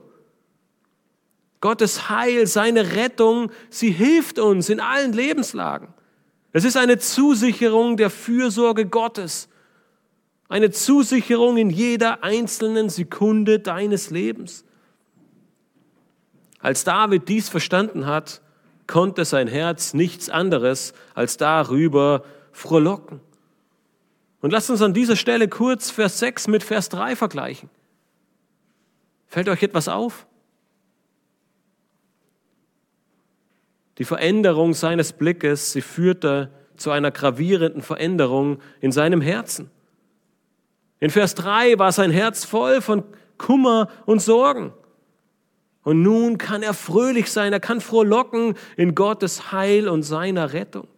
Gottes 1.61 2.09
Heil, 2.11 2.49
seine 2.49 2.97
Rettung, 2.97 3.53
sie 3.70 3.93
hilft 3.93 4.41
uns 4.41 4.68
in 4.68 4.80
allen 4.80 5.12
Lebenslagen. 5.12 5.95
Es 6.53 6.64
ist 6.64 6.76
eine 6.76 6.99
Zusicherung 6.99 7.97
der 7.97 8.11
Fürsorge 8.11 8.87
Gottes. 8.87 9.49
Eine 10.55 10.70
Zusicherung 10.70 11.57
in 11.57 11.68
jeder 11.68 12.22
einzelnen 12.22 12.88
Sekunde 12.88 13.59
deines 13.59 14.11
Lebens. 14.11 14.64
Als 16.61 16.84
David 16.84 17.28
dies 17.28 17.48
verstanden 17.48 18.07
hat, 18.07 18.40
konnte 18.86 19.24
sein 19.24 19.48
Herz 19.48 19.94
nichts 19.94 20.30
anderes 20.30 20.92
als 21.12 21.38
darüber 21.38 22.22
frohlocken. 22.52 23.18
Und 24.42 24.52
lasst 24.52 24.70
uns 24.70 24.80
an 24.80 24.94
dieser 24.94 25.16
Stelle 25.16 25.48
kurz 25.48 25.90
Vers 25.90 26.20
6 26.20 26.46
mit 26.46 26.62
Vers 26.62 26.88
3 26.88 27.16
vergleichen. 27.16 27.68
Fällt 29.26 29.48
euch 29.48 29.64
etwas 29.64 29.88
auf? 29.88 30.24
Die 33.98 34.05
Veränderung 34.05 34.72
seines 34.72 35.14
Blickes, 35.14 35.72
sie 35.72 35.82
führte 35.82 36.52
zu 36.76 36.92
einer 36.92 37.11
gravierenden 37.11 37.82
Veränderung 37.82 38.61
in 38.80 38.92
seinem 38.92 39.20
Herzen. 39.20 39.74
In 41.05 41.11
Vers 41.11 41.34
3 41.34 41.78
war 41.78 41.92
sein 41.92 42.11
Herz 42.11 42.46
voll 42.46 42.80
von 42.80 43.05
Kummer 43.36 43.90
und 44.07 44.22
Sorgen. 44.22 44.72
Und 45.82 46.00
nun 46.00 46.38
kann 46.38 46.62
er 46.62 46.72
fröhlich 46.72 47.30
sein, 47.30 47.52
er 47.52 47.61
kann 47.61 47.82
frohlocken 47.82 48.55
in 48.78 48.94
Gottes 48.94 49.52
Heil 49.52 49.86
und 49.86 50.02
seiner 50.02 50.55
Rettung. 50.55 50.88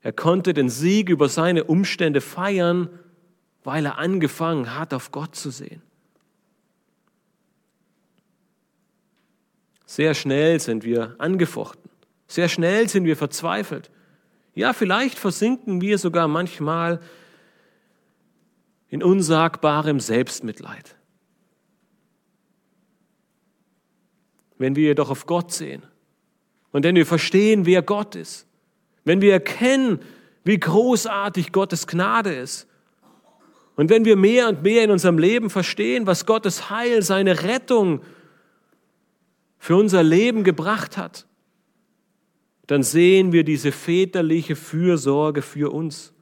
Er 0.00 0.12
konnte 0.12 0.52
den 0.52 0.68
Sieg 0.68 1.10
über 1.10 1.28
seine 1.28 1.62
Umstände 1.62 2.20
feiern, 2.20 2.88
weil 3.62 3.86
er 3.86 3.98
angefangen 3.98 4.76
hat, 4.76 4.94
auf 4.94 5.12
Gott 5.12 5.36
zu 5.36 5.50
sehen. 5.50 5.80
Sehr 9.86 10.14
schnell 10.14 10.58
sind 10.58 10.82
wir 10.82 11.14
angefochten. 11.18 11.88
Sehr 12.26 12.48
schnell 12.48 12.88
sind 12.88 13.04
wir 13.04 13.16
verzweifelt. 13.16 13.92
Ja, 14.54 14.72
vielleicht 14.72 15.18
versinken 15.18 15.80
wir 15.80 15.98
sogar 15.98 16.28
manchmal 16.28 17.00
in 18.88 19.02
unsagbarem 19.02 20.00
Selbstmitleid. 20.00 20.96
Wenn 24.58 24.76
wir 24.76 24.88
jedoch 24.88 25.10
auf 25.10 25.26
Gott 25.26 25.52
sehen 25.52 25.82
und 26.72 26.84
wenn 26.84 26.94
wir 26.94 27.06
verstehen, 27.06 27.64
wer 27.64 27.82
Gott 27.82 28.14
ist, 28.14 28.46
wenn 29.04 29.20
wir 29.20 29.32
erkennen, 29.32 30.00
wie 30.44 30.58
großartig 30.58 31.52
Gottes 31.52 31.86
Gnade 31.86 32.34
ist, 32.34 32.68
und 33.74 33.88
wenn 33.88 34.04
wir 34.04 34.16
mehr 34.16 34.48
und 34.48 34.62
mehr 34.62 34.84
in 34.84 34.90
unserem 34.90 35.18
Leben 35.18 35.48
verstehen, 35.48 36.06
was 36.06 36.26
Gottes 36.26 36.68
Heil, 36.68 37.02
seine 37.02 37.42
Rettung 37.42 38.02
für 39.58 39.76
unser 39.76 40.02
Leben 40.02 40.44
gebracht 40.44 40.98
hat, 40.98 41.26
dann 42.66 42.82
sehen 42.82 43.32
wir 43.32 43.44
diese 43.44 43.72
väterliche 43.72 44.56
Fürsorge 44.56 45.42
für 45.42 45.72
uns. 45.72 46.12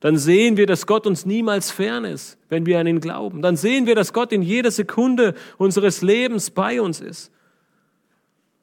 Dann 0.00 0.18
sehen 0.18 0.56
wir, 0.56 0.66
dass 0.66 0.86
Gott 0.86 1.06
uns 1.06 1.24
niemals 1.24 1.70
fern 1.70 2.04
ist, 2.04 2.38
wenn 2.48 2.66
wir 2.66 2.78
an 2.78 2.86
ihn 2.86 3.00
glauben. 3.00 3.40
Dann 3.42 3.56
sehen 3.56 3.86
wir, 3.86 3.94
dass 3.94 4.12
Gott 4.12 4.32
in 4.32 4.42
jeder 4.42 4.70
Sekunde 4.70 5.34
unseres 5.56 6.02
Lebens 6.02 6.50
bei 6.50 6.80
uns 6.80 7.00
ist. 7.00 7.32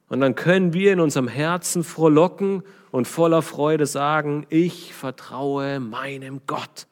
Und 0.07 0.19
dann 0.19 0.35
können 0.35 0.73
wir 0.73 0.93
in 0.93 0.99
unserem 0.99 1.27
Herzen 1.27 1.83
frohlocken 1.83 2.63
und 2.91 3.07
voller 3.07 3.41
Freude 3.41 3.85
sagen, 3.85 4.45
ich 4.49 4.93
vertraue 4.93 5.79
meinem 5.79 6.41
Gott. 6.45 6.87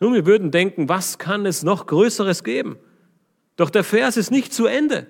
Nun, 0.00 0.14
wir 0.14 0.26
würden 0.26 0.50
denken, 0.50 0.88
was 0.88 1.18
kann 1.18 1.44
es 1.44 1.62
noch 1.62 1.86
Größeres 1.86 2.42
geben? 2.42 2.78
Doch 3.56 3.68
der 3.68 3.84
Vers 3.84 4.16
ist 4.16 4.30
nicht 4.30 4.54
zu 4.54 4.66
Ende. 4.66 5.06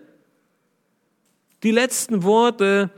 Die 1.62 1.70
letzten 1.70 2.22
Worte 2.22 2.90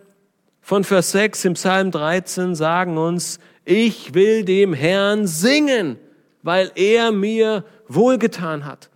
von 0.60 0.84
Vers 0.84 1.10
6 1.12 1.44
im 1.46 1.54
Psalm 1.54 1.90
13 1.90 2.54
sagen 2.54 2.96
uns, 2.96 3.40
ich 3.64 4.14
will 4.14 4.44
dem 4.44 4.72
Herrn 4.72 5.26
singen, 5.26 5.98
weil 6.42 6.70
er 6.74 7.12
mir 7.12 7.64
wohlgetan 7.88 8.64
hat. 8.64 8.90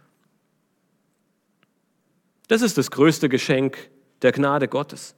Das 2.49 2.63
ist 2.63 2.79
das 2.79 2.91
größte 2.91 3.29
Geschenk 3.29 3.91
der 4.23 4.33
Gnade 4.33 4.69
Gottes. 4.69 5.17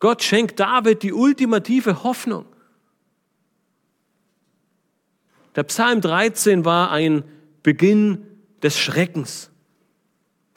Gott 0.00 0.22
schenkt 0.22 0.58
David 0.58 1.02
die 1.02 1.12
ultimative 1.12 2.02
Hoffnung. 2.02 2.46
Der 5.54 5.62
Psalm 5.62 6.00
13 6.00 6.64
war 6.64 6.90
ein 6.90 7.22
Beginn 7.62 8.26
des 8.62 8.78
Schreckens, 8.78 9.50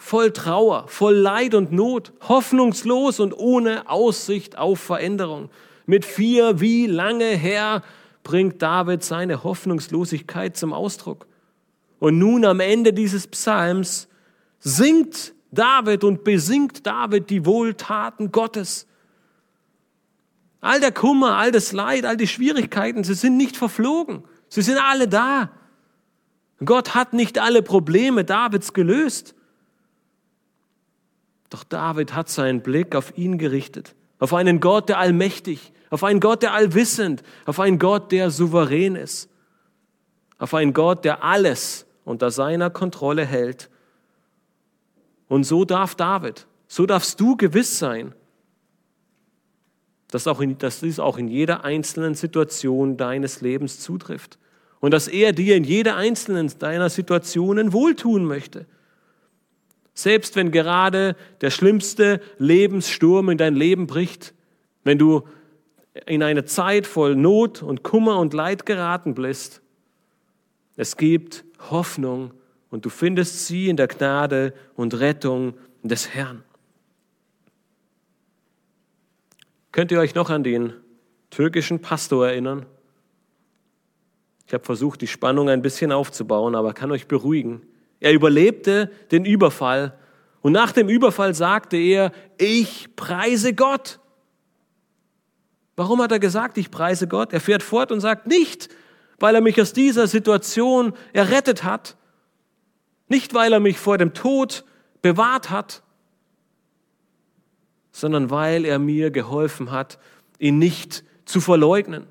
voll 0.07 0.31
Trauer, 0.31 0.87
voll 0.87 1.15
Leid 1.15 1.53
und 1.53 1.73
Not, 1.73 2.13
hoffnungslos 2.29 3.19
und 3.19 3.33
ohne 3.33 3.89
Aussicht 3.89 4.57
auf 4.57 4.79
Veränderung. 4.79 5.49
Mit 5.85 6.05
vier 6.05 6.61
wie 6.61 6.87
lange 6.87 7.25
her 7.25 7.83
bringt 8.23 8.61
David 8.61 9.03
seine 9.03 9.43
Hoffnungslosigkeit 9.43 10.55
zum 10.55 10.71
Ausdruck. 10.71 11.27
Und 11.99 12.17
nun 12.17 12.45
am 12.45 12.61
Ende 12.61 12.93
dieses 12.93 13.27
Psalms 13.27 14.07
singt 14.59 15.33
David 15.51 16.05
und 16.05 16.23
besingt 16.23 16.87
David 16.87 17.29
die 17.29 17.45
Wohltaten 17.45 18.31
Gottes. 18.31 18.87
All 20.61 20.79
der 20.79 20.93
Kummer, 20.93 21.35
all 21.35 21.51
das 21.51 21.73
Leid, 21.73 22.05
all 22.05 22.15
die 22.15 22.27
Schwierigkeiten, 22.27 23.03
sie 23.03 23.13
sind 23.13 23.35
nicht 23.35 23.57
verflogen. 23.57 24.23
Sie 24.47 24.61
sind 24.61 24.77
alle 24.77 25.09
da. 25.09 25.51
Gott 26.63 26.95
hat 26.95 27.11
nicht 27.11 27.39
alle 27.39 27.61
Probleme 27.61 28.23
Davids 28.23 28.71
gelöst. 28.71 29.33
Doch 31.49 31.63
David 31.63 32.13
hat 32.13 32.29
seinen 32.29 32.61
Blick 32.61 32.95
auf 32.95 33.17
ihn 33.17 33.37
gerichtet, 33.37 33.95
auf 34.19 34.33
einen 34.33 34.59
Gott, 34.59 34.89
der 34.89 34.99
allmächtig, 34.99 35.71
auf 35.89 36.03
einen 36.03 36.19
Gott, 36.19 36.43
der 36.43 36.53
allwissend, 36.53 37.23
auf 37.45 37.59
einen 37.59 37.79
Gott, 37.79 38.11
der 38.11 38.31
souverän 38.31 38.95
ist, 38.95 39.29
auf 40.37 40.53
einen 40.53 40.73
Gott, 40.73 41.05
der 41.05 41.23
alles 41.23 41.85
unter 42.03 42.31
seiner 42.31 42.69
Kontrolle 42.69 43.25
hält. 43.25 43.69
Und 45.27 45.43
so 45.43 45.65
darf 45.65 45.95
David, 45.95 46.47
so 46.67 46.85
darfst 46.85 47.19
du 47.19 47.35
gewiss 47.37 47.79
sein, 47.79 48.13
dass, 50.09 50.27
auch 50.27 50.39
in, 50.39 50.57
dass 50.57 50.79
dies 50.79 50.99
auch 50.99 51.17
in 51.17 51.27
jeder 51.27 51.63
einzelnen 51.63 52.15
Situation 52.15 52.97
deines 52.97 53.41
Lebens 53.41 53.79
zutrifft 53.79 54.37
und 54.79 54.91
dass 54.91 55.07
er 55.07 55.33
dir 55.33 55.55
in 55.55 55.63
jeder 55.63 55.95
einzelnen 55.95 56.51
deiner 56.59 56.89
Situationen 56.89 57.73
wohltun 57.73 58.25
möchte. 58.25 58.65
Selbst 59.97 60.35
wenn 60.35 60.51
gerade 60.51 61.15
der 61.41 61.49
schlimmste 61.49 62.21
Lebenssturm 62.37 63.29
in 63.31 63.39
dein 63.39 63.55
Leben 63.55 63.87
bricht, 63.87 64.35
wenn 64.83 64.99
du 64.99 65.23
in 66.05 66.21
eine 66.21 66.45
Zeit 66.45 66.85
voll 66.85 67.15
Not 67.15 67.63
und 67.63 67.81
Kummer 67.81 68.19
und 68.19 68.31
Leid 68.31 68.67
geraten 68.67 69.15
bist, 69.15 69.59
es 70.75 70.97
gibt 70.97 71.45
Hoffnung 71.71 72.31
und 72.69 72.85
du 72.85 72.89
findest 72.89 73.47
sie 73.47 73.69
in 73.69 73.75
der 73.75 73.87
Gnade 73.87 74.53
und 74.75 74.99
Rettung 74.99 75.55
des 75.81 76.09
Herrn. 76.13 76.43
Könnt 79.71 79.91
ihr 79.91 79.99
euch 79.99 80.13
noch 80.13 80.29
an 80.29 80.43
den 80.43 80.73
türkischen 81.31 81.81
Pastor 81.81 82.27
erinnern? 82.27 82.67
Ich 84.45 84.53
habe 84.53 84.63
versucht, 84.63 85.01
die 85.01 85.07
Spannung 85.07 85.49
ein 85.49 85.63
bisschen 85.63 85.91
aufzubauen, 85.91 86.53
aber 86.53 86.73
kann 86.73 86.91
euch 86.91 87.07
beruhigen. 87.07 87.63
Er 87.99 88.13
überlebte 88.13 88.91
den 89.11 89.25
Überfall 89.25 89.97
und 90.41 90.53
nach 90.53 90.71
dem 90.71 90.87
Überfall 90.87 91.33
sagte 91.33 91.77
er, 91.77 92.11
ich 92.37 92.95
preise 92.95 93.53
Gott. 93.53 93.99
Warum 95.75 96.01
hat 96.01 96.11
er 96.11 96.19
gesagt, 96.19 96.57
ich 96.57 96.71
preise 96.71 97.07
Gott? 97.07 97.33
Er 97.33 97.41
fährt 97.41 97.63
fort 97.63 97.91
und 97.91 97.99
sagt 97.99 98.27
nicht, 98.27 98.69
weil 99.19 99.35
er 99.35 99.41
mich 99.41 99.59
aus 99.59 99.73
dieser 99.73 100.07
Situation 100.07 100.93
errettet 101.13 101.63
hat, 101.63 101.97
nicht 103.07 103.33
weil 103.33 103.53
er 103.53 103.59
mich 103.59 103.77
vor 103.77 103.97
dem 103.97 104.13
Tod 104.13 104.63
bewahrt 105.01 105.49
hat, 105.49 105.83
sondern 107.91 108.29
weil 108.29 108.65
er 108.65 108.79
mir 108.79 109.11
geholfen 109.11 109.71
hat, 109.71 109.97
ihn 110.39 110.59
nicht 110.59 111.03
zu 111.25 111.41
verleugnen, 111.41 112.05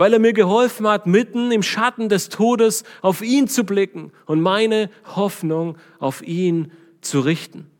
weil 0.00 0.14
er 0.14 0.18
mir 0.18 0.32
geholfen 0.32 0.88
hat, 0.88 1.06
mitten 1.06 1.52
im 1.52 1.62
Schatten 1.62 2.08
des 2.08 2.30
Todes 2.30 2.84
auf 3.02 3.20
ihn 3.20 3.48
zu 3.48 3.64
blicken 3.64 4.12
und 4.24 4.40
meine 4.40 4.88
Hoffnung 5.14 5.76
auf 5.98 6.22
ihn 6.22 6.72
zu 7.02 7.20
richten. 7.20 7.70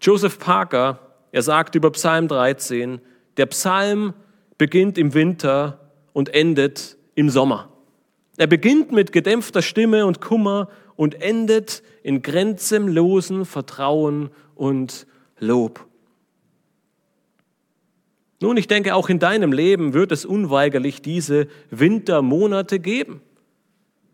Joseph 0.00 0.40
Parker, 0.40 0.98
er 1.30 1.42
sagt 1.42 1.76
über 1.76 1.92
Psalm 1.92 2.26
13, 2.26 3.00
der 3.36 3.46
Psalm 3.46 4.14
beginnt 4.58 4.98
im 4.98 5.14
Winter 5.14 5.92
und 6.12 6.34
endet 6.34 6.96
im 7.14 7.30
Sommer. 7.30 7.68
Er 8.38 8.48
beginnt 8.48 8.90
mit 8.90 9.12
gedämpfter 9.12 9.62
Stimme 9.62 10.06
und 10.06 10.20
Kummer 10.20 10.70
und 10.96 11.22
endet 11.22 11.84
in 12.02 12.22
grenzenlosen 12.22 13.44
Vertrauen 13.44 14.30
und 14.56 15.06
Lob. 15.38 15.86
Nun, 18.42 18.56
ich 18.56 18.66
denke, 18.66 18.96
auch 18.96 19.08
in 19.08 19.20
deinem 19.20 19.52
Leben 19.52 19.94
wird 19.94 20.10
es 20.10 20.24
unweigerlich 20.24 21.00
diese 21.00 21.46
Wintermonate 21.70 22.80
geben. 22.80 23.20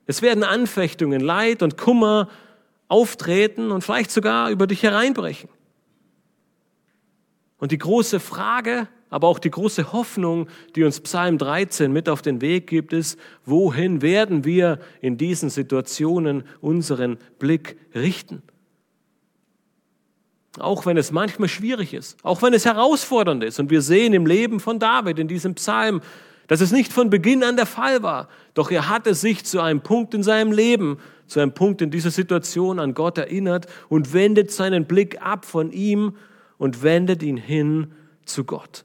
Es 0.04 0.20
werden 0.20 0.44
Anfechtungen, 0.44 1.22
Leid 1.22 1.62
und 1.62 1.78
Kummer 1.78 2.28
auftreten 2.88 3.70
und 3.70 3.80
vielleicht 3.80 4.10
sogar 4.10 4.50
über 4.50 4.66
dich 4.66 4.82
hereinbrechen. 4.82 5.48
Und 7.56 7.72
die 7.72 7.78
große 7.78 8.20
Frage, 8.20 8.86
aber 9.08 9.28
auch 9.28 9.38
die 9.38 9.50
große 9.50 9.94
Hoffnung, 9.94 10.48
die 10.76 10.84
uns 10.84 11.00
Psalm 11.00 11.38
13 11.38 11.90
mit 11.90 12.10
auf 12.10 12.20
den 12.20 12.42
Weg 12.42 12.66
gibt, 12.66 12.92
ist, 12.92 13.18
wohin 13.46 14.02
werden 14.02 14.44
wir 14.44 14.78
in 15.00 15.16
diesen 15.16 15.48
Situationen 15.48 16.44
unseren 16.60 17.16
Blick 17.38 17.78
richten? 17.94 18.42
Auch 20.60 20.86
wenn 20.86 20.96
es 20.96 21.12
manchmal 21.12 21.48
schwierig 21.48 21.94
ist, 21.94 22.16
auch 22.22 22.42
wenn 22.42 22.54
es 22.54 22.64
herausfordernd 22.64 23.44
ist. 23.44 23.60
Und 23.60 23.70
wir 23.70 23.82
sehen 23.82 24.12
im 24.12 24.26
Leben 24.26 24.60
von 24.60 24.78
David 24.78 25.18
in 25.18 25.28
diesem 25.28 25.54
Psalm, 25.54 26.00
dass 26.48 26.60
es 26.60 26.72
nicht 26.72 26.92
von 26.92 27.10
Beginn 27.10 27.44
an 27.44 27.56
der 27.56 27.66
Fall 27.66 28.02
war. 28.02 28.28
Doch 28.54 28.70
er 28.70 28.88
hatte 28.88 29.14
sich 29.14 29.44
zu 29.44 29.60
einem 29.60 29.80
Punkt 29.80 30.14
in 30.14 30.22
seinem 30.22 30.50
Leben, 30.50 30.98
zu 31.26 31.40
einem 31.40 31.52
Punkt 31.52 31.82
in 31.82 31.90
dieser 31.90 32.10
Situation 32.10 32.78
an 32.78 32.94
Gott 32.94 33.18
erinnert 33.18 33.66
und 33.88 34.12
wendet 34.12 34.50
seinen 34.50 34.86
Blick 34.86 35.20
ab 35.20 35.44
von 35.44 35.70
ihm 35.70 36.16
und 36.56 36.82
wendet 36.82 37.22
ihn 37.22 37.36
hin 37.36 37.92
zu 38.24 38.44
Gott. 38.44 38.84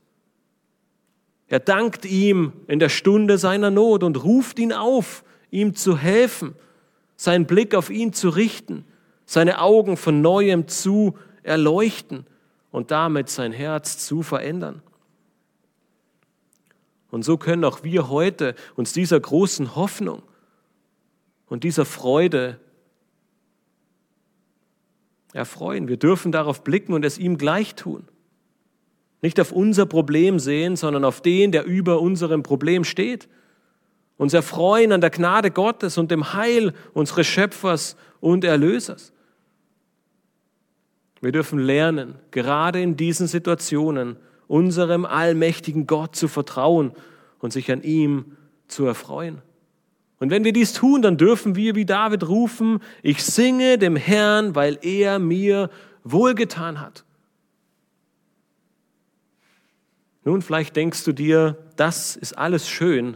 Er 1.47 1.59
dankt 1.59 2.05
ihm 2.05 2.53
in 2.67 2.79
der 2.79 2.89
Stunde 2.89 3.37
seiner 3.37 3.71
Not 3.71 4.03
und 4.03 4.23
ruft 4.23 4.59
ihn 4.59 4.73
auf, 4.73 5.23
ihm 5.51 5.75
zu 5.75 5.97
helfen, 5.97 6.55
seinen 7.15 7.45
Blick 7.45 7.75
auf 7.75 7.89
ihn 7.89 8.11
zu 8.11 8.29
richten, 8.29 8.85
seine 9.25 9.61
Augen 9.61 9.95
von 9.95 10.21
neuem 10.21 10.67
zu 10.67 11.17
erleuchten 11.43 12.25
und 12.71 12.91
damit 12.91 13.29
sein 13.29 13.51
Herz 13.51 14.05
zu 14.05 14.23
verändern. 14.23 14.81
Und 17.11 17.23
so 17.23 17.37
können 17.37 17.63
auch 17.63 17.83
wir 17.83 18.09
heute 18.09 18.55
uns 18.75 18.91
dieser 18.91 19.19
großen 19.19 19.75
Hoffnung 19.75 20.23
und 21.47 21.63
dieser 21.63 21.85
Freude 21.85 22.59
erfreuen. 25.33 25.87
Wir 25.87 25.97
dürfen 25.97 26.31
darauf 26.31 26.63
blicken 26.63 26.93
und 26.93 27.05
es 27.05 27.19
ihm 27.19 27.37
gleich 27.37 27.75
tun. 27.75 28.07
Nicht 29.21 29.39
auf 29.39 29.51
unser 29.51 29.85
Problem 29.85 30.39
sehen, 30.39 30.75
sondern 30.75 31.05
auf 31.05 31.21
den, 31.21 31.51
der 31.51 31.65
über 31.65 32.01
unserem 32.01 32.41
Problem 32.43 32.83
steht. 32.83 33.29
Uns 34.17 34.33
erfreuen 34.33 34.91
an 34.91 35.01
der 35.01 35.11
Gnade 35.11 35.51
Gottes 35.51 35.97
und 35.97 36.11
dem 36.11 36.33
Heil 36.33 36.73
unseres 36.93 37.27
Schöpfers 37.27 37.95
und 38.19 38.43
Erlösers. 38.43 39.12
Wir 41.23 41.31
dürfen 41.31 41.57
lernen, 41.57 42.15
gerade 42.31 42.81
in 42.81 42.97
diesen 42.97 43.27
Situationen 43.27 44.17
unserem 44.47 45.05
allmächtigen 45.05 45.87
Gott 45.87 46.17
zu 46.17 46.27
vertrauen 46.27 46.91
und 47.39 47.53
sich 47.53 47.71
an 47.71 47.81
ihm 47.81 48.35
zu 48.67 48.85
erfreuen. 48.85 49.41
Und 50.19 50.31
wenn 50.31 50.43
wir 50.43 50.51
dies 50.51 50.73
tun, 50.73 51.01
dann 51.01 51.15
dürfen 51.15 51.55
wir 51.55 51.75
wie 51.75 51.85
David 51.85 52.27
rufen, 52.27 52.81
ich 53.03 53.23
singe 53.23 53.77
dem 53.77 53.95
Herrn, 53.95 54.53
weil 54.53 54.77
er 54.81 55.17
mir 55.17 55.69
wohlgetan 56.03 56.81
hat. 56.81 57.05
Nun, 60.25 60.41
vielleicht 60.41 60.75
denkst 60.75 61.05
du 61.05 61.13
dir, 61.13 61.57
das 61.77 62.17
ist 62.17 62.37
alles 62.37 62.67
schön, 62.67 63.15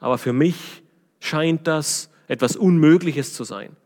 aber 0.00 0.18
für 0.18 0.32
mich 0.32 0.82
scheint 1.20 1.68
das 1.68 2.10
etwas 2.26 2.56
Unmögliches 2.56 3.32
zu 3.32 3.44
sein. 3.44 3.76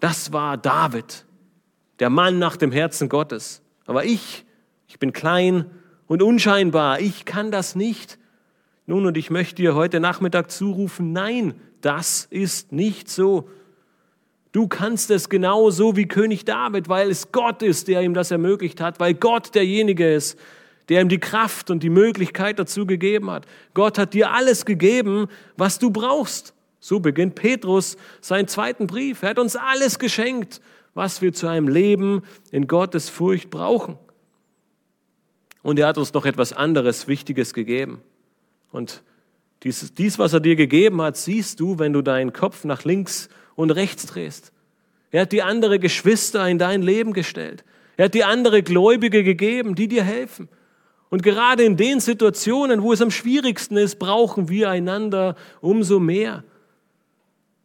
Das 0.00 0.32
war 0.32 0.56
David, 0.56 1.25
der 1.98 2.10
Mann 2.10 2.38
nach 2.38 2.56
dem 2.56 2.72
Herzen 2.72 3.08
Gottes. 3.08 3.62
Aber 3.86 4.04
ich, 4.04 4.44
ich 4.88 4.98
bin 4.98 5.12
klein 5.12 5.70
und 6.06 6.22
unscheinbar, 6.22 7.00
ich 7.00 7.24
kann 7.24 7.50
das 7.50 7.74
nicht. 7.74 8.18
Nun, 8.86 9.06
und 9.06 9.16
ich 9.16 9.30
möchte 9.30 9.56
dir 9.56 9.74
heute 9.74 10.00
Nachmittag 10.00 10.50
zurufen, 10.50 11.12
nein, 11.12 11.54
das 11.80 12.26
ist 12.30 12.72
nicht 12.72 13.08
so. 13.08 13.48
Du 14.52 14.68
kannst 14.68 15.10
es 15.10 15.28
genauso 15.28 15.96
wie 15.96 16.06
König 16.06 16.44
David, 16.44 16.88
weil 16.88 17.10
es 17.10 17.32
Gott 17.32 17.62
ist, 17.62 17.88
der 17.88 18.02
ihm 18.02 18.14
das 18.14 18.30
ermöglicht 18.30 18.80
hat, 18.80 19.00
weil 19.00 19.14
Gott 19.14 19.54
derjenige 19.54 20.14
ist, 20.14 20.38
der 20.88 21.02
ihm 21.02 21.08
die 21.08 21.18
Kraft 21.18 21.70
und 21.70 21.82
die 21.82 21.90
Möglichkeit 21.90 22.58
dazu 22.58 22.86
gegeben 22.86 23.30
hat. 23.30 23.44
Gott 23.74 23.98
hat 23.98 24.14
dir 24.14 24.30
alles 24.30 24.64
gegeben, 24.64 25.26
was 25.56 25.78
du 25.78 25.90
brauchst. 25.90 26.54
So 26.78 27.00
beginnt 27.00 27.34
Petrus 27.34 27.96
seinen 28.20 28.46
zweiten 28.46 28.86
Brief. 28.86 29.22
Er 29.22 29.30
hat 29.30 29.38
uns 29.38 29.56
alles 29.56 29.98
geschenkt, 29.98 30.60
was 30.96 31.22
wir 31.22 31.32
zu 31.32 31.46
einem 31.46 31.68
Leben 31.68 32.22
in 32.50 32.66
Gottes 32.66 33.08
Furcht 33.08 33.50
brauchen. 33.50 33.96
Und 35.62 35.78
er 35.78 35.86
hat 35.86 35.98
uns 35.98 36.12
noch 36.12 36.26
etwas 36.26 36.52
anderes 36.52 37.06
Wichtiges 37.06 37.54
gegeben. 37.54 38.00
Und 38.72 39.02
Dies, 39.62 39.94
dies, 39.94 40.18
was 40.18 40.32
er 40.32 40.40
dir 40.40 40.56
gegeben 40.56 41.00
hat, 41.00 41.16
siehst 41.16 41.60
du, 41.60 41.78
wenn 41.78 41.92
du 41.92 42.02
deinen 42.02 42.32
Kopf 42.32 42.64
nach 42.64 42.84
links 42.84 43.28
und 43.54 43.70
rechts 43.70 44.06
drehst. 44.06 44.52
Er 45.10 45.22
hat 45.22 45.32
die 45.32 45.42
andere 45.42 45.78
Geschwister 45.78 46.46
in 46.48 46.58
dein 46.58 46.82
Leben 46.82 47.12
gestellt. 47.12 47.64
Er 47.96 48.06
hat 48.06 48.14
die 48.14 48.24
andere 48.24 48.62
Gläubige 48.62 49.24
gegeben, 49.24 49.74
die 49.74 49.88
dir 49.88 50.04
helfen. 50.04 50.48
Und 51.08 51.22
gerade 51.22 51.62
in 51.62 51.76
den 51.76 52.00
Situationen, 52.00 52.82
wo 52.82 52.92
es 52.92 53.00
am 53.00 53.10
schwierigsten 53.10 53.76
ist, 53.76 53.98
brauchen 53.98 54.48
wir 54.48 54.68
einander 54.68 55.36
umso 55.60 56.00
mehr. 56.00 56.44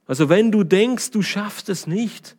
Also 0.06 0.30
wenn 0.30 0.52
du 0.52 0.64
denkst, 0.64 1.12
du 1.12 1.22
schaffst 1.22 1.68
es 1.68 1.88
nicht, 1.88 2.36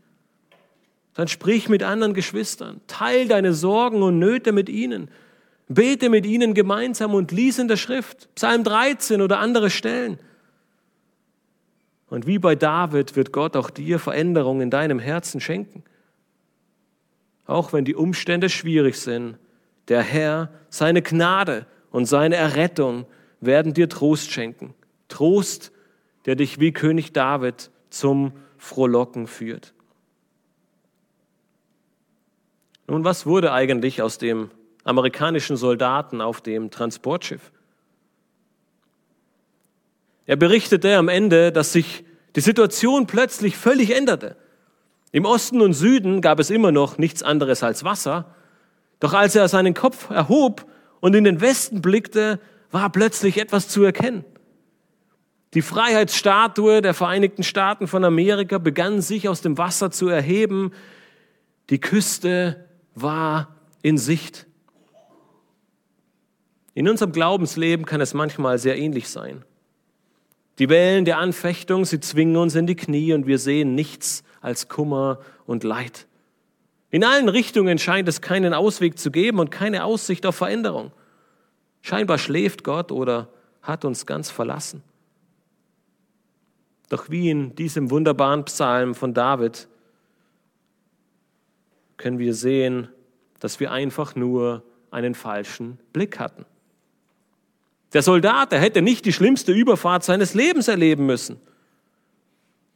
dann 1.15 1.29
sprich 1.29 1.69
mit 1.69 1.83
anderen 1.83 2.15
Geschwistern, 2.15 2.81
teil 2.87 3.29
deine 3.29 3.53
Sorgen 3.53 4.03
und 4.03 4.19
Nöte 4.19 4.53
mit 4.53 4.69
ihnen, 4.69 5.11
bete 5.69 6.09
mit 6.09 6.27
ihnen 6.27 6.55
gemeinsam 6.55 7.15
und 7.15 7.33
lies 7.33 7.59
in 7.59 7.69
der 7.69 7.77
Schrift, 7.77 8.35
Psalm 8.35 8.65
13 8.65 9.21
oder 9.21 9.39
andere 9.39 9.71
Stellen. 9.71 10.19
Und 12.09 12.27
wie 12.27 12.39
bei 12.39 12.55
David 12.55 13.17
wird 13.17 13.33
Gott 13.33 13.57
auch 13.57 13.71
dir 13.71 13.99
Veränderungen 13.99 14.63
in 14.63 14.71
deinem 14.71 14.99
Herzen 14.99 15.41
schenken. 15.41 15.83
Auch 17.47 17.73
wenn 17.73 17.85
die 17.85 17.95
Umstände 17.95 18.49
schwierig 18.49 18.97
sind, 18.97 19.39
der 19.89 20.03
Herr, 20.03 20.51
seine 20.69 21.03
Gnade 21.03 21.67
und 21.91 22.07
seine 22.07 22.37
Errettung 22.37 23.07
werden 23.41 23.75
dir 23.75 23.89
Trost 23.89 24.31
schenken. 24.31 24.75
Trost, 25.09 25.73
der 26.27 26.37
dich 26.37 26.61
wie 26.61 26.73
König 26.73 27.13
David 27.13 27.71
zum 27.91 28.33
Frohlocken 28.59 29.27
führt. 29.27 29.75
Nun, 32.93 33.05
was 33.05 33.24
wurde 33.24 33.53
eigentlich 33.53 34.03
aus 34.03 34.18
dem 34.18 34.51
amerikanischen 34.84 35.57
Soldaten 35.57 36.20
auf 36.20 36.43
dem 36.43 36.70
Transportschiff? 36.70 37.51
Er 40.26 40.36
berichtete 40.36 40.99
am 40.99 41.09
Ende, 41.09 41.53
dass 41.53 41.72
sich 41.72 42.05
die 42.36 42.43
Situation 42.43 43.07
plötzlich 43.07 43.57
völlig 43.57 43.97
änderte. 43.97 44.36
Im 45.11 45.24
Osten 45.24 45.62
und 45.62 45.72
Süden 45.72 46.20
gab 46.20 46.38
es 46.38 46.51
immer 46.51 46.70
noch 46.70 46.99
nichts 46.99 47.22
anderes 47.22 47.62
als 47.62 47.82
Wasser, 47.82 48.34
doch 49.01 49.14
als 49.14 49.34
er 49.36 49.49
seinen 49.49 49.72
Kopf 49.72 50.11
erhob 50.11 50.66
und 51.01 51.14
in 51.14 51.24
den 51.24 51.40
Westen 51.40 51.80
blickte, 51.80 52.40
war 52.72 52.93
plötzlich 52.93 53.38
etwas 53.38 53.68
zu 53.68 53.82
erkennen. 53.82 54.22
Die 55.55 55.62
Freiheitsstatue 55.62 56.82
der 56.82 56.93
Vereinigten 56.93 57.43
Staaten 57.43 57.86
von 57.86 58.05
Amerika 58.05 58.59
begann 58.59 59.01
sich 59.01 59.30
aus 59.30 59.40
dem 59.40 59.57
Wasser 59.57 59.90
zu 59.90 60.11
erheben. 60.11 60.72
Die 61.70 61.80
Küste 61.80 62.66
war 62.95 63.55
in 63.82 63.99
Sicht. 63.99 64.47
In 66.74 66.88
unserem 66.88 67.12
Glaubensleben 67.12 67.84
kann 67.84 68.01
es 68.01 68.14
manchmal 68.14 68.59
sehr 68.59 68.78
ähnlich 68.78 69.09
sein. 69.09 69.45
Die 70.59 70.68
Wellen 70.68 71.05
der 71.05 71.18
Anfechtung, 71.18 71.84
sie 71.84 72.01
zwingen 72.01 72.36
uns 72.36 72.55
in 72.55 72.66
die 72.66 72.76
Knie 72.76 73.12
und 73.12 73.26
wir 73.26 73.38
sehen 73.38 73.74
nichts 73.74 74.22
als 74.40 74.68
Kummer 74.68 75.18
und 75.47 75.64
Leid. 75.64 76.07
In 76.90 77.05
allen 77.05 77.28
Richtungen 77.28 77.78
scheint 77.78 78.09
es 78.09 78.20
keinen 78.20 78.53
Ausweg 78.53 78.99
zu 78.99 79.11
geben 79.11 79.38
und 79.38 79.51
keine 79.51 79.84
Aussicht 79.84 80.26
auf 80.26 80.36
Veränderung. 80.36 80.93
Scheinbar 81.80 82.18
schläft 82.18 82.64
Gott 82.64 82.93
oder 82.93 83.28
hat 83.62 83.84
uns 83.84 84.05
ganz 84.05 84.30
verlassen. 84.30 84.82
Doch 86.90 87.09
wie 87.09 87.30
in 87.30 87.55
diesem 87.55 87.90
wunderbaren 87.90 88.45
Psalm 88.45 88.95
von 88.95 89.14
David 89.14 89.68
können 92.03 92.19
wir 92.19 92.35
sehen, 92.35 92.89
dass 93.39 93.61
wir 93.61 93.71
einfach 93.71 94.17
nur 94.17 94.65
einen 94.91 95.15
falschen 95.15 95.79
Blick 95.93 96.19
hatten. 96.19 96.45
Der 97.93 98.03
Soldat, 98.03 98.53
der 98.53 98.61
hätte 98.61 98.83
nicht 98.83 99.05
die 99.05 99.13
schlimmste 99.13 99.53
Überfahrt 99.53 100.03
seines 100.03 100.35
Lebens 100.35 100.69
erleben 100.69 101.07
müssen. 101.07 101.41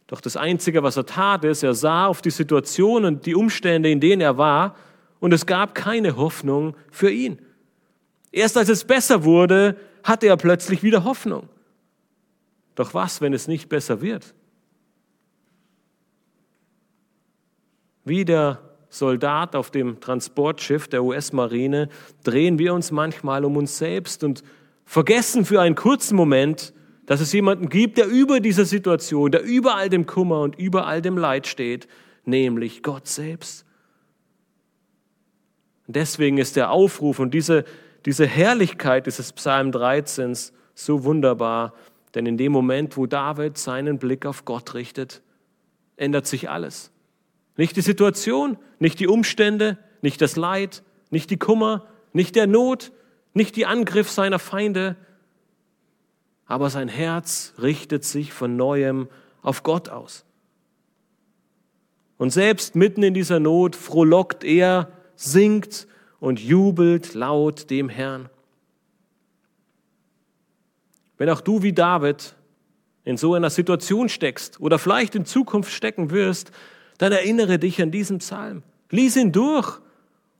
Doch 0.07 0.21
das 0.21 0.37
Einzige, 0.37 0.83
was 0.83 0.97
er 0.97 1.07
tat, 1.07 1.45
ist, 1.45 1.65
er 1.65 1.75
sah 1.75 2.07
auf 2.07 2.23
die 2.23 2.31
Situation 2.31 3.05
und 3.05 3.27
die 3.27 3.35
Umstände, 3.35 3.91
in 3.91 4.01
denen 4.01 4.23
er 4.23 4.39
war, 4.39 4.77
und 5.19 5.33
es 5.33 5.47
gab 5.47 5.75
keine 5.75 6.17
Hoffnung 6.17 6.77
für 6.93 7.11
ihn. 7.11 7.41
Erst 8.31 8.57
als 8.57 8.69
es 8.69 8.85
besser 8.85 9.25
wurde, 9.25 9.77
hatte 10.05 10.27
er 10.27 10.37
plötzlich 10.37 10.83
wieder 10.83 11.03
Hoffnung. 11.03 11.49
Doch 12.77 12.95
was, 12.95 13.21
wenn 13.21 13.33
es 13.33 13.49
nicht 13.49 13.69
besser 13.69 14.01
wird? 14.03 14.35
Wie 18.05 18.25
der 18.25 18.66
Soldat 18.99 19.55
auf 19.55 19.71
dem 19.71 20.01
Transportschiff 20.01 20.89
der 20.89 21.05
US-Marine 21.05 21.89
drehen 22.25 22.59
wir 22.59 22.73
uns 22.73 22.91
manchmal 22.91 23.45
um 23.45 23.57
uns 23.57 23.77
selbst 23.77 24.25
und 24.25 24.43
vergessen 24.87 25.45
für 25.45 25.61
einen 25.61 25.75
kurzen 25.75 26.17
Moment, 26.17 26.73
dass 27.05 27.21
es 27.21 27.33
jemanden 27.33 27.69
gibt, 27.69 27.99
der 27.99 28.07
über 28.07 28.41
dieser 28.41 28.65
Situation, 28.65 29.31
der 29.31 29.43
über 29.43 29.77
all 29.77 29.91
dem 29.91 30.07
Kummer 30.07 30.41
und 30.41 30.59
über 30.59 30.87
all 30.87 31.03
dem 31.03 31.19
Leid 31.19 31.47
steht, 31.47 31.87
nämlich 32.25 32.83
Gott 32.83 33.07
selbst. 33.07 33.67
Deswegen 35.87 36.39
ist 36.39 36.57
der 36.57 36.71
Aufruf 36.71 37.19
und 37.19 37.35
diese, 37.35 37.65
diese 38.07 38.27
Herrlichkeit 38.27 39.07
dieses 39.07 39.33
Psalm 39.33 39.73
13 39.73 40.37
so 40.75 41.05
wunderbar, 41.05 41.75
denn 42.15 42.25
in 42.25 42.39
dem 42.39 42.51
Moment, 42.51 42.97
wo 42.97 43.07
David 43.07 43.59
seinen 43.59 43.99
Blick 43.99 44.25
auf 44.25 44.47
Gott 44.47 44.75
richtet, 44.75 45.23
ändert 45.97 46.27
sich 46.27 46.49
alles. 46.49 46.91
Nicht 47.57 47.77
die 47.77 47.83
Situation, 47.83 48.59
nicht 48.79 49.01
die 49.01 49.07
Umstände, 49.07 49.79
nicht 50.03 50.21
das 50.21 50.37
Leid, 50.37 50.83
nicht 51.11 51.31
die 51.31 51.39
Kummer, 51.39 51.87
nicht 52.13 52.37
der 52.37 52.47
Not, 52.47 52.93
nicht 53.35 53.57
die 53.57 53.67
Angriff 53.67 54.11
seiner 54.11 54.39
Feinde, 54.39 54.97
aber 56.47 56.71
sein 56.71 56.89
Herz 56.89 57.55
richtet 57.61 58.05
sich 58.05 58.33
von 58.33 58.57
neuem 58.57 59.09
auf 59.43 59.63
Gott 59.63 59.89
aus. 59.89 60.25
Und 62.19 62.31
selbst 62.31 62.77
mitten 62.77 63.03
in 63.03 63.15
dieser 63.15 63.41
Not 63.41 63.77
frohlockt 63.77 64.45
er, 64.45 64.91
singt 65.17 65.87
und 66.21 66.41
jubelt 66.41 67.15
laut 67.15 67.69
dem 67.71 67.89
Herrn. 67.89 68.29
Wenn 71.19 71.31
auch 71.31 71.41
du 71.41 71.63
wie 71.63 71.73
David 71.73 72.35
in 73.05 73.17
so 73.17 73.35
einer 73.35 73.51
Situation 73.51 74.09
steckst 74.09 74.61
oder 74.61 74.79
vielleicht 74.79 75.15
in 75.15 75.25
Zukunft 75.25 75.73
stecken 75.73 76.11
wirst, 76.11 76.53
dann 76.99 77.13
erinnere 77.13 77.59
dich 77.59 77.81
an 77.83 77.91
diesen 77.91 78.19
Psalm. 78.19 78.63
Lies 78.91 79.17
ihn 79.17 79.33
durch 79.33 79.81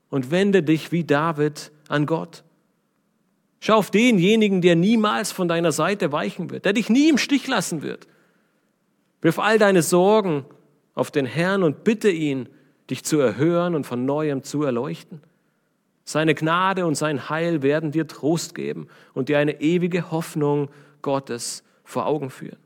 und 0.09 0.31
wende 0.31 0.63
dich 0.63 0.91
wie 0.91 1.03
David 1.03 1.71
an 1.87 2.05
Gott. 2.05 2.43
Schau 3.59 3.75
auf 3.75 3.91
denjenigen, 3.91 4.61
der 4.61 4.75
niemals 4.75 5.31
von 5.31 5.47
deiner 5.47 5.71
Seite 5.71 6.11
weichen 6.11 6.49
wird, 6.49 6.65
der 6.65 6.73
dich 6.73 6.89
nie 6.89 7.09
im 7.09 7.17
Stich 7.17 7.47
lassen 7.47 7.81
wird. 7.81 8.07
Wirf 9.21 9.39
all 9.39 9.57
deine 9.57 9.81
Sorgen 9.81 10.45
auf 10.93 11.11
den 11.11 11.25
Herrn 11.25 11.63
und 11.63 11.83
bitte 11.83 12.09
ihn, 12.09 12.49
dich 12.89 13.03
zu 13.03 13.19
erhören 13.19 13.75
und 13.75 13.85
von 13.85 14.05
neuem 14.05 14.43
zu 14.43 14.63
erleuchten. 14.63 15.21
Seine 16.05 16.35
Gnade 16.35 16.85
und 16.85 16.95
sein 16.95 17.29
Heil 17.29 17.61
werden 17.61 17.91
dir 17.91 18.07
Trost 18.07 18.55
geben 18.55 18.87
und 19.13 19.27
dir 19.27 19.39
eine 19.39 19.59
ewige 19.59 20.11
Hoffnung 20.11 20.69
Gottes 21.01 21.63
vor 21.83 22.05
Augen 22.05 22.29
führen. 22.29 22.59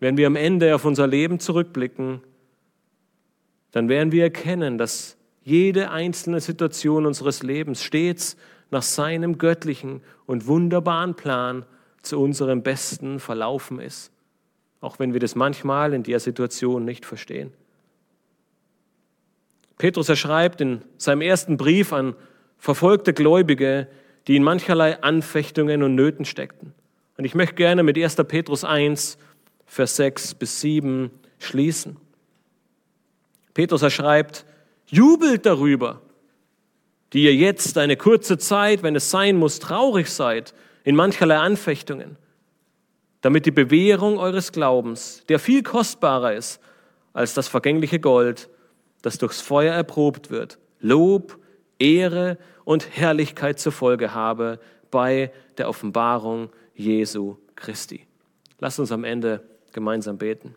Wenn 0.00 0.16
wir 0.16 0.26
am 0.26 0.36
Ende 0.36 0.74
auf 0.74 0.84
unser 0.84 1.06
Leben 1.06 1.40
zurückblicken, 1.40 2.20
dann 3.72 3.88
werden 3.88 4.12
wir 4.12 4.24
erkennen, 4.24 4.78
dass 4.78 5.16
jede 5.42 5.90
einzelne 5.90 6.40
Situation 6.40 7.06
unseres 7.06 7.42
Lebens 7.42 7.82
stets 7.82 8.36
nach 8.70 8.82
seinem 8.82 9.38
göttlichen 9.38 10.02
und 10.26 10.46
wunderbaren 10.46 11.14
Plan 11.14 11.64
zu 12.02 12.20
unserem 12.20 12.62
Besten 12.62 13.18
verlaufen 13.18 13.80
ist, 13.80 14.12
auch 14.80 14.98
wenn 14.98 15.12
wir 15.12 15.20
das 15.20 15.34
manchmal 15.34 15.94
in 15.94 16.02
der 16.02 16.20
Situation 16.20 16.84
nicht 16.84 17.04
verstehen. 17.04 17.52
Petrus 19.78 20.08
erschreibt 20.08 20.60
in 20.60 20.82
seinem 20.96 21.22
ersten 21.22 21.56
Brief 21.56 21.92
an 21.92 22.14
verfolgte 22.58 23.14
Gläubige, 23.14 23.88
die 24.26 24.36
in 24.36 24.42
mancherlei 24.42 25.00
Anfechtungen 25.02 25.82
und 25.82 25.94
Nöten 25.94 26.24
steckten. 26.24 26.74
Und 27.16 27.24
ich 27.24 27.34
möchte 27.34 27.54
gerne 27.54 27.82
mit 27.82 27.96
1. 27.96 28.16
Petrus 28.16 28.64
1, 28.64 29.18
Vers 29.68 29.96
6 29.96 30.34
bis 30.34 30.60
7 30.60 31.10
schließen. 31.38 31.96
Petrus 33.54 33.82
erschreibt, 33.82 34.44
jubelt 34.86 35.46
darüber, 35.46 36.00
die 37.12 37.24
ihr 37.24 37.34
jetzt 37.34 37.78
eine 37.78 37.96
kurze 37.96 38.38
Zeit, 38.38 38.82
wenn 38.82 38.96
es 38.96 39.10
sein 39.10 39.36
muss, 39.36 39.60
traurig 39.60 40.10
seid 40.10 40.54
in 40.84 40.96
mancherlei 40.96 41.36
Anfechtungen, 41.36 42.16
damit 43.20 43.46
die 43.46 43.50
Bewährung 43.50 44.18
eures 44.18 44.52
Glaubens, 44.52 45.22
der 45.28 45.38
viel 45.38 45.62
kostbarer 45.62 46.34
ist 46.34 46.60
als 47.12 47.34
das 47.34 47.48
vergängliche 47.48 48.00
Gold, 48.00 48.48
das 49.02 49.18
durchs 49.18 49.40
Feuer 49.40 49.74
erprobt 49.74 50.30
wird, 50.30 50.58
Lob, 50.80 51.38
Ehre 51.78 52.38
und 52.64 52.96
Herrlichkeit 52.96 53.58
zur 53.58 53.72
Folge 53.72 54.14
habe 54.14 54.60
bei 54.90 55.32
der 55.56 55.68
Offenbarung 55.68 56.50
Jesu 56.74 57.36
Christi. 57.56 58.06
Lasst 58.60 58.78
uns 58.78 58.92
am 58.92 59.04
Ende 59.04 59.42
gemeinsam 59.78 60.18
beten. 60.18 60.56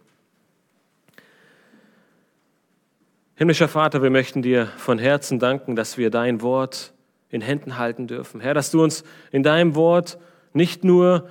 Himmlischer 3.36 3.67
Vater, 3.67 4.01
wir 4.01 4.09
möchten 4.09 4.41
dir 4.41 4.65
von 4.78 4.97
Herzen 4.97 5.38
danken, 5.38 5.76
dass 5.76 5.95
wir 5.95 6.09
dein 6.09 6.41
Wort 6.41 6.91
in 7.30 7.41
Händen 7.41 7.78
halten 7.78 8.07
dürfen. 8.07 8.41
Herr, 8.41 8.55
dass 8.55 8.72
du 8.72 8.82
uns 8.82 9.03
in 9.32 9.43
deinem 9.43 9.76
Wort 9.76 10.17
nicht 10.53 10.84
nur 10.84 11.30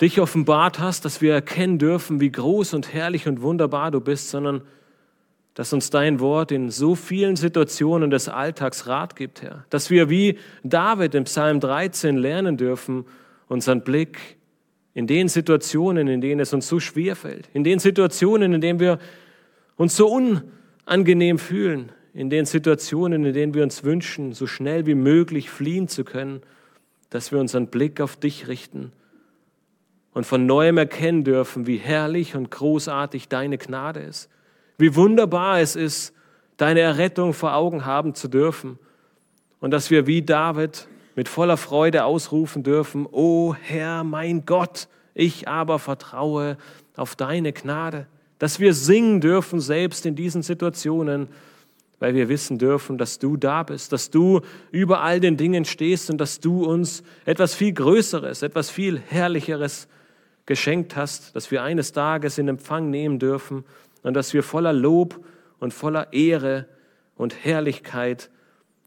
dich 0.00 0.20
offenbart 0.20 0.78
hast, 0.78 1.04
dass 1.04 1.20
wir 1.20 1.34
erkennen 1.34 1.78
dürfen, 1.78 2.18
wie 2.20 2.32
groß 2.32 2.72
und 2.72 2.94
herrlich 2.94 3.28
und 3.28 3.42
wunderbar 3.42 3.90
du 3.90 4.00
bist, 4.00 4.30
sondern 4.30 4.62
dass 5.52 5.74
uns 5.74 5.90
dein 5.90 6.18
Wort 6.18 6.50
in 6.50 6.70
so 6.70 6.94
vielen 6.94 7.36
Situationen 7.36 8.08
des 8.08 8.30
Alltags 8.30 8.86
Rat 8.86 9.16
gibt, 9.16 9.42
Herr. 9.42 9.66
Dass 9.68 9.90
wir 9.90 10.08
wie 10.08 10.38
David 10.64 11.14
im 11.14 11.24
Psalm 11.24 11.60
13 11.60 12.16
lernen 12.16 12.56
dürfen, 12.56 13.04
unseren 13.48 13.82
Blick 13.84 14.38
in 14.94 15.06
den 15.06 15.28
Situationen, 15.28 16.08
in 16.08 16.20
denen 16.20 16.40
es 16.40 16.52
uns 16.52 16.68
so 16.68 16.80
schwer 16.80 17.16
fällt, 17.16 17.48
in 17.54 17.64
den 17.64 17.78
Situationen, 17.78 18.52
in 18.52 18.60
denen 18.60 18.80
wir 18.80 18.98
uns 19.76 19.96
so 19.96 20.08
unangenehm 20.08 21.38
fühlen, 21.38 21.92
in 22.14 22.28
den 22.28 22.44
Situationen, 22.44 23.24
in 23.24 23.32
denen 23.32 23.54
wir 23.54 23.62
uns 23.62 23.84
wünschen, 23.84 24.32
so 24.32 24.46
schnell 24.46 24.86
wie 24.86 24.94
möglich 24.94 25.48
fliehen 25.48 25.88
zu 25.88 26.04
können, 26.04 26.42
dass 27.08 27.32
wir 27.32 27.40
unseren 27.40 27.68
Blick 27.68 28.00
auf 28.00 28.16
dich 28.16 28.48
richten 28.48 28.92
und 30.12 30.26
von 30.26 30.44
neuem 30.44 30.76
erkennen 30.76 31.24
dürfen, 31.24 31.66
wie 31.66 31.78
herrlich 31.78 32.36
und 32.36 32.50
großartig 32.50 33.28
deine 33.28 33.56
Gnade 33.56 34.00
ist, 34.00 34.28
wie 34.76 34.94
wunderbar 34.94 35.60
es 35.60 35.74
ist, 35.74 36.14
deine 36.58 36.80
Errettung 36.80 37.32
vor 37.32 37.54
Augen 37.54 37.86
haben 37.86 38.14
zu 38.14 38.28
dürfen 38.28 38.78
und 39.60 39.70
dass 39.70 39.90
wir 39.90 40.06
wie 40.06 40.22
David 40.22 40.86
mit 41.14 41.28
voller 41.28 41.56
Freude 41.56 42.04
ausrufen 42.04 42.62
dürfen, 42.62 43.06
O 43.10 43.54
Herr, 43.54 44.04
mein 44.04 44.46
Gott, 44.46 44.88
ich 45.14 45.48
aber 45.48 45.78
vertraue 45.78 46.56
auf 46.96 47.16
deine 47.16 47.52
Gnade, 47.52 48.06
dass 48.38 48.60
wir 48.60 48.74
singen 48.74 49.20
dürfen 49.20 49.60
selbst 49.60 50.06
in 50.06 50.16
diesen 50.16 50.42
Situationen, 50.42 51.28
weil 51.98 52.14
wir 52.14 52.28
wissen 52.28 52.58
dürfen, 52.58 52.98
dass 52.98 53.18
du 53.18 53.36
da 53.36 53.62
bist, 53.62 53.92
dass 53.92 54.10
du 54.10 54.40
über 54.72 55.02
all 55.02 55.20
den 55.20 55.36
Dingen 55.36 55.64
stehst 55.64 56.10
und 56.10 56.18
dass 56.18 56.40
du 56.40 56.64
uns 56.64 57.04
etwas 57.24 57.54
viel 57.54 57.72
Größeres, 57.72 58.42
etwas 58.42 58.70
viel 58.70 58.98
Herrlicheres 58.98 59.86
geschenkt 60.46 60.96
hast, 60.96 61.36
dass 61.36 61.50
wir 61.50 61.62
eines 61.62 61.92
Tages 61.92 62.38
in 62.38 62.48
Empfang 62.48 62.90
nehmen 62.90 63.18
dürfen 63.18 63.64
und 64.02 64.14
dass 64.14 64.34
wir 64.34 64.42
voller 64.42 64.72
Lob 64.72 65.24
und 65.60 65.72
voller 65.72 66.12
Ehre 66.12 66.66
und 67.16 67.44
Herrlichkeit 67.44 68.30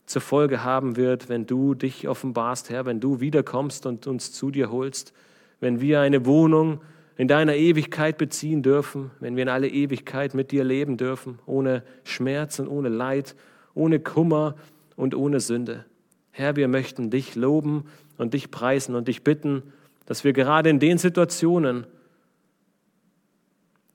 zur 0.05 0.21
Folge 0.21 0.63
haben 0.63 0.97
wird, 0.97 1.29
wenn 1.29 1.45
du 1.45 1.73
dich 1.73 2.07
offenbarst, 2.07 2.69
Herr, 2.69 2.85
wenn 2.85 2.99
du 2.99 3.19
wiederkommst 3.19 3.85
und 3.85 4.07
uns 4.07 4.31
zu 4.31 4.51
dir 4.51 4.71
holst, 4.71 5.13
wenn 5.59 5.81
wir 5.81 6.01
eine 6.01 6.25
Wohnung 6.25 6.81
in 7.17 7.27
deiner 7.27 7.55
Ewigkeit 7.55 8.17
beziehen 8.17 8.61
dürfen, 8.61 9.11
wenn 9.19 9.35
wir 9.35 9.43
in 9.43 9.49
alle 9.49 9.69
Ewigkeit 9.69 10.33
mit 10.33 10.51
dir 10.51 10.63
leben 10.63 10.97
dürfen, 10.97 11.39
ohne 11.45 11.83
Schmerz 12.03 12.59
und 12.59 12.67
ohne 12.67 12.89
Leid, 12.89 13.35
ohne 13.73 13.99
Kummer 13.99 14.55
und 14.95 15.15
ohne 15.15 15.39
Sünde. 15.39 15.85
Herr, 16.31 16.55
wir 16.55 16.67
möchten 16.67 17.09
dich 17.09 17.35
loben 17.35 17.85
und 18.17 18.33
dich 18.33 18.51
preisen 18.51 18.95
und 18.95 19.07
dich 19.07 19.23
bitten, 19.23 19.63
dass 20.05 20.23
wir 20.23 20.33
gerade 20.33 20.69
in 20.69 20.79
den 20.79 20.97
Situationen, 20.97 21.87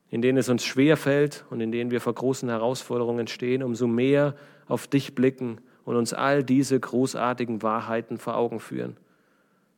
in 0.09 0.23
denen 0.23 0.39
es 0.39 0.49
uns 0.49 0.65
schwer 0.65 0.97
fällt 0.97 1.45
und 1.51 1.61
in 1.61 1.71
denen 1.71 1.91
wir 1.91 2.01
vor 2.01 2.15
großen 2.15 2.49
Herausforderungen 2.49 3.29
stehen, 3.29 3.63
umso 3.63 3.87
mehr 3.87 4.35
auf 4.67 4.89
dich 4.89 5.15
blicken 5.15 5.61
und 5.91 5.97
uns 5.97 6.15
all 6.15 6.45
diese 6.45 6.79
großartigen 6.79 7.63
Wahrheiten 7.63 8.17
vor 8.17 8.37
Augen 8.37 8.61
führen. 8.61 8.97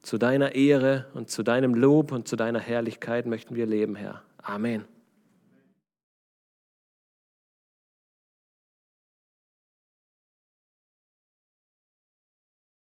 Zu 0.02 0.18
deiner 0.18 0.54
Ehre 0.54 1.06
und 1.14 1.30
zu 1.30 1.42
deinem 1.42 1.74
Lob 1.74 2.12
und 2.12 2.28
zu 2.28 2.36
deiner 2.36 2.60
Herrlichkeit 2.60 3.24
möchten 3.24 3.56
wir 3.56 3.64
leben, 3.64 3.94
Herr. 3.94 4.20
Amen. 4.42 4.84